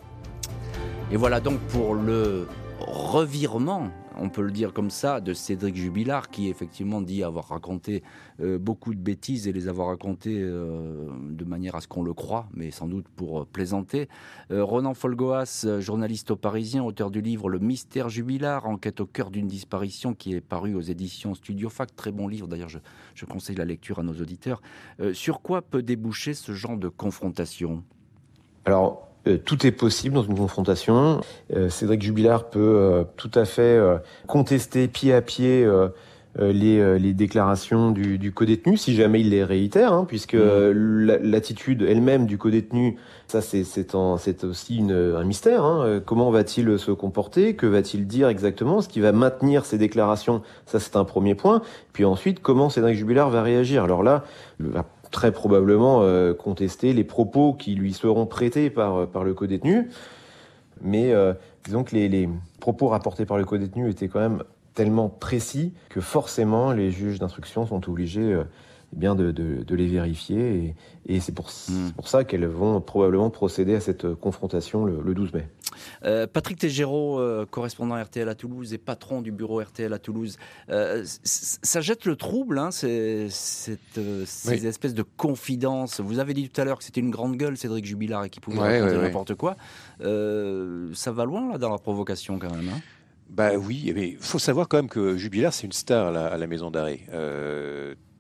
Et 1.12 1.16
voilà 1.16 1.38
donc 1.38 1.60
pour 1.68 1.94
le 1.94 2.48
revirement 2.80 3.90
on 4.18 4.28
peut 4.28 4.42
le 4.42 4.50
dire 4.50 4.72
comme 4.72 4.90
ça, 4.90 5.20
de 5.20 5.32
Cédric 5.32 5.76
Jubilard, 5.76 6.30
qui 6.30 6.48
effectivement 6.48 7.00
dit 7.00 7.22
avoir 7.22 7.48
raconté 7.48 8.02
euh, 8.40 8.58
beaucoup 8.58 8.94
de 8.94 9.00
bêtises 9.00 9.48
et 9.48 9.52
les 9.52 9.68
avoir 9.68 9.88
racontées 9.88 10.40
euh, 10.40 11.08
de 11.30 11.44
manière 11.44 11.74
à 11.74 11.80
ce 11.80 11.88
qu'on 11.88 12.02
le 12.02 12.12
croit, 12.12 12.48
mais 12.54 12.70
sans 12.70 12.86
doute 12.86 13.06
pour 13.08 13.40
euh, 13.40 13.44
plaisanter. 13.50 14.08
Ronan 14.50 14.94
Folgoas, 14.94 15.66
journaliste 15.80 16.30
au 16.30 16.36
Parisien, 16.36 16.82
auteur 16.82 17.10
du 17.10 17.20
livre 17.20 17.48
Le 17.48 17.58
mystère 17.58 18.08
Jubilard, 18.08 18.66
enquête 18.66 19.00
au 19.00 19.06
cœur 19.06 19.30
d'une 19.30 19.46
disparition, 19.46 20.14
qui 20.14 20.34
est 20.34 20.40
paru 20.40 20.74
aux 20.74 20.80
éditions 20.80 21.34
Studio 21.34 21.68
Fact. 21.68 21.94
Très 21.96 22.12
bon 22.12 22.28
livre, 22.28 22.48
d'ailleurs, 22.48 22.68
je, 22.68 22.78
je, 23.14 23.24
conseille 23.24 23.56
la 23.56 23.64
lecture 23.64 23.98
à 23.98 24.02
nos 24.02 24.14
auditeurs. 24.14 24.62
sur 25.12 25.42
quoi 25.42 25.62
peut 25.62 25.82
déboucher 25.82 26.34
ce 26.34 26.52
genre 26.52 26.76
de 26.76 26.88
confrontation? 26.88 27.82
Alors, 28.64 29.07
tout 29.36 29.66
est 29.66 29.72
possible 29.72 30.14
dans 30.14 30.22
une 30.22 30.36
confrontation. 30.36 31.20
Euh, 31.54 31.68
Cédric 31.68 32.02
Jubilard 32.02 32.50
peut 32.50 32.60
euh, 32.60 33.04
tout 33.16 33.30
à 33.34 33.44
fait 33.44 33.78
contester 34.26 34.88
pied 34.88 35.12
à 35.12 35.22
pied 35.22 35.68
les, 36.38 37.12
déclarations 37.14 37.90
du, 37.90 38.18
du 38.18 38.32
co-détenu, 38.32 38.76
si 38.76 38.94
jamais 38.94 39.20
il 39.20 39.30
les 39.30 39.44
réitère, 39.44 39.92
hein, 39.92 40.04
puisque 40.06 40.34
mmh. 40.34 41.18
l'attitude 41.22 41.82
elle-même 41.82 42.26
du 42.26 42.38
co-détenu, 42.38 42.96
ça 43.26 43.40
c'est 43.40 43.94
aussi 44.44 44.82
un 44.90 45.24
mystère. 45.24 45.64
Hein. 45.64 46.00
Comment 46.04 46.30
va-t-il 46.30 46.78
se 46.78 46.92
comporter? 46.92 47.56
Que 47.56 47.66
va-t-il 47.66 48.06
dire 48.06 48.28
exactement? 48.28 48.80
Ce 48.80 48.88
qui 48.88 49.00
va 49.00 49.12
maintenir 49.12 49.64
ses 49.64 49.78
déclarations, 49.78 50.42
ça 50.66 50.78
c'est 50.78 50.96
un 50.96 51.04
premier 51.04 51.34
point. 51.34 51.62
Puis 51.92 52.04
ensuite, 52.04 52.40
comment 52.40 52.70
Cédric 52.70 52.96
Jubilard 52.96 53.30
va 53.30 53.42
réagir? 53.42 53.82
Alors 53.82 54.02
là, 54.02 54.24
très 55.10 55.32
probablement 55.32 56.02
euh, 56.02 56.34
contester 56.34 56.92
les 56.92 57.04
propos 57.04 57.54
qui 57.54 57.74
lui 57.74 57.92
seront 57.92 58.26
prêtés 58.26 58.70
par, 58.70 58.96
euh, 58.96 59.06
par 59.06 59.24
le 59.24 59.34
co-détenu. 59.34 59.88
Mais 60.82 61.12
euh, 61.12 61.34
disons 61.64 61.84
que 61.84 61.94
les, 61.94 62.08
les, 62.08 62.28
propos 62.60 62.88
rapportés 62.88 63.24
par 63.24 63.38
le 63.38 63.44
co-détenu 63.44 63.90
étaient 63.90 64.08
quand 64.08 64.20
même 64.20 64.42
tellement 64.74 65.08
précis 65.08 65.72
que 65.88 66.00
forcément 66.00 66.72
les 66.72 66.90
juges 66.90 67.18
d'instruction 67.18 67.66
sont 67.66 67.88
obligés 67.88 68.40
eh 68.92 68.96
bien 68.96 69.14
de, 69.14 69.32
de, 69.32 69.62
de, 69.64 69.74
les 69.74 69.86
vérifier. 69.86 70.74
Et, 71.06 71.14
et 71.14 71.20
c'est 71.20 71.32
pour, 71.32 71.46
hmm. 71.68 71.90
pour, 71.96 72.08
ça 72.08 72.24
qu'elles 72.24 72.46
vont 72.46 72.80
probablement 72.80 73.30
procéder 73.30 73.74
à 73.74 73.80
cette 73.80 74.14
confrontation 74.14 74.84
le, 74.84 75.00
le 75.02 75.14
12 75.14 75.32
mai. 75.32 75.48
Euh, 76.04 76.26
Patrick 76.26 76.58
Tégéraud, 76.58 77.18
euh, 77.18 77.46
correspondant 77.46 78.00
RTL 78.00 78.28
à 78.28 78.34
Toulouse 78.34 78.72
et 78.72 78.78
patron 78.78 79.22
du 79.22 79.32
bureau 79.32 79.60
RTL 79.60 79.92
à 79.92 79.98
Toulouse, 79.98 80.38
euh, 80.70 81.04
ça 81.24 81.80
jette 81.80 82.04
le 82.04 82.16
trouble, 82.16 82.58
hein, 82.58 82.70
ces, 82.70 83.28
ces 83.30 84.66
espèces 84.66 84.94
de 84.94 85.04
confidences. 85.16 86.00
Vous 86.00 86.18
avez 86.18 86.34
dit 86.34 86.48
tout 86.48 86.60
à 86.60 86.64
l'heure 86.64 86.78
que 86.78 86.84
c'était 86.84 87.00
une 87.00 87.10
grande 87.10 87.36
gueule, 87.36 87.56
Cédric 87.56 87.84
Jubilard, 87.84 88.24
et 88.24 88.30
qu'il 88.30 88.42
pouvait 88.42 88.58
raconter 88.58 88.96
n'importe 88.96 89.34
quoi. 89.34 89.56
ça 90.00 91.12
va 91.12 91.24
loin 91.24 91.52
là, 91.52 91.58
dans 91.58 91.70
la 91.70 91.78
provocation 91.78 92.38
quand 92.38 92.54
même. 92.54 92.68
Hein? 92.68 92.80
Bah 93.30 93.50
oui, 93.56 93.92
mais 93.94 94.10
il 94.10 94.16
faut 94.16 94.38
savoir 94.38 94.68
quand 94.68 94.78
même 94.78 94.88
que 94.88 95.16
Jubilard, 95.18 95.52
c'est 95.52 95.66
une 95.66 95.72
star 95.72 96.16
à 96.16 96.36
la 96.36 96.46
maison 96.46 96.70
d'arrêt 96.70 97.00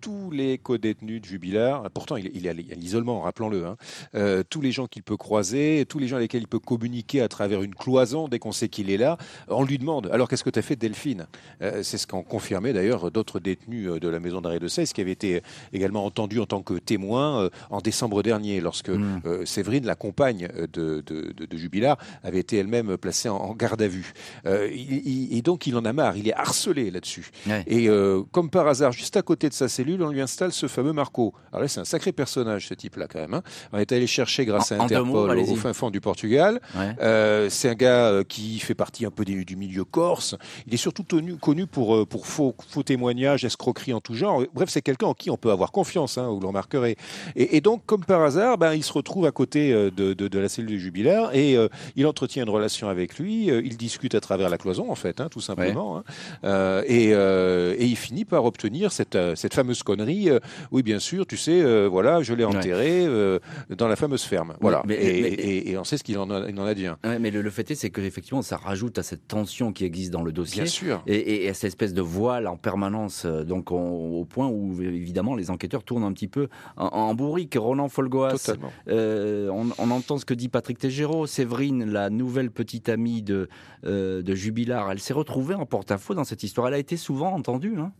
tous 0.00 0.30
les 0.30 0.58
co-détenus 0.58 1.20
de 1.20 1.26
Jubilard, 1.26 1.90
pourtant 1.90 2.16
il, 2.16 2.46
est 2.46 2.48
à 2.48 2.52
l'isolement, 2.52 3.20
rappelons-le, 3.20 3.66
hein, 3.66 3.76
euh, 4.14 4.42
tous 4.48 4.60
les 4.60 4.72
gens 4.72 4.86
qu'il 4.86 5.02
peut 5.02 5.16
croiser, 5.16 5.84
tous 5.88 5.98
les 5.98 6.08
gens 6.08 6.16
avec 6.16 6.32
lesquels 6.32 6.42
il 6.42 6.48
peut 6.48 6.58
communiquer 6.58 7.20
à 7.20 7.28
travers 7.28 7.62
une 7.62 7.74
cloison 7.74 8.28
dès 8.28 8.38
qu'on 8.38 8.52
sait 8.52 8.68
qu'il 8.68 8.90
est 8.90 8.96
là, 8.96 9.16
on 9.48 9.64
lui 9.64 9.78
demande 9.78 10.08
alors 10.12 10.28
qu'est-ce 10.28 10.44
que 10.44 10.50
tu 10.50 10.58
as 10.58 10.62
fait 10.62 10.76
Delphine? 10.76 11.26
Euh, 11.62 11.82
C'est 11.82 11.98
ce 11.98 12.06
qu'ont 12.06 12.22
confirmé 12.22 12.72
d'ailleurs 12.72 13.10
d'autres 13.10 13.40
détenus 13.40 13.88
euh, 13.88 14.00
de 14.00 14.08
la 14.08 14.20
maison 14.20 14.40
d'arrêt 14.40 14.58
de 14.58 14.68
Cesse 14.68 14.92
qui 14.92 15.00
avaient 15.00 15.12
été 15.12 15.42
également 15.72 16.04
entendus 16.04 16.40
en 16.40 16.46
tant 16.46 16.62
que 16.62 16.74
témoins 16.74 17.50
en 17.70 17.80
décembre 17.80 18.22
dernier 18.22 18.60
lorsque 18.60 18.90
mmh. 18.90 19.44
Séverine, 19.44 19.86
la 19.86 19.94
compagne 19.94 20.48
de, 20.72 21.02
de, 21.06 21.56
Jubilard, 21.56 21.98
avait 22.22 22.40
été 22.40 22.58
elle-même 22.58 22.96
placée 22.96 23.28
en, 23.28 23.54
garde 23.54 23.82
à 23.82 23.88
vue. 23.88 24.12
et 24.44 25.42
donc 25.42 25.66
il 25.66 25.76
en 25.76 25.84
a 25.84 25.92
marre, 25.92 26.16
il 26.16 26.28
est 26.28 26.34
harcelé 26.34 26.90
là-dessus. 26.90 27.30
Et 27.66 27.88
comme 28.32 28.50
par 28.50 28.66
hasard, 28.68 28.92
juste 28.92 29.16
à 29.16 29.22
côté 29.22 29.48
de 29.48 29.54
sa 29.54 29.68
cellule, 29.68 29.87
on 30.00 30.10
lui 30.10 30.20
installe 30.20 30.52
ce 30.52 30.66
fameux 30.66 30.92
Marco. 30.92 31.34
Alors 31.52 31.62
là, 31.62 31.68
c'est 31.68 31.80
un 31.80 31.84
sacré 31.84 32.12
personnage, 32.12 32.68
ce 32.68 32.74
type-là, 32.74 33.06
quand 33.08 33.18
même. 33.18 33.34
Hein. 33.34 33.42
On 33.72 33.78
est 33.78 33.92
allé 33.92 34.06
chercher 34.06 34.44
grâce 34.44 34.72
à 34.72 34.82
Interpol 34.82 35.38
au, 35.38 35.56
fin 35.56 35.72
fond 35.72 35.90
du 35.90 36.00
Portugal. 36.00 36.60
Euh, 37.00 37.48
c'est 37.50 37.68
un 37.68 37.74
gars 37.74 38.08
euh, 38.08 38.24
qui 38.24 38.58
fait 38.58 38.74
partie 38.74 39.06
un 39.06 39.10
peu 39.10 39.24
du 39.24 39.56
milieu 39.56 39.84
corse. 39.84 40.36
Il 40.66 40.74
est 40.74 40.78
surtout 40.78 41.04
connu 41.40 41.66
pour, 41.66 41.96
euh, 41.96 42.06
pour 42.06 42.26
faux, 42.26 42.54
faux 42.68 42.82
témoignages, 42.82 43.44
escroqueries 43.44 43.94
en 43.94 44.00
tout 44.00 44.14
genre. 44.14 44.42
Bref, 44.54 44.68
c'est 44.68 44.82
quelqu'un 44.82 45.06
en 45.06 45.14
qui 45.14 45.30
on 45.30 45.36
peut 45.36 45.50
avoir 45.50 45.72
confiance, 45.72 46.18
hein, 46.18 46.28
vous 46.28 46.40
le 46.40 46.46
remarquerez. 46.46 46.96
Et, 47.36 47.60
donc, 47.60 47.82
comme 47.86 48.04
par 48.04 48.22
hasard, 48.22 48.58
ben, 48.58 48.74
il 48.74 48.84
se 48.84 48.92
retrouve 48.92 49.26
à 49.26 49.32
côté 49.32 49.72
de, 49.72 50.12
de, 50.12 50.38
la 50.38 50.48
cellule 50.48 50.70
du 50.70 50.80
jubilaire 50.80 51.34
et 51.34 51.56
il 51.96 52.06
entretient 52.06 52.44
une 52.44 52.50
relation 52.50 52.88
avec 52.88 53.18
lui. 53.18 53.46
il 53.46 53.76
discute 53.76 54.14
à 54.14 54.20
travers 54.20 54.48
la 54.48 54.58
cloison, 54.58 54.90
en 54.90 54.94
fait, 54.94 55.20
hein, 55.20 55.28
tout 55.30 55.40
simplement. 55.40 56.02
Hein. 56.44 56.82
et, 56.86 57.10
et 57.10 57.84
il 57.84 57.96
finit 57.96 58.24
par 58.24 58.44
obtenir 58.44 58.92
cette, 58.92 59.18
cette 59.34 59.54
fameuse 59.54 59.77
connerie. 59.84 60.30
Euh, 60.30 60.38
oui, 60.70 60.82
bien 60.82 60.98
sûr, 60.98 61.26
tu 61.26 61.36
sais, 61.36 61.62
euh, 61.62 61.88
voilà, 61.88 62.22
je 62.22 62.34
l'ai 62.34 62.44
enterré 62.44 63.04
euh, 63.06 63.38
dans 63.70 63.88
la 63.88 63.96
fameuse 63.96 64.22
ferme. 64.22 64.54
Voilà. 64.60 64.82
et, 64.88 65.76
on 65.78 65.84
sait 65.84 65.96
ce 65.96 66.04
qu'il 66.04 66.18
en, 66.18 66.30
a, 66.30 66.50
en 66.50 66.66
a 66.66 66.74
dit. 66.74 66.86
Hein. 66.86 66.98
mais 67.20 67.30
le, 67.30 67.50
fait 67.50 67.70
est, 67.70 67.74
c'est 67.74 67.90
que 67.90 68.00
effectivement, 68.00 68.42
ça 68.42 68.56
rajoute 68.56 68.98
à 68.98 69.02
cette 69.02 69.28
tension 69.28 69.72
qui 69.72 69.84
existe 69.84 70.10
dans 70.12 70.22
le 70.22 70.32
dossier. 70.32 70.62
Bien 70.62 70.70
sûr. 70.70 71.02
Et, 71.06 71.48
à 71.48 71.54
cette 71.54 71.68
espèce 71.68 71.94
de 71.94 72.02
voile 72.02 72.46
en 72.46 72.56
permanence, 72.56 73.24
donc 73.26 73.70
au 73.70 74.26
point 74.28 74.48
où 74.48 74.80
évidemment 74.82 75.34
les 75.34 75.50
enquêteurs 75.50 75.82
tournent 75.84 76.04
un 76.04 76.12
petit 76.12 76.28
peu 76.28 76.48
en, 76.76 77.14
bourrique. 77.14 77.56
Roland 77.58 77.88
Folgoas, 77.88 78.52
on, 78.88 79.68
on, 79.78 79.90
entend 79.90 80.18
ce 80.18 80.24
que 80.24 80.34
dit 80.34 80.48
Patrick 80.48 80.78
Tégéraud. 80.78 81.26
Séverine, 81.26 81.90
la 81.90 82.10
nouvelle 82.10 82.50
petite 82.50 82.88
amie 82.88 83.22
de, 83.22 83.48
de 83.84 84.34
Jubilard, 84.34 84.90
elle 84.90 85.00
s'est 85.00 85.14
retrouvée 85.14 85.54
en 85.54 85.66
porte-à-faux 85.66 86.14
dans 86.14 86.24
cette 86.24 86.42
histoire. 86.42 86.68
Elle 86.68 86.74
a 86.74 86.78
été 86.78 86.96
souvent 86.96 87.32
entendue. 87.32 87.76
Hein 87.78 87.92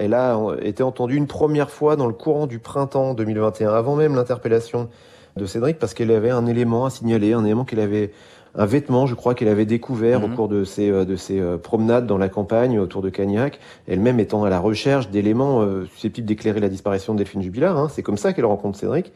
elle 0.00 0.14
a 0.14 0.38
été 0.62 0.82
entendue 0.82 1.16
une 1.16 1.26
première 1.26 1.70
fois 1.70 1.94
dans 1.94 2.06
le 2.06 2.14
courant 2.14 2.46
du 2.46 2.58
printemps 2.58 3.14
2021, 3.14 3.72
avant 3.72 3.96
même 3.96 4.14
l'interpellation 4.14 4.88
de 5.36 5.46
Cédric, 5.46 5.78
parce 5.78 5.94
qu'elle 5.94 6.10
avait 6.10 6.30
un 6.30 6.46
élément 6.46 6.86
à 6.86 6.90
signaler, 6.90 7.34
un 7.34 7.44
élément 7.44 7.64
qu'elle 7.64 7.80
avait 7.80 8.10
un 8.54 8.66
vêtement, 8.66 9.06
je 9.06 9.14
crois 9.14 9.34
qu'elle 9.34 9.48
avait 9.48 9.66
découvert 9.66 10.24
au 10.24 10.28
mhm. 10.28 10.34
cours 10.34 10.48
de 10.48 10.64
ses, 10.64 10.90
euh, 10.90 11.04
de 11.04 11.16
ses 11.16 11.38
euh, 11.38 11.56
promenades 11.56 12.06
dans 12.06 12.18
la 12.18 12.28
campagne 12.28 12.78
autour 12.78 13.02
de 13.02 13.08
Cagnac, 13.08 13.60
elle-même 13.86 14.18
étant 14.18 14.44
à 14.44 14.50
la 14.50 14.58
recherche 14.58 15.08
d'éléments 15.10 15.62
euh, 15.62 15.86
susceptibles 15.94 16.26
d'éclairer 16.26 16.60
la 16.60 16.68
disparition 16.68 17.12
de 17.12 17.18
Delphine 17.18 17.42
Jubilard. 17.42 17.78
Hein. 17.78 17.88
C'est 17.90 18.02
comme 18.02 18.18
ça 18.18 18.32
qu'elle 18.32 18.46
rencontre 18.46 18.78
Cédric. 18.78 19.12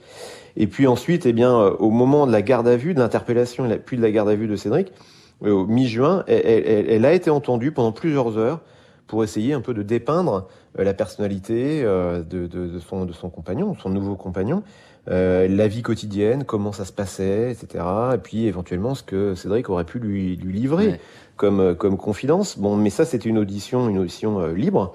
Et 0.57 0.67
puis 0.69 0.87
ensuite, 0.87 1.27
eh 1.27 1.33
bien, 1.33 1.53
au 1.59 1.91
moment 1.91 2.29
de 2.29 2.33
la 2.33 2.43
garde 2.43 2.69
à 2.69 2.77
vue, 2.77 2.95
de 2.95 3.01
l'interpellation, 3.01 3.69
puis 3.85 3.97
de 3.97 4.03
la 4.03 4.13
garde 4.13 4.29
à 4.29 4.37
vue 4.37 4.47
de 4.47 4.55
Cédric, 4.55 4.93
au 5.41 5.67
mi-juin, 5.67 6.23
elle, 6.29 7.05
a 7.05 7.13
été 7.13 7.29
entendue 7.29 7.73
pendant 7.73 7.91
plusieurs 7.91 8.39
heures 8.39 8.61
pour 9.07 9.25
essayer 9.25 9.53
un 9.53 9.61
peu 9.61 9.75
de 9.75 9.83
dépeindre 9.83 10.49
la 10.77 10.95
personnalité 10.95 11.83
de, 11.83 12.23
de, 12.23 12.47
de, 12.47 12.79
son, 12.79 13.05
de 13.05 13.13
son 13.13 13.31
compagnon, 13.31 13.77
son 13.81 13.91
nouveau 13.91 14.17
compagnon, 14.17 14.63
euh, 15.11 15.49
la 15.49 15.69
vie 15.69 15.83
quotidienne, 15.83 16.45
comment 16.45 16.73
ça 16.73 16.87
se 16.87 16.93
passait, 16.93 17.51
etc. 17.53 17.85
Et 18.15 18.19
puis 18.19 18.47
éventuellement 18.47 18.95
ce 18.95 19.03
que 19.03 19.35
Cédric 19.35 19.69
aurait 19.69 19.85
pu 19.85 19.99
lui, 19.99 20.37
lui 20.37 20.59
livrer 20.59 20.99
comme, 21.37 21.61
euh, 21.61 21.75
comme 21.75 21.99
confidence. 21.99 22.59
Bon, 22.59 22.77
mais 22.77 22.91
ça 22.91 23.05
c'était 23.05 23.29
une 23.29 23.37
audition, 23.39 23.89
une 23.89 23.99
audition 23.99 24.41
euh, 24.41 24.53
libre. 24.55 24.95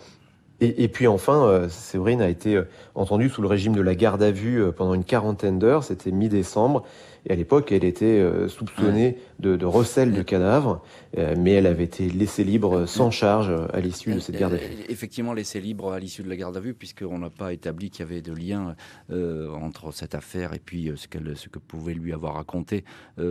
Et, 0.62 0.84
et, 0.84 0.88
puis 0.90 1.08
enfin, 1.08 1.70
Séverine 1.70 2.22
a 2.22 2.28
été 2.28 2.62
entendue 2.94 3.30
sous 3.30 3.42
le 3.42 3.48
régime 3.48 3.74
de 3.74 3.82
la 3.82 3.96
garde 3.96 4.22
à 4.22 4.30
vue 4.30 4.62
pendant 4.74 4.94
une 4.94 5.06
quarantaine 5.06 5.58
d'heures. 5.58 5.86
C'était 5.86 6.12
mi-décembre. 6.12 6.84
Et 7.26 7.32
à 7.32 7.36
l'époque, 7.36 7.72
elle 7.72 7.84
était 7.84 8.06
euh, 8.06 8.48
soupçonnée 8.48 9.18
de, 9.40 9.56
de, 9.56 9.66
recel 9.66 10.14
de 10.14 10.22
cadavres, 10.22 10.82
euh, 11.18 11.36
mais 11.38 11.54
elle 11.54 11.68
avait 11.68 11.84
été 11.84 12.10
laissée 12.10 12.44
libre 12.44 12.86
sans 12.86 13.12
charge 13.12 13.52
à 13.74 13.80
l'issue 13.80 14.14
de 14.14 14.20
cette 14.20 14.38
garde 14.38 14.54
à 14.54 14.58
vue. 14.58 14.66
Effectivement, 14.90 15.34
laissée 15.34 15.62
libre 15.62 15.92
à 15.92 16.00
l'issue 16.00 16.24
de 16.24 16.30
la 16.30 16.36
garde 16.36 16.56
à 16.58 16.60
vue, 16.60 16.74
puisqu'on 16.74 17.20
n'a 17.20 17.30
pas 17.30 17.54
établi 17.54 17.90
qu'il 17.90 18.06
y 18.06 18.10
avait 18.10 18.22
de 18.22 18.34
lien 18.34 18.76
euh, 19.12 19.50
entre 19.54 19.92
cette 19.92 20.16
affaire 20.16 20.54
et 20.54 20.60
puis 20.60 20.92
ce, 20.96 21.08
ce, 21.36 21.50
que 21.50 21.60
pouvait 21.60 21.94
lui 21.94 22.14
avoir 22.14 22.36
raconté 22.36 22.84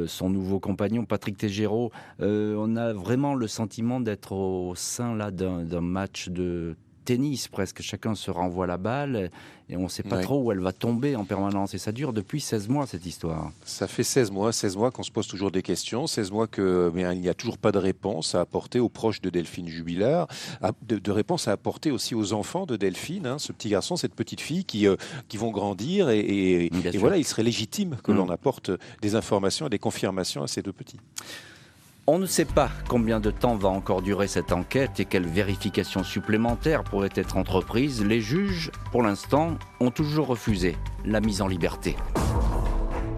son 0.06 0.30
nouveau 0.30 0.60
compagnon, 0.60 1.04
Patrick 1.04 1.36
Tégéraud. 1.36 1.90
on 2.20 2.76
a 2.76 2.92
vraiment 2.92 3.34
le 3.34 3.46
sentiment 3.46 4.00
d'être 4.00 4.32
au 4.32 4.74
sein 4.74 5.14
là 5.14 5.30
d'un 5.30 5.80
match 5.80 6.28
de 6.28 6.76
tennis 7.08 7.48
presque. 7.48 7.80
Chacun 7.80 8.14
se 8.14 8.30
renvoie 8.30 8.66
la 8.66 8.76
balle 8.76 9.30
et 9.70 9.78
on 9.78 9.84
ne 9.84 9.88
sait 9.88 10.02
pas 10.02 10.20
trop 10.20 10.42
où 10.42 10.52
elle 10.52 10.60
va 10.60 10.72
tomber 10.72 11.16
en 11.16 11.24
permanence. 11.24 11.72
Et 11.72 11.78
ça 11.78 11.90
dure 11.90 12.12
depuis 12.12 12.38
16 12.38 12.68
mois 12.68 12.86
cette 12.86 13.06
histoire. 13.06 13.50
Ça 13.64 13.88
fait 13.88 14.02
16 14.02 14.30
mois, 14.30 14.52
16 14.52 14.76
mois 14.76 14.90
qu'on 14.90 15.02
se 15.02 15.10
pose 15.10 15.26
toujours 15.26 15.50
des 15.50 15.62
questions, 15.62 16.06
16 16.06 16.30
mois 16.32 16.46
que 16.46 16.92
mais 16.94 17.04
il 17.14 17.22
n'y 17.22 17.30
a 17.30 17.34
toujours 17.34 17.56
pas 17.56 17.72
de 17.72 17.78
réponse 17.78 18.34
à 18.34 18.40
apporter 18.42 18.78
aux 18.78 18.90
proches 18.90 19.22
de 19.22 19.30
Delphine 19.30 19.68
Jubilard, 19.68 20.28
de, 20.86 20.98
de 20.98 21.10
réponse 21.10 21.48
à 21.48 21.52
apporter 21.52 21.90
aussi 21.90 22.14
aux 22.14 22.34
enfants 22.34 22.66
de 22.66 22.76
Delphine, 22.76 23.26
hein, 23.26 23.38
ce 23.38 23.52
petit 23.52 23.70
garçon, 23.70 23.96
cette 23.96 24.14
petite 24.14 24.42
fille 24.42 24.66
qui, 24.66 24.86
euh, 24.86 24.96
qui 25.28 25.38
vont 25.38 25.50
grandir 25.50 26.10
et, 26.10 26.66
et, 26.66 26.98
voilà, 26.98 27.16
il 27.16 27.24
serait 27.24 27.42
légitime 27.42 27.96
que 28.04 28.12
mm. 28.12 28.16
l'on 28.16 28.28
apporte 28.28 28.70
des 29.00 29.14
informations 29.14 29.66
et 29.68 29.70
des 29.70 29.78
confirmations 29.78 30.42
à 30.42 30.46
ces 30.46 30.60
deux 30.60 30.72
petits. 30.72 31.00
On 32.10 32.18
ne 32.18 32.24
sait 32.24 32.46
pas 32.46 32.70
combien 32.88 33.20
de 33.20 33.30
temps 33.30 33.54
va 33.56 33.68
encore 33.68 34.00
durer 34.00 34.28
cette 34.28 34.50
enquête 34.50 34.98
et 34.98 35.04
quelles 35.04 35.26
vérifications 35.26 36.02
supplémentaires 36.02 36.82
pourraient 36.82 37.10
être 37.14 37.36
entreprises. 37.36 38.02
Les 38.02 38.22
juges, 38.22 38.72
pour 38.92 39.02
l'instant, 39.02 39.58
ont 39.78 39.90
toujours 39.90 40.28
refusé 40.28 40.78
la 41.04 41.20
mise 41.20 41.42
en 41.42 41.48
liberté. 41.48 41.96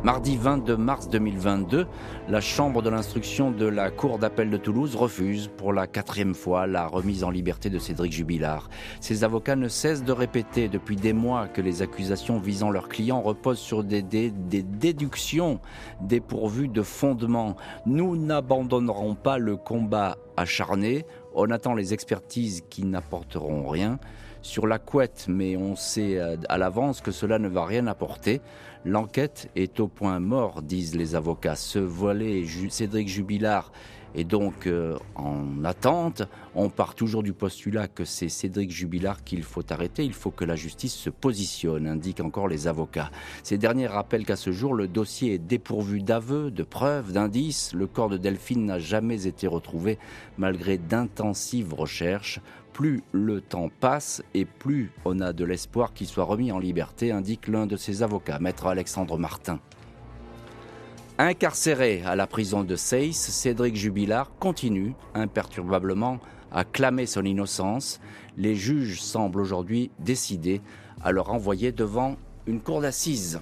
Mardi 0.03 0.39
22 0.39 0.79
mars 0.79 1.11
2022, 1.11 1.87
la 2.31 2.41
Chambre 2.41 2.81
de 2.81 2.89
l'instruction 2.89 3.51
de 3.51 3.67
la 3.67 3.91
Cour 3.91 4.19
d'appel 4.19 4.49
de 4.49 4.57
Toulouse 4.57 4.97
refuse 4.97 5.51
pour 5.59 5.75
la 5.75 5.87
quatrième 5.87 6.35
fois 6.35 6.67
la 6.67 6.87
remise 6.87 7.23
en 7.23 7.29
liberté 7.29 7.69
de 7.69 7.79
Cédric 7.79 8.11
Jubilard. 8.11 8.71
Ses 9.01 9.25
avocats 9.25 9.57
ne 9.57 9.69
cessent 9.69 10.03
de 10.03 10.13
répéter 10.13 10.69
depuis 10.69 10.97
des 10.97 11.13
mois 11.13 11.49
que 11.49 11.61
les 11.61 11.83
accusations 11.83 12.39
visant 12.39 12.71
leurs 12.71 12.89
clients 12.89 13.21
reposent 13.21 13.59
sur 13.59 13.85
des, 13.85 14.01
des 14.01 14.31
déductions 14.63 15.61
dépourvues 16.01 16.69
de 16.69 16.81
fondement. 16.81 17.57
Nous 17.85 18.17
n'abandonnerons 18.17 19.15
pas 19.15 19.37
le 19.37 19.59
combat 19.59 20.17
acharné. 20.39 21.05
On 21.35 21.51
attend 21.51 21.75
les 21.75 21.93
expertises 21.93 22.63
qui 22.71 22.87
n'apporteront 22.87 23.69
rien 23.69 23.99
sur 24.43 24.67
la 24.67 24.79
couette, 24.79 25.27
mais 25.29 25.57
on 25.57 25.77
sait 25.77 26.19
euh, 26.19 26.37
à 26.49 26.59
l'avance 26.59 27.01
que 27.01 27.11
cela 27.11 27.39
ne 27.39 27.49
va 27.49 27.65
rien 27.65 27.87
apporter. 27.87 28.41
L'enquête 28.87 29.51
est 29.57 29.79
au 29.79 29.89
point 29.89 30.21
mort, 30.21 30.63
disent 30.63 30.95
les 30.95 31.15
avocats. 31.15 31.55
Ce 31.55 31.79
volet, 31.79 32.45
Cédric 32.71 33.09
Jubilard 33.09 33.73
est 34.15 34.25
donc 34.25 34.67
euh, 34.67 34.99
en 35.15 35.65
attente. 35.65 36.23
On 36.55 36.69
part 36.69 36.95
toujours 36.95 37.23
du 37.23 37.33
postulat 37.33 37.89
que 37.89 38.05
c'est 38.05 38.29
Cédric 38.29 38.71
Jubilard 38.71 39.25
qu'il 39.25 39.43
faut 39.43 39.65
arrêter. 39.73 40.05
Il 40.05 40.13
faut 40.13 40.31
que 40.31 40.45
la 40.45 40.57
justice 40.57 40.95
se 40.95 41.11
positionne, 41.11 41.87
indiquent 41.87 42.21
encore 42.21 42.49
les 42.49 42.67
avocats. 42.67 43.11
Ces 43.43 43.59
derniers 43.59 43.87
rappellent 43.87 44.27
qu'à 44.27 44.37
ce 44.37 44.53
jour, 44.53 44.75
le 44.75 44.89
dossier 44.89 45.35
est 45.35 45.39
dépourvu 45.39 46.03
d'aveux, 46.03 46.51
de 46.51 46.63
preuves, 46.63 47.13
d'indices. 47.13 47.73
Le 47.75 47.87
corps 47.87 48.09
de 48.09 48.17
Delphine 48.17 48.67
n'a 48.67 48.79
jamais 48.79 49.27
été 49.27 49.47
retrouvé 49.47 49.99
malgré 50.39 50.79
d'intensives 50.79 51.75
recherches 51.75 52.41
plus 52.73 53.03
le 53.13 53.41
temps 53.41 53.69
passe 53.81 54.23
et 54.33 54.45
plus 54.45 54.93
on 55.05 55.21
a 55.21 55.33
de 55.33 55.45
l'espoir 55.45 55.93
qu'il 55.93 56.07
soit 56.07 56.25
remis 56.25 56.53
en 56.53 56.59
liberté, 56.59 57.11
indique 57.13 57.49
l'un 57.49 57.67
de 57.67 57.77
ses 57.77 58.03
avocats, 58.03 58.39
maître 58.39 58.67
Alexandre 58.67 59.19
Martin. 59.19 59.59
Incarcéré 61.23 62.03
à 62.07 62.17
la 62.17 62.27
prison 62.27 62.65
de 62.65 62.77
Seyss, 62.77 63.19
Cédric 63.19 63.77
Jubilard 63.77 64.31
continue 64.39 64.95
imperturbablement 65.13 66.19
à 66.51 66.65
clamer 66.65 67.05
son 67.05 67.27
innocence. 67.27 68.01
Les 68.39 68.55
juges 68.55 69.03
semblent 69.03 69.43
aujourd'hui 69.43 69.91
décidés 69.99 70.63
à 71.03 71.13
le 71.13 71.21
renvoyer 71.21 71.73
devant 71.73 72.17
une 72.47 72.63
cour 72.63 72.81
d'assises. 72.81 73.39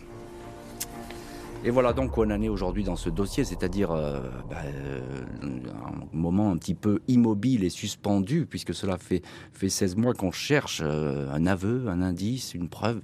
Et 1.64 1.70
voilà 1.70 1.92
donc 1.92 2.16
où 2.16 2.22
on 2.22 2.30
en 2.30 2.40
est 2.40 2.48
aujourd'hui 2.48 2.84
dans 2.84 2.94
ce 2.94 3.10
dossier, 3.10 3.42
c'est-à-dire 3.42 3.90
euh, 3.90 4.20
bah, 4.48 4.58
euh, 4.64 5.00
un 5.42 6.16
moment 6.16 6.52
un 6.52 6.56
petit 6.56 6.74
peu 6.74 7.00
immobile 7.08 7.64
et 7.64 7.68
suspendu, 7.68 8.46
puisque 8.46 8.72
cela 8.72 8.96
fait, 8.96 9.22
fait 9.52 9.68
16 9.68 9.96
mois 9.96 10.14
qu'on 10.14 10.30
cherche 10.30 10.82
euh, 10.84 11.28
un 11.32 11.46
aveu, 11.46 11.88
un 11.88 12.00
indice, 12.00 12.54
une 12.54 12.68
preuve 12.68 13.00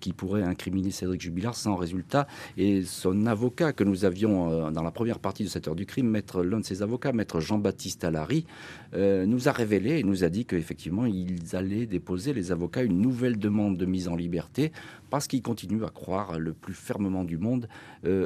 qui 0.00 0.12
pourrait 0.12 0.42
incriminer 0.42 0.90
Cédric 0.90 1.22
Jubilard 1.22 1.54
sans 1.54 1.76
résultat. 1.76 2.26
Et 2.58 2.82
son 2.82 3.26
avocat 3.26 3.72
que 3.72 3.84
nous 3.84 4.04
avions 4.04 4.70
dans 4.70 4.82
la 4.82 4.90
première 4.90 5.18
partie 5.18 5.44
de 5.44 5.48
cette 5.48 5.68
heure 5.68 5.74
du 5.74 5.86
crime, 5.86 6.08
maître 6.08 6.42
l'un 6.42 6.60
de 6.60 6.64
ses 6.64 6.82
avocats, 6.82 7.12
maître 7.12 7.40
Jean-Baptiste 7.40 8.04
Allary, 8.04 8.46
nous 8.94 9.48
a 9.48 9.52
révélé 9.52 9.98
et 9.98 10.02
nous 10.02 10.24
a 10.24 10.28
dit 10.28 10.44
qu'effectivement 10.44 11.06
ils 11.06 11.54
allaient 11.54 11.86
déposer 11.86 12.32
les 12.32 12.52
avocats 12.52 12.82
une 12.82 13.00
nouvelle 13.00 13.38
demande 13.38 13.76
de 13.76 13.86
mise 13.86 14.08
en 14.08 14.16
liberté 14.16 14.72
parce 15.10 15.26
qu'ils 15.26 15.42
continuent 15.42 15.84
à 15.84 15.90
croire 15.90 16.38
le 16.38 16.52
plus 16.52 16.74
fermement 16.74 17.24
du 17.24 17.38
monde 17.38 17.68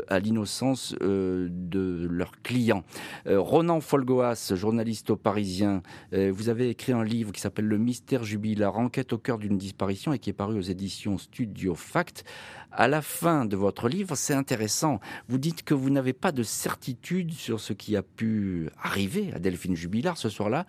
à 0.08 0.18
l'innocence 0.18 0.94
euh, 1.02 1.48
de 1.50 2.06
leurs 2.10 2.42
clients. 2.42 2.84
Euh, 3.26 3.40
Ronan 3.40 3.80
Folgoas, 3.80 4.52
journaliste 4.54 5.10
au 5.10 5.16
Parisien, 5.16 5.82
vous 6.12 6.48
avez 6.48 6.70
écrit 6.70 6.92
un 6.92 7.04
livre 7.04 7.32
qui 7.32 7.40
s'appelle 7.40 7.66
Le 7.66 7.78
mystère 7.78 8.24
jubilaire, 8.24 8.76
enquête 8.76 9.12
au 9.12 9.18
cœur 9.18 9.38
d'une 9.38 9.58
disparition 9.58 10.12
et 10.12 10.18
qui 10.18 10.30
est 10.30 10.34
paru 10.34 10.58
aux 10.58 10.62
éditions 10.62 11.18
Studio 11.18 11.74
Fact. 11.74 12.24
À 12.72 12.88
la 12.88 13.02
fin 13.02 13.44
de 13.44 13.56
votre 13.56 13.88
livre, 13.88 14.14
c'est 14.16 14.34
intéressant. 14.34 15.00
Vous 15.28 15.38
dites 15.38 15.62
que 15.62 15.74
vous 15.74 15.90
n'avez 15.90 16.12
pas 16.12 16.32
de 16.32 16.42
certitude 16.42 17.32
sur 17.32 17.60
ce 17.60 17.72
qui 17.72 17.96
a 17.96 18.02
pu 18.02 18.68
arriver 18.80 19.32
à 19.34 19.38
Delphine 19.38 19.74
Jubilard 19.76 20.16
ce 20.16 20.28
soir-là, 20.28 20.66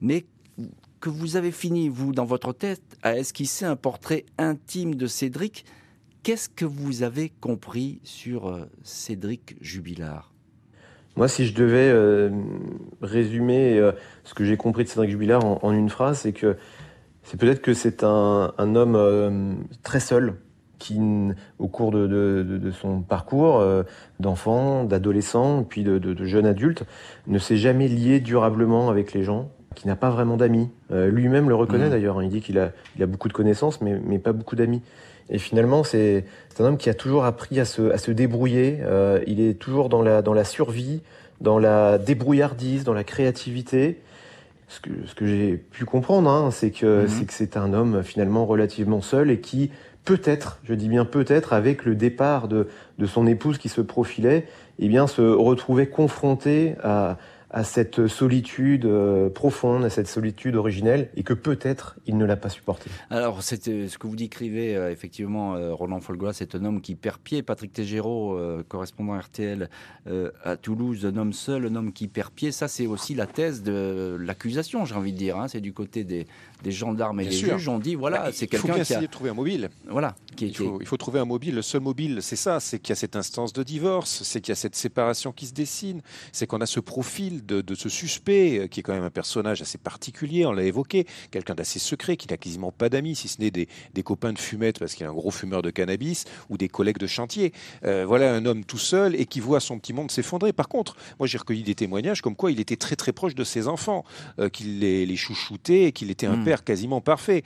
mais 0.00 0.24
que 1.00 1.10
vous 1.10 1.36
avez 1.36 1.52
fini, 1.52 1.88
vous, 1.88 2.12
dans 2.12 2.24
votre 2.24 2.52
tête, 2.52 2.82
à 3.02 3.18
esquisser 3.18 3.64
un 3.64 3.76
portrait 3.76 4.24
intime 4.38 4.94
de 4.94 5.06
Cédric. 5.06 5.64
Qu'est-ce 6.22 6.48
que 6.48 6.64
vous 6.64 7.02
avez 7.02 7.32
compris 7.40 7.98
sur 8.04 8.48
euh, 8.48 8.70
Cédric 8.84 9.56
Jubilard? 9.60 10.32
Moi, 11.16 11.26
si 11.26 11.46
je 11.46 11.52
devais 11.52 11.90
euh, 11.90 12.30
résumer 13.00 13.76
euh, 13.76 13.90
ce 14.22 14.32
que 14.32 14.44
j'ai 14.44 14.56
compris 14.56 14.84
de 14.84 14.88
Cédric 14.88 15.10
Jubilard 15.10 15.44
en, 15.44 15.72
une 15.72 15.88
phrase, 15.88 16.20
c'est 16.20 16.32
que 16.32 16.56
c'est 17.24 17.40
peut-être 17.40 17.60
que 17.60 17.74
c'est 17.74 18.04
un, 18.04 18.52
homme 18.56 19.66
très 19.82 19.98
seul 19.98 20.34
qui, 20.78 21.00
au 21.58 21.66
cours 21.66 21.90
de, 21.90 22.70
son 22.80 23.02
parcours 23.02 23.64
d'enfant, 24.18 24.84
d'adolescent, 24.84 25.62
puis 25.62 25.84
de, 25.84 25.98
de 25.98 26.24
jeune 26.24 26.46
adulte, 26.46 26.84
ne 27.28 27.38
s'est 27.38 27.56
jamais 27.56 27.86
lié 27.86 28.18
durablement 28.18 28.88
avec 28.90 29.12
les 29.12 29.22
gens, 29.22 29.50
qui 29.72 29.86
n'a 29.86 29.96
pas 29.96 30.10
vraiment 30.10 30.36
d'amis. 30.36 30.70
Euh, 30.90 31.10
lui-même 31.10 31.48
le 31.48 31.54
reconnaît 31.54 31.86
mmh. 31.86 31.90
d'ailleurs. 31.90 32.18
Hein. 32.18 32.24
Il 32.24 32.30
dit 32.30 32.40
qu'il 32.40 32.58
a, 32.58 32.72
il 32.96 33.02
a 33.02 33.06
beaucoup 33.06 33.28
de 33.28 33.32
connaissances, 33.32 33.80
mais, 33.80 34.00
mais 34.04 34.18
pas 34.18 34.32
beaucoup 34.32 34.56
d'amis. 34.56 34.82
Et 35.30 35.38
finalement, 35.38 35.84
c'est 35.84 36.24
un 36.58 36.64
homme 36.64 36.76
qui 36.76 36.90
a 36.90 36.94
toujours 36.94 37.24
appris 37.24 37.58
à 37.60 37.64
se, 37.64 37.90
à 37.90 37.98
se 37.98 38.10
débrouiller. 38.10 38.78
Euh, 38.82 39.20
il 39.26 39.40
est 39.40 39.54
toujours 39.54 39.88
dans 39.88 40.02
la, 40.02 40.22
dans 40.22 40.34
la 40.34 40.44
survie, 40.44 41.00
dans 41.40 41.58
la 41.58 41.98
débrouillardise, 41.98 42.84
dans 42.84 42.94
la 42.94 43.04
créativité. 43.04 44.00
Ce 44.68 44.80
que, 44.80 44.90
ce 45.06 45.14
que 45.14 45.26
j'ai 45.26 45.56
pu 45.56 45.84
comprendre, 45.84 46.30
hein, 46.30 46.50
c'est 46.50 46.70
que 46.70 47.04
mmh. 47.04 47.08
c'est 47.08 47.30
c'est 47.30 47.56
un 47.58 47.74
homme 47.74 48.02
finalement 48.02 48.46
relativement 48.46 49.02
seul 49.02 49.30
et 49.30 49.38
qui 49.40 49.70
peut-être, 50.04 50.60
je 50.64 50.74
dis 50.74 50.88
bien 50.88 51.04
peut-être, 51.04 51.52
avec 51.52 51.84
le 51.84 51.94
départ 51.94 52.48
de, 52.48 52.68
de 52.98 53.06
son 53.06 53.26
épouse 53.26 53.58
qui 53.58 53.68
se 53.68 53.80
profilait, 53.80 54.46
eh 54.78 54.88
bien 54.88 55.06
se 55.06 55.22
retrouvait 55.22 55.86
confronté 55.86 56.74
à, 56.82 57.18
à 57.52 57.64
cette 57.64 58.06
solitude 58.06 58.88
profonde, 59.34 59.84
à 59.84 59.90
cette 59.90 60.08
solitude 60.08 60.56
originelle, 60.56 61.10
et 61.16 61.22
que 61.22 61.34
peut-être 61.34 61.96
il 62.06 62.16
ne 62.16 62.24
l'a 62.24 62.36
pas 62.36 62.48
supporté. 62.48 62.90
Alors, 63.10 63.42
c'est 63.42 63.88
ce 63.88 63.98
que 63.98 64.06
vous 64.06 64.16
décrivez, 64.16 64.74
effectivement, 64.90 65.54
Roland 65.74 66.00
Folgois, 66.00 66.32
c'est 66.32 66.54
un 66.54 66.64
homme 66.64 66.80
qui 66.80 66.94
perd 66.94 67.18
pied. 67.18 67.42
Patrick 67.42 67.72
Tégéraud, 67.72 68.38
correspondant 68.68 69.18
RTL 69.18 69.68
à 70.44 70.56
Toulouse, 70.56 71.06
un 71.06 71.16
homme 71.16 71.32
seul, 71.32 71.66
un 71.66 71.74
homme 71.74 71.92
qui 71.92 72.08
perd 72.08 72.30
pied. 72.30 72.52
Ça, 72.52 72.68
c'est 72.68 72.86
aussi 72.86 73.14
la 73.14 73.26
thèse 73.26 73.62
de 73.62 74.16
l'accusation, 74.18 74.84
j'ai 74.84 74.94
envie 74.94 75.12
de 75.12 75.18
dire. 75.18 75.36
Hein. 75.36 75.48
C'est 75.48 75.60
du 75.60 75.72
côté 75.72 76.04
des, 76.04 76.26
des 76.62 76.72
gendarmes 76.72 77.20
et 77.20 77.24
des 77.26 77.32
juges. 77.32 77.68
On 77.68 77.78
dit, 77.78 77.94
voilà, 77.94 78.24
bah, 78.24 78.30
c'est 78.32 78.46
quelqu'un 78.46 78.74
qui 78.74 78.78
a... 78.78 78.82
essayer 78.82 79.06
de 79.06 79.12
trouver 79.12 79.30
un 79.30 79.34
mobile. 79.34 79.70
Voilà. 79.88 80.14
il, 80.40 80.56
faut, 80.56 80.78
il 80.80 80.86
faut 80.86 80.96
trouver 80.96 81.20
un 81.20 81.24
mobile. 81.24 81.54
Le 81.54 81.62
seul 81.62 81.80
mobile, 81.80 82.18
c'est 82.20 82.36
ça, 82.36 82.60
c'est 82.60 82.78
qu'il 82.78 82.90
y 82.90 82.92
a 82.92 82.96
cette 82.96 83.16
instance 83.16 83.52
de 83.52 83.62
divorce, 83.62 84.22
c'est 84.22 84.40
qu'il 84.40 84.50
y 84.50 84.52
a 84.52 84.56
cette 84.56 84.76
séparation 84.76 85.32
qui 85.32 85.46
se 85.46 85.52
dessine, 85.52 86.02
c'est 86.32 86.46
qu'on 86.46 86.60
a 86.60 86.66
ce 86.66 86.80
profil 86.80 87.44
de, 87.44 87.74
ce 87.74 87.88
suspect, 87.88 88.58
euh, 88.58 88.66
qui 88.66 88.80
est 88.80 88.82
quand 88.82 88.94
même 88.94 89.04
un 89.04 89.10
personnage 89.10 89.62
assez 89.62 89.78
particulier, 89.78 90.46
on 90.46 90.52
l'a 90.52 90.64
évoqué, 90.64 91.06
quelqu'un 91.30 91.54
d'assez 91.54 91.78
secret, 91.78 92.16
qui 92.16 92.28
n'a 92.28 92.36
quasiment 92.36 92.72
pas 92.72 92.88
d'amis, 92.88 93.16
si 93.16 93.28
ce 93.28 93.40
n'est 93.40 93.50
des, 93.50 93.68
copains 94.02 94.32
de 94.32 94.38
fumette, 94.38 94.78
parce 94.78 94.94
qu'il 94.94 95.06
est 95.06 95.08
un 95.08 95.14
gros 95.14 95.30
fumeur 95.30 95.62
de 95.62 95.70
cannabis, 95.70 96.24
ou 96.48 96.56
des 96.56 96.68
collègues 96.68 96.98
de 96.98 97.06
chantier. 97.06 97.52
Euh, 97.84 98.04
voilà 98.06 98.34
un 98.34 98.44
homme 98.46 98.64
tout 98.64 98.78
seul 98.78 99.14
et 99.14 99.26
qui 99.26 99.40
voit 99.40 99.60
son 99.60 99.78
petit 99.78 99.92
monde 99.92 100.10
s'effondrer. 100.10 100.52
Par 100.52 100.68
contre, 100.68 100.96
moi 101.18 101.26
j'ai 101.26 101.38
recueilli 101.38 101.62
des 101.62 101.74
témoignages 101.74 102.20
comme 102.20 102.36
quoi 102.36 102.50
il 102.50 102.60
était 102.60 102.76
très 102.76 102.96
très 102.96 103.12
proche 103.12 103.34
de 103.34 103.44
ses 103.44 103.68
enfants, 103.68 104.04
euh, 104.38 104.48
qu'il 104.48 104.80
les, 104.80 105.06
les, 105.06 105.16
chouchoutait 105.16 105.84
et 105.84 105.92
qu'il 105.92 106.10
était 106.10 106.26
un 106.26 106.36
hmm. 106.36 106.44
père 106.44 106.51
quasiment 106.56 107.00
parfait. 107.00 107.42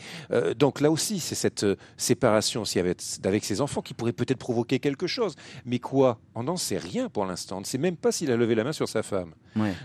donc 0.57 0.80
là 0.80 0.90
aussi, 0.90 1.20
c'est 1.20 1.34
cette 1.34 1.66
séparation 1.96 2.62
aussi 2.62 2.78
avec, 2.78 2.98
avec 3.24 3.44
ses 3.44 3.61
enfants 3.61 3.82
qui 3.82 3.94
pourrait 3.94 4.12
peut-être 4.12 4.38
provoquer 4.38 4.78
quelque 4.78 5.07
chose. 5.07 5.34
Mais 5.64 5.78
quoi? 5.78 6.18
On 6.34 6.44
n'en 6.44 6.57
sait 6.57 6.78
rien 6.78 7.09
pour 7.09 7.24
l'instant. 7.24 7.59
On 7.59 7.61
ne 7.61 7.64
sait 7.64 7.78
même 7.78 7.96
pas 7.96 8.12
s'il 8.12 8.30
a 8.30 8.36
levé 8.36 8.54
la 8.54 8.64
main 8.64 8.72
sur 8.72 8.88
sa 8.88 9.02
femme. 9.02 9.34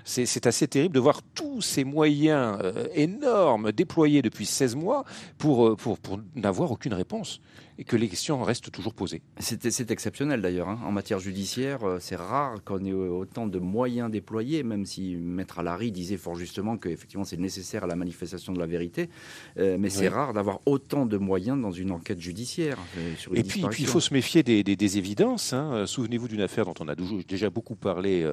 C'est 0.04 0.48
assez 0.48 0.68
terrible 0.68 0.96
de 0.96 1.00
voir 1.00 1.22
tous 1.34 1.62
ces 1.62 1.84
moyens 1.84 2.58
euh, 2.62 2.88
énormes 2.94 3.72
déployés 3.72 4.22
depuis 4.22 4.46
16 4.46 4.76
mois 4.76 5.06
pour, 5.38 5.68
euh, 5.68 5.76
pour, 5.76 5.98
pour 6.00 6.20
n'avoir 6.36 6.72
aucune 6.72 6.94
réponse 6.94 7.40
et 7.82 7.84
que 7.84 7.96
les 7.96 8.08
questions 8.08 8.44
restent 8.44 8.70
toujours 8.70 8.94
posées. 8.94 9.24
C'est 9.40 9.90
exceptionnel 9.90 10.40
d'ailleurs. 10.40 10.70
Hein. 10.70 10.78
En 10.86 10.92
matière 10.92 11.18
judiciaire, 11.18 11.84
euh, 11.84 11.98
c'est 12.00 12.16
rare 12.16 12.64
qu'on 12.64 12.86
ait 12.86 12.94
autant 12.94 13.48
de 13.48 13.58
moyens 13.58 14.12
déployés, 14.12 14.62
même 14.62 14.86
si 14.86 15.16
Maître 15.16 15.58
Alary 15.58 15.92
disait 15.92 16.18
fort 16.18 16.36
justement 16.36 16.78
qu'effectivement 16.78 17.26
c'est 17.26 17.40
nécessaire 17.40 17.84
à 17.84 17.88
la 17.88 17.96
manifestation 17.96 18.54
de 18.54 18.60
la 18.60 18.68
vérité. 18.68 19.10
Euh, 19.58 19.78
mais 19.80 19.90
c'est 19.90 20.10
rare 20.10 20.34
d'avoir 20.34 20.60
autant 20.68 21.08
de 21.08 21.18
moyens 21.18 21.60
dans 21.60 21.72
une 21.72 21.92
enquête 21.92 22.20
judiciaire. 22.20 22.78
Euh, 23.00 23.34
et 23.34 23.42
puis, 23.42 23.66
il 23.80 23.88
faut 23.88 24.00
se 24.00 24.14
méfier 24.14 24.44
des, 24.44 24.98
évidences. 24.98 25.54
Hein. 25.54 25.86
Souvenez-vous 25.88 26.28
d'une 26.28 26.42
affaire 26.42 26.66
dont 26.66 26.74
on 26.82 26.88
a 26.88 26.96
déjà 27.28 27.50
beaucoup 27.50 27.76
parlé 27.76 28.30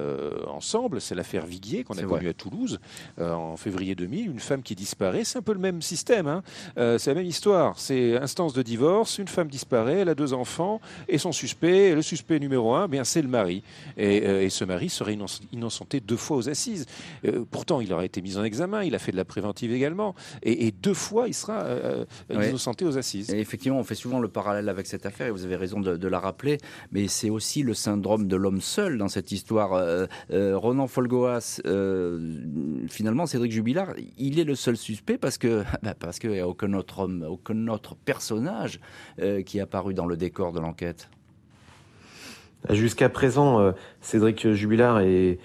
ensemble, 0.47 1.01
c'est 1.01 1.15
l'affaire 1.15 1.45
Viguier 1.45 1.83
qu'on 1.83 1.97
a 1.97 2.03
connue 2.03 2.27
à 2.27 2.33
Toulouse 2.33 2.79
en 3.17 3.57
février 3.57 3.95
2000. 3.95 4.29
Une 4.29 4.39
femme 4.39 4.61
qui 4.61 4.75
disparaît, 4.75 5.23
c'est 5.23 5.39
un 5.39 5.41
peu 5.41 5.53
le 5.53 5.59
même 5.59 5.81
système. 5.81 6.27
Hein. 6.27 6.43
c'est 6.75 7.07
la 7.07 7.15
même 7.15 7.25
histoire. 7.25 7.79
C'est 7.79 8.17
instance 8.17 8.53
de 8.53 8.61
divorce, 8.61 9.17
une 9.17 9.27
femme 9.27 9.38
femme 9.39 9.47
disparaît, 9.47 9.99
elle 9.99 10.09
a 10.09 10.15
deux 10.15 10.33
enfants, 10.33 10.81
et 11.07 11.17
son 11.17 11.31
suspect, 11.31 11.95
le 11.95 12.01
suspect 12.01 12.39
numéro 12.39 12.73
un, 12.73 12.89
bien 12.89 13.05
c'est 13.05 13.21
le 13.21 13.29
mari. 13.29 13.63
Et, 13.97 14.27
euh, 14.27 14.49
ce 14.49 14.65
mari 14.65 14.89
serait 14.89 15.17
innocenté 15.53 16.01
deux 16.01 16.17
fois 16.17 16.35
aux 16.37 16.49
assises. 16.49 16.85
Euh, 17.23 17.45
pourtant, 17.49 17.79
il 17.79 17.93
aurait 17.93 18.07
été 18.07 18.21
mis 18.21 18.35
en 18.37 18.43
examen, 18.43 18.83
il 18.83 18.95
a 18.95 18.99
fait 18.99 19.13
de 19.13 19.17
la 19.17 19.23
préventive 19.23 19.71
également, 19.71 20.15
et, 20.43 20.71
deux 20.71 20.93
fois, 20.93 21.27
il 21.27 21.33
sera 21.33 21.63
euh, 21.63 22.05
innocenté 22.29 22.83
aux 22.83 22.97
assises. 22.97 23.29
effectivement, 23.29 23.79
on 23.79 23.83
fait 23.83 23.95
souvent 23.95 24.19
le 24.19 24.27
parallèle 24.27 24.67
avec 24.67 24.87
cette 24.87 25.05
affaire, 25.05 25.27
et 25.27 25.31
vous 25.31 25.45
avez 25.45 25.55
raison 25.55 25.79
de, 25.79 26.09
la 26.09 26.19
rappeler, 26.19 26.57
mais 26.91 27.07
c'est 27.07 27.29
aussi 27.29 27.61
le 27.61 27.75
syndrome 27.75 28.27
de 28.27 28.35
l'homme 28.35 28.61
seul 28.61 28.97
dans 28.97 29.07
cette 29.07 29.31
histoire. 29.31 29.69
Ronan 30.29 30.87
Folgoas, 30.87 31.61
finalement, 32.89 33.25
Cédric 33.25 33.51
Jubilard, 33.51 33.93
il 34.17 34.39
est 34.39 34.43
le 34.43 34.55
seul 34.55 34.75
suspect 34.75 35.17
parce 35.17 35.37
que 35.37 35.63
bah, 35.83 35.93
parce 35.97 36.19
qu'il 36.19 36.31
n'y 36.31 36.39
a 36.39 36.47
aucun 36.47 36.73
autre 36.73 36.99
homme, 36.99 37.25
aucun 37.29 37.67
autre 37.67 37.95
personnage 37.95 38.79
euh, 39.29 39.41
qui 39.41 39.57
est 39.57 39.61
apparu 39.61 39.93
dans 39.93 40.05
le 40.05 40.17
décor 40.17 40.51
de 40.51 40.59
l'enquête 40.59 41.09
Jusqu'à 42.69 43.07
présent, 43.07 43.59
euh, 43.59 43.71
Cédric 44.01 44.51
Jubilard 44.51 44.99
euh, 45.01 45.35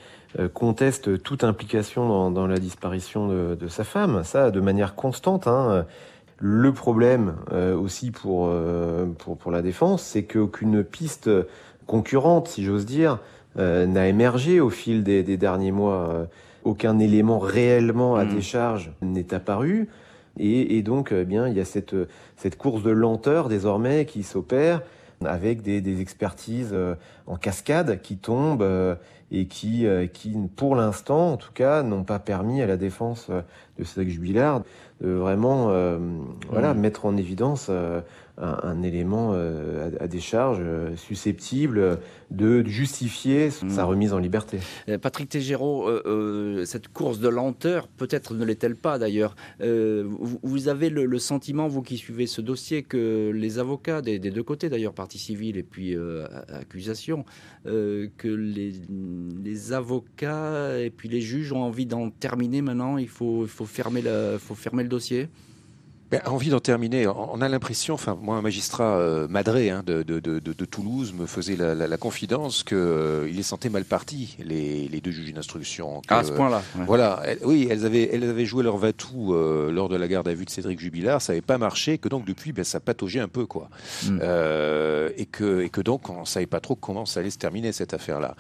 conteste 0.52 1.22
toute 1.22 1.44
implication 1.44 2.30
dans, 2.30 2.46
la 2.46 2.58
disparition 2.58 3.28
de, 3.28 3.68
sa 3.68 3.84
femme, 3.84 4.24
ça 4.24 4.50
de 4.50 4.60
manière 4.60 4.96
constante. 4.96 5.46
Hein. 5.46 5.86
Le 6.38 6.72
problème 6.72 7.36
aussi 7.52 8.10
pour, 8.10 8.52
pour, 9.16 9.50
la 9.52 9.62
défense, 9.62 10.02
c'est 10.02 10.24
qu'aucune 10.24 10.82
piste 10.82 11.30
concurrente, 11.86 12.48
si 12.48 12.64
j'ose 12.64 12.84
dire, 12.84 13.20
n'a 13.54 14.08
émergé 14.08 14.58
au 14.58 14.70
fil 14.70 15.04
des, 15.04 15.22
derniers 15.36 15.70
mois. 15.70 16.26
aucun 16.64 16.98
élément 16.98 17.38
réellement 17.38 18.16
à 18.16 18.24
hmm. 18.24 18.34
décharge 18.34 18.92
n'est 19.02 19.32
apparu. 19.32 19.88
Et, 20.38 20.82
donc, 20.82 21.12
eh 21.12 21.24
bien, 21.24 21.46
il 21.46 21.56
y 21.56 21.60
a 21.60 21.64
cette, 21.64 21.94
cette 22.36 22.58
course 22.58 22.82
de 22.82 22.90
lenteur 22.90 23.48
désormais 23.48 24.04
qui 24.04 24.24
s'opère 24.24 24.82
avec 25.24 25.62
des, 25.62 25.80
des, 25.80 26.00
expertises 26.00 26.70
euh, 26.72 26.94
en 27.26 27.36
cascade 27.36 28.00
qui 28.02 28.16
tombent 28.16 28.62
euh, 28.62 28.94
et 29.30 29.46
qui, 29.46 29.86
euh, 29.86 30.06
qui 30.06 30.34
pour 30.56 30.76
l'instant, 30.76 31.32
en 31.32 31.36
tout 31.36 31.52
cas, 31.52 31.82
n'ont 31.82 32.04
pas 32.04 32.18
permis 32.18 32.62
à 32.62 32.66
la 32.66 32.76
défense 32.76 33.30
de 33.78 33.84
Cédric 33.84 34.10
Jubilard 34.10 34.62
de 35.00 35.10
vraiment 35.10 35.66
voilà, 36.50 36.72
mmh. 36.72 36.80
mettre 36.80 37.06
en 37.06 37.16
évidence 37.16 37.70
un, 38.36 38.82
élément 38.82 39.32
euh, 39.34 39.90
à, 40.00 40.08
des 40.08 40.20
charges 40.20 40.58
euh, 40.60 40.96
susceptible 40.96 42.00
de 42.30 42.64
justifier 42.66 43.50
sa 43.50 43.84
mm. 43.84 43.88
remise 43.88 44.12
en 44.12 44.18
liberté. 44.18 44.58
Euh, 44.88 44.98
Patrick 44.98 45.28
Tégéraud, 45.28 45.88
cette 46.64 46.88
course 46.88 47.20
de 47.20 47.28
lenteur, 47.28 47.86
peut-être 47.88 48.34
ne 48.34 48.44
l'est-elle 48.44 48.76
pas 48.76 48.98
d'ailleurs. 48.98 49.36
Vous, 49.60 50.68
avez 50.68 50.90
le, 50.90 51.18
sentiment, 51.18 51.68
vous 51.68 51.82
qui 51.82 51.96
suivez 51.96 52.26
ce 52.26 52.40
dossier, 52.40 52.82
que 52.82 53.30
les 53.34 53.58
avocats 53.58 54.02
des, 54.02 54.18
deux 54.18 54.42
côtés, 54.42 54.68
d'ailleurs 54.68 54.94
partie 54.94 55.18
civile 55.18 55.56
et 55.56 55.62
puis 55.62 55.96
accusation, 56.48 57.24
que 57.64 58.28
les, 58.28 58.72
les, 59.42 59.72
avocats 59.72 60.78
et 60.78 60.90
puis 60.90 61.08
les 61.08 61.20
juges 61.20 61.52
ont 61.52 61.62
envie 61.62 61.86
d'en 61.86 62.10
terminer 62.10 62.62
maintenant. 62.62 62.98
Il 62.98 63.08
faut, 63.08 63.44
il 63.44 63.48
faut, 63.48 63.66
fermer, 63.66 64.02
la, 64.02 64.38
faut 64.38 64.54
fermer 64.54 64.82
le 64.82 64.88
dossier. 64.88 65.28
Ben, 66.22 66.32
envie 66.32 66.50
d'en 66.50 66.60
terminer. 66.60 67.06
On 67.06 67.40
a 67.40 67.48
l'impression, 67.48 67.94
enfin, 67.94 68.16
moi, 68.20 68.36
un 68.36 68.42
magistrat 68.42 68.96
euh, 68.96 69.28
madré 69.28 69.70
hein, 69.70 69.82
de, 69.84 70.64
Toulouse 70.64 71.12
me 71.12 71.26
faisait 71.26 71.56
la, 71.56 71.96
confidence 71.96 72.62
qu'il 72.62 72.76
euh, 72.76 73.26
les 73.26 73.42
sentait 73.42 73.68
mal 73.68 73.84
partis, 73.84 74.36
les, 74.38 75.00
deux 75.02 75.10
juges 75.10 75.32
d'instruction. 75.32 76.02
à 76.08 76.24
ce 76.24 76.32
point-là. 76.32 76.62
Voilà. 76.86 77.22
oui, 77.42 77.68
elles 77.70 77.84
avaient, 77.84 78.10
elles 78.12 78.28
avaient 78.28 78.46
joué 78.46 78.62
leur 78.62 78.76
vatou 78.76 79.34
euh, 79.34 79.70
lors 79.70 79.88
de 79.88 79.96
la 79.96 80.08
garde 80.08 80.28
à 80.28 80.34
vue 80.34 80.44
de 80.44 80.50
Cédric 80.50 80.80
Jubilard. 80.80 81.20
Ça 81.20 81.32
n'avait 81.32 81.42
pas 81.42 81.58
marché, 81.58 81.98
que 81.98 82.08
donc 82.08 82.24
depuis, 82.24 82.52
ben, 82.52 82.64
ça 82.64 82.80
pataugeait 82.80 83.20
un 83.20 83.28
peu, 83.28 83.46
quoi. 83.46 83.68
Mm. 84.04 84.20
et 85.16 85.26
que, 85.26 85.62
et 85.62 85.68
que 85.68 85.80
donc, 85.80 86.10
on 86.10 86.20
ne 86.20 86.26
savait 86.26 86.46
pas 86.46 86.60
trop 86.60 86.74
comment 86.74 87.06
ça 87.06 87.20
allait 87.20 87.30
se 87.30 87.38
terminer 87.38 87.72
cette 87.72 87.94
affaire-là. 87.94 88.36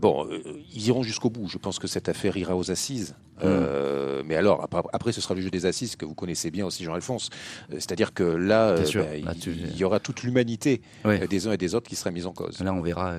bon, 0.00 0.28
ils 0.74 0.86
iront 0.86 1.02
jusqu'au 1.02 1.30
bout. 1.30 1.48
Je 1.48 1.58
pense 1.58 1.78
que 1.78 1.86
cette 1.86 2.08
affaire 2.08 2.36
ira 2.36 2.56
aux 2.56 2.70
assises. 2.70 3.14
Mm. 3.42 4.22
mais 4.26 4.36
alors, 4.36 4.62
après, 4.62 4.82
après, 4.92 5.12
ce 5.12 5.20
sera 5.20 5.34
le 5.34 5.40
jeu 5.40 5.50
des 5.50 5.66
assises 5.66 5.96
que 5.96 6.04
vous 6.04 6.14
connaissez 6.14 6.50
bien 6.50 6.66
aussi, 6.66 6.84
Jean-Alphonse. 6.84 7.30
Euh, 7.72 7.76
c'est-à-dire 7.76 8.14
que 8.14 8.22
là, 8.22 8.70
euh, 8.70 8.84
bah, 9.24 9.32
il, 9.46 9.76
y 9.76 9.84
aura 9.84 10.00
toute 10.00 10.22
l'humanité 10.22 10.80
euh, 11.06 11.26
des 11.26 11.46
uns 11.46 11.52
et 11.52 11.56
des 11.56 11.74
autres 11.74 11.88
qui 11.88 11.96
sera 11.96 12.10
mise 12.10 12.26
en 12.26 12.32
cause. 12.32 12.60
Là, 12.60 12.72
on 12.72 12.80
verra 12.80 13.16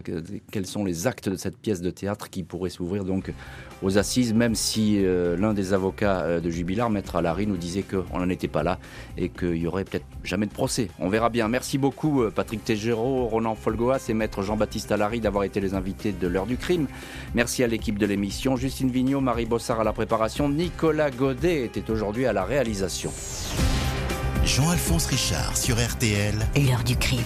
quels 0.52 0.66
sont 0.66 0.84
les 0.84 1.08
actes 1.08 1.30
de 1.30 1.36
cette 1.36 1.58
pièce 1.58 1.82
de 1.82 1.90
théâtre 1.90 2.30
qui 2.30 2.44
pourrait 2.44 2.70
s'ouvrir 2.70 3.04
donc 3.04 3.32
aux 3.82 3.98
assises, 3.98 4.34
même 4.34 4.56
si 4.56 5.04
l'un 5.04 5.54
des 5.54 5.74
avocats 5.74 6.40
de 6.40 6.50
Jubilard, 6.50 6.90
Maître 6.90 7.16
Alary, 7.16 7.48
nous 7.48 7.58
disait 7.58 7.84
qu'on 7.84 8.20
n'en 8.20 8.30
était 8.30 8.48
pas 8.48 8.64
là 8.64 8.80
et 9.18 9.30
qu'il 9.30 9.58
y 9.58 9.68
aurait 9.68 9.84
peut-être 9.84 10.06
jamais 10.24 10.46
de 10.46 10.54
procès. 10.54 10.90
On 11.00 11.10
verra 11.10 11.30
bien. 11.30 11.48
Merci 11.48 11.78
beaucoup, 11.78 12.24
Patrick 12.34 12.64
Tégéraud, 12.64 13.28
Ronan 13.28 13.56
Folgoas 13.56 14.06
et 14.10 14.14
Maître 14.14 14.42
Jean-Baptiste 14.42 14.92
Alary 14.92 15.20
d'avoir 15.20 15.44
été 15.44 15.60
les 15.60 15.74
invités 15.74 16.12
de 16.12 16.28
l'heure 16.28 16.46
du 16.46 16.58
crime. 16.58 16.88
Merci 17.34 17.64
à 17.64 17.68
l'équipe 17.68 18.00
de 18.00 18.06
l'émission. 18.06 18.56
Justine 18.56 18.90
Vignot, 18.90 19.22
Marie 19.22 19.46
Bossard 19.46 19.82
à 19.82 19.84
la 19.84 19.94
préparation. 20.06 20.50
Nicolas 20.50 21.10
Godet 21.10 21.64
était 21.64 21.90
aujourd'hui 21.90 22.28
à 22.28 22.34
la 22.34 22.46
réalisation. 22.46 23.12
Jean-Alphonse 24.44 25.08
Richard 25.08 25.58
sur 25.58 25.78
RTL. 25.78 26.36
L'heure 26.56 26.84
du 26.84 26.96
crime. 26.96 27.24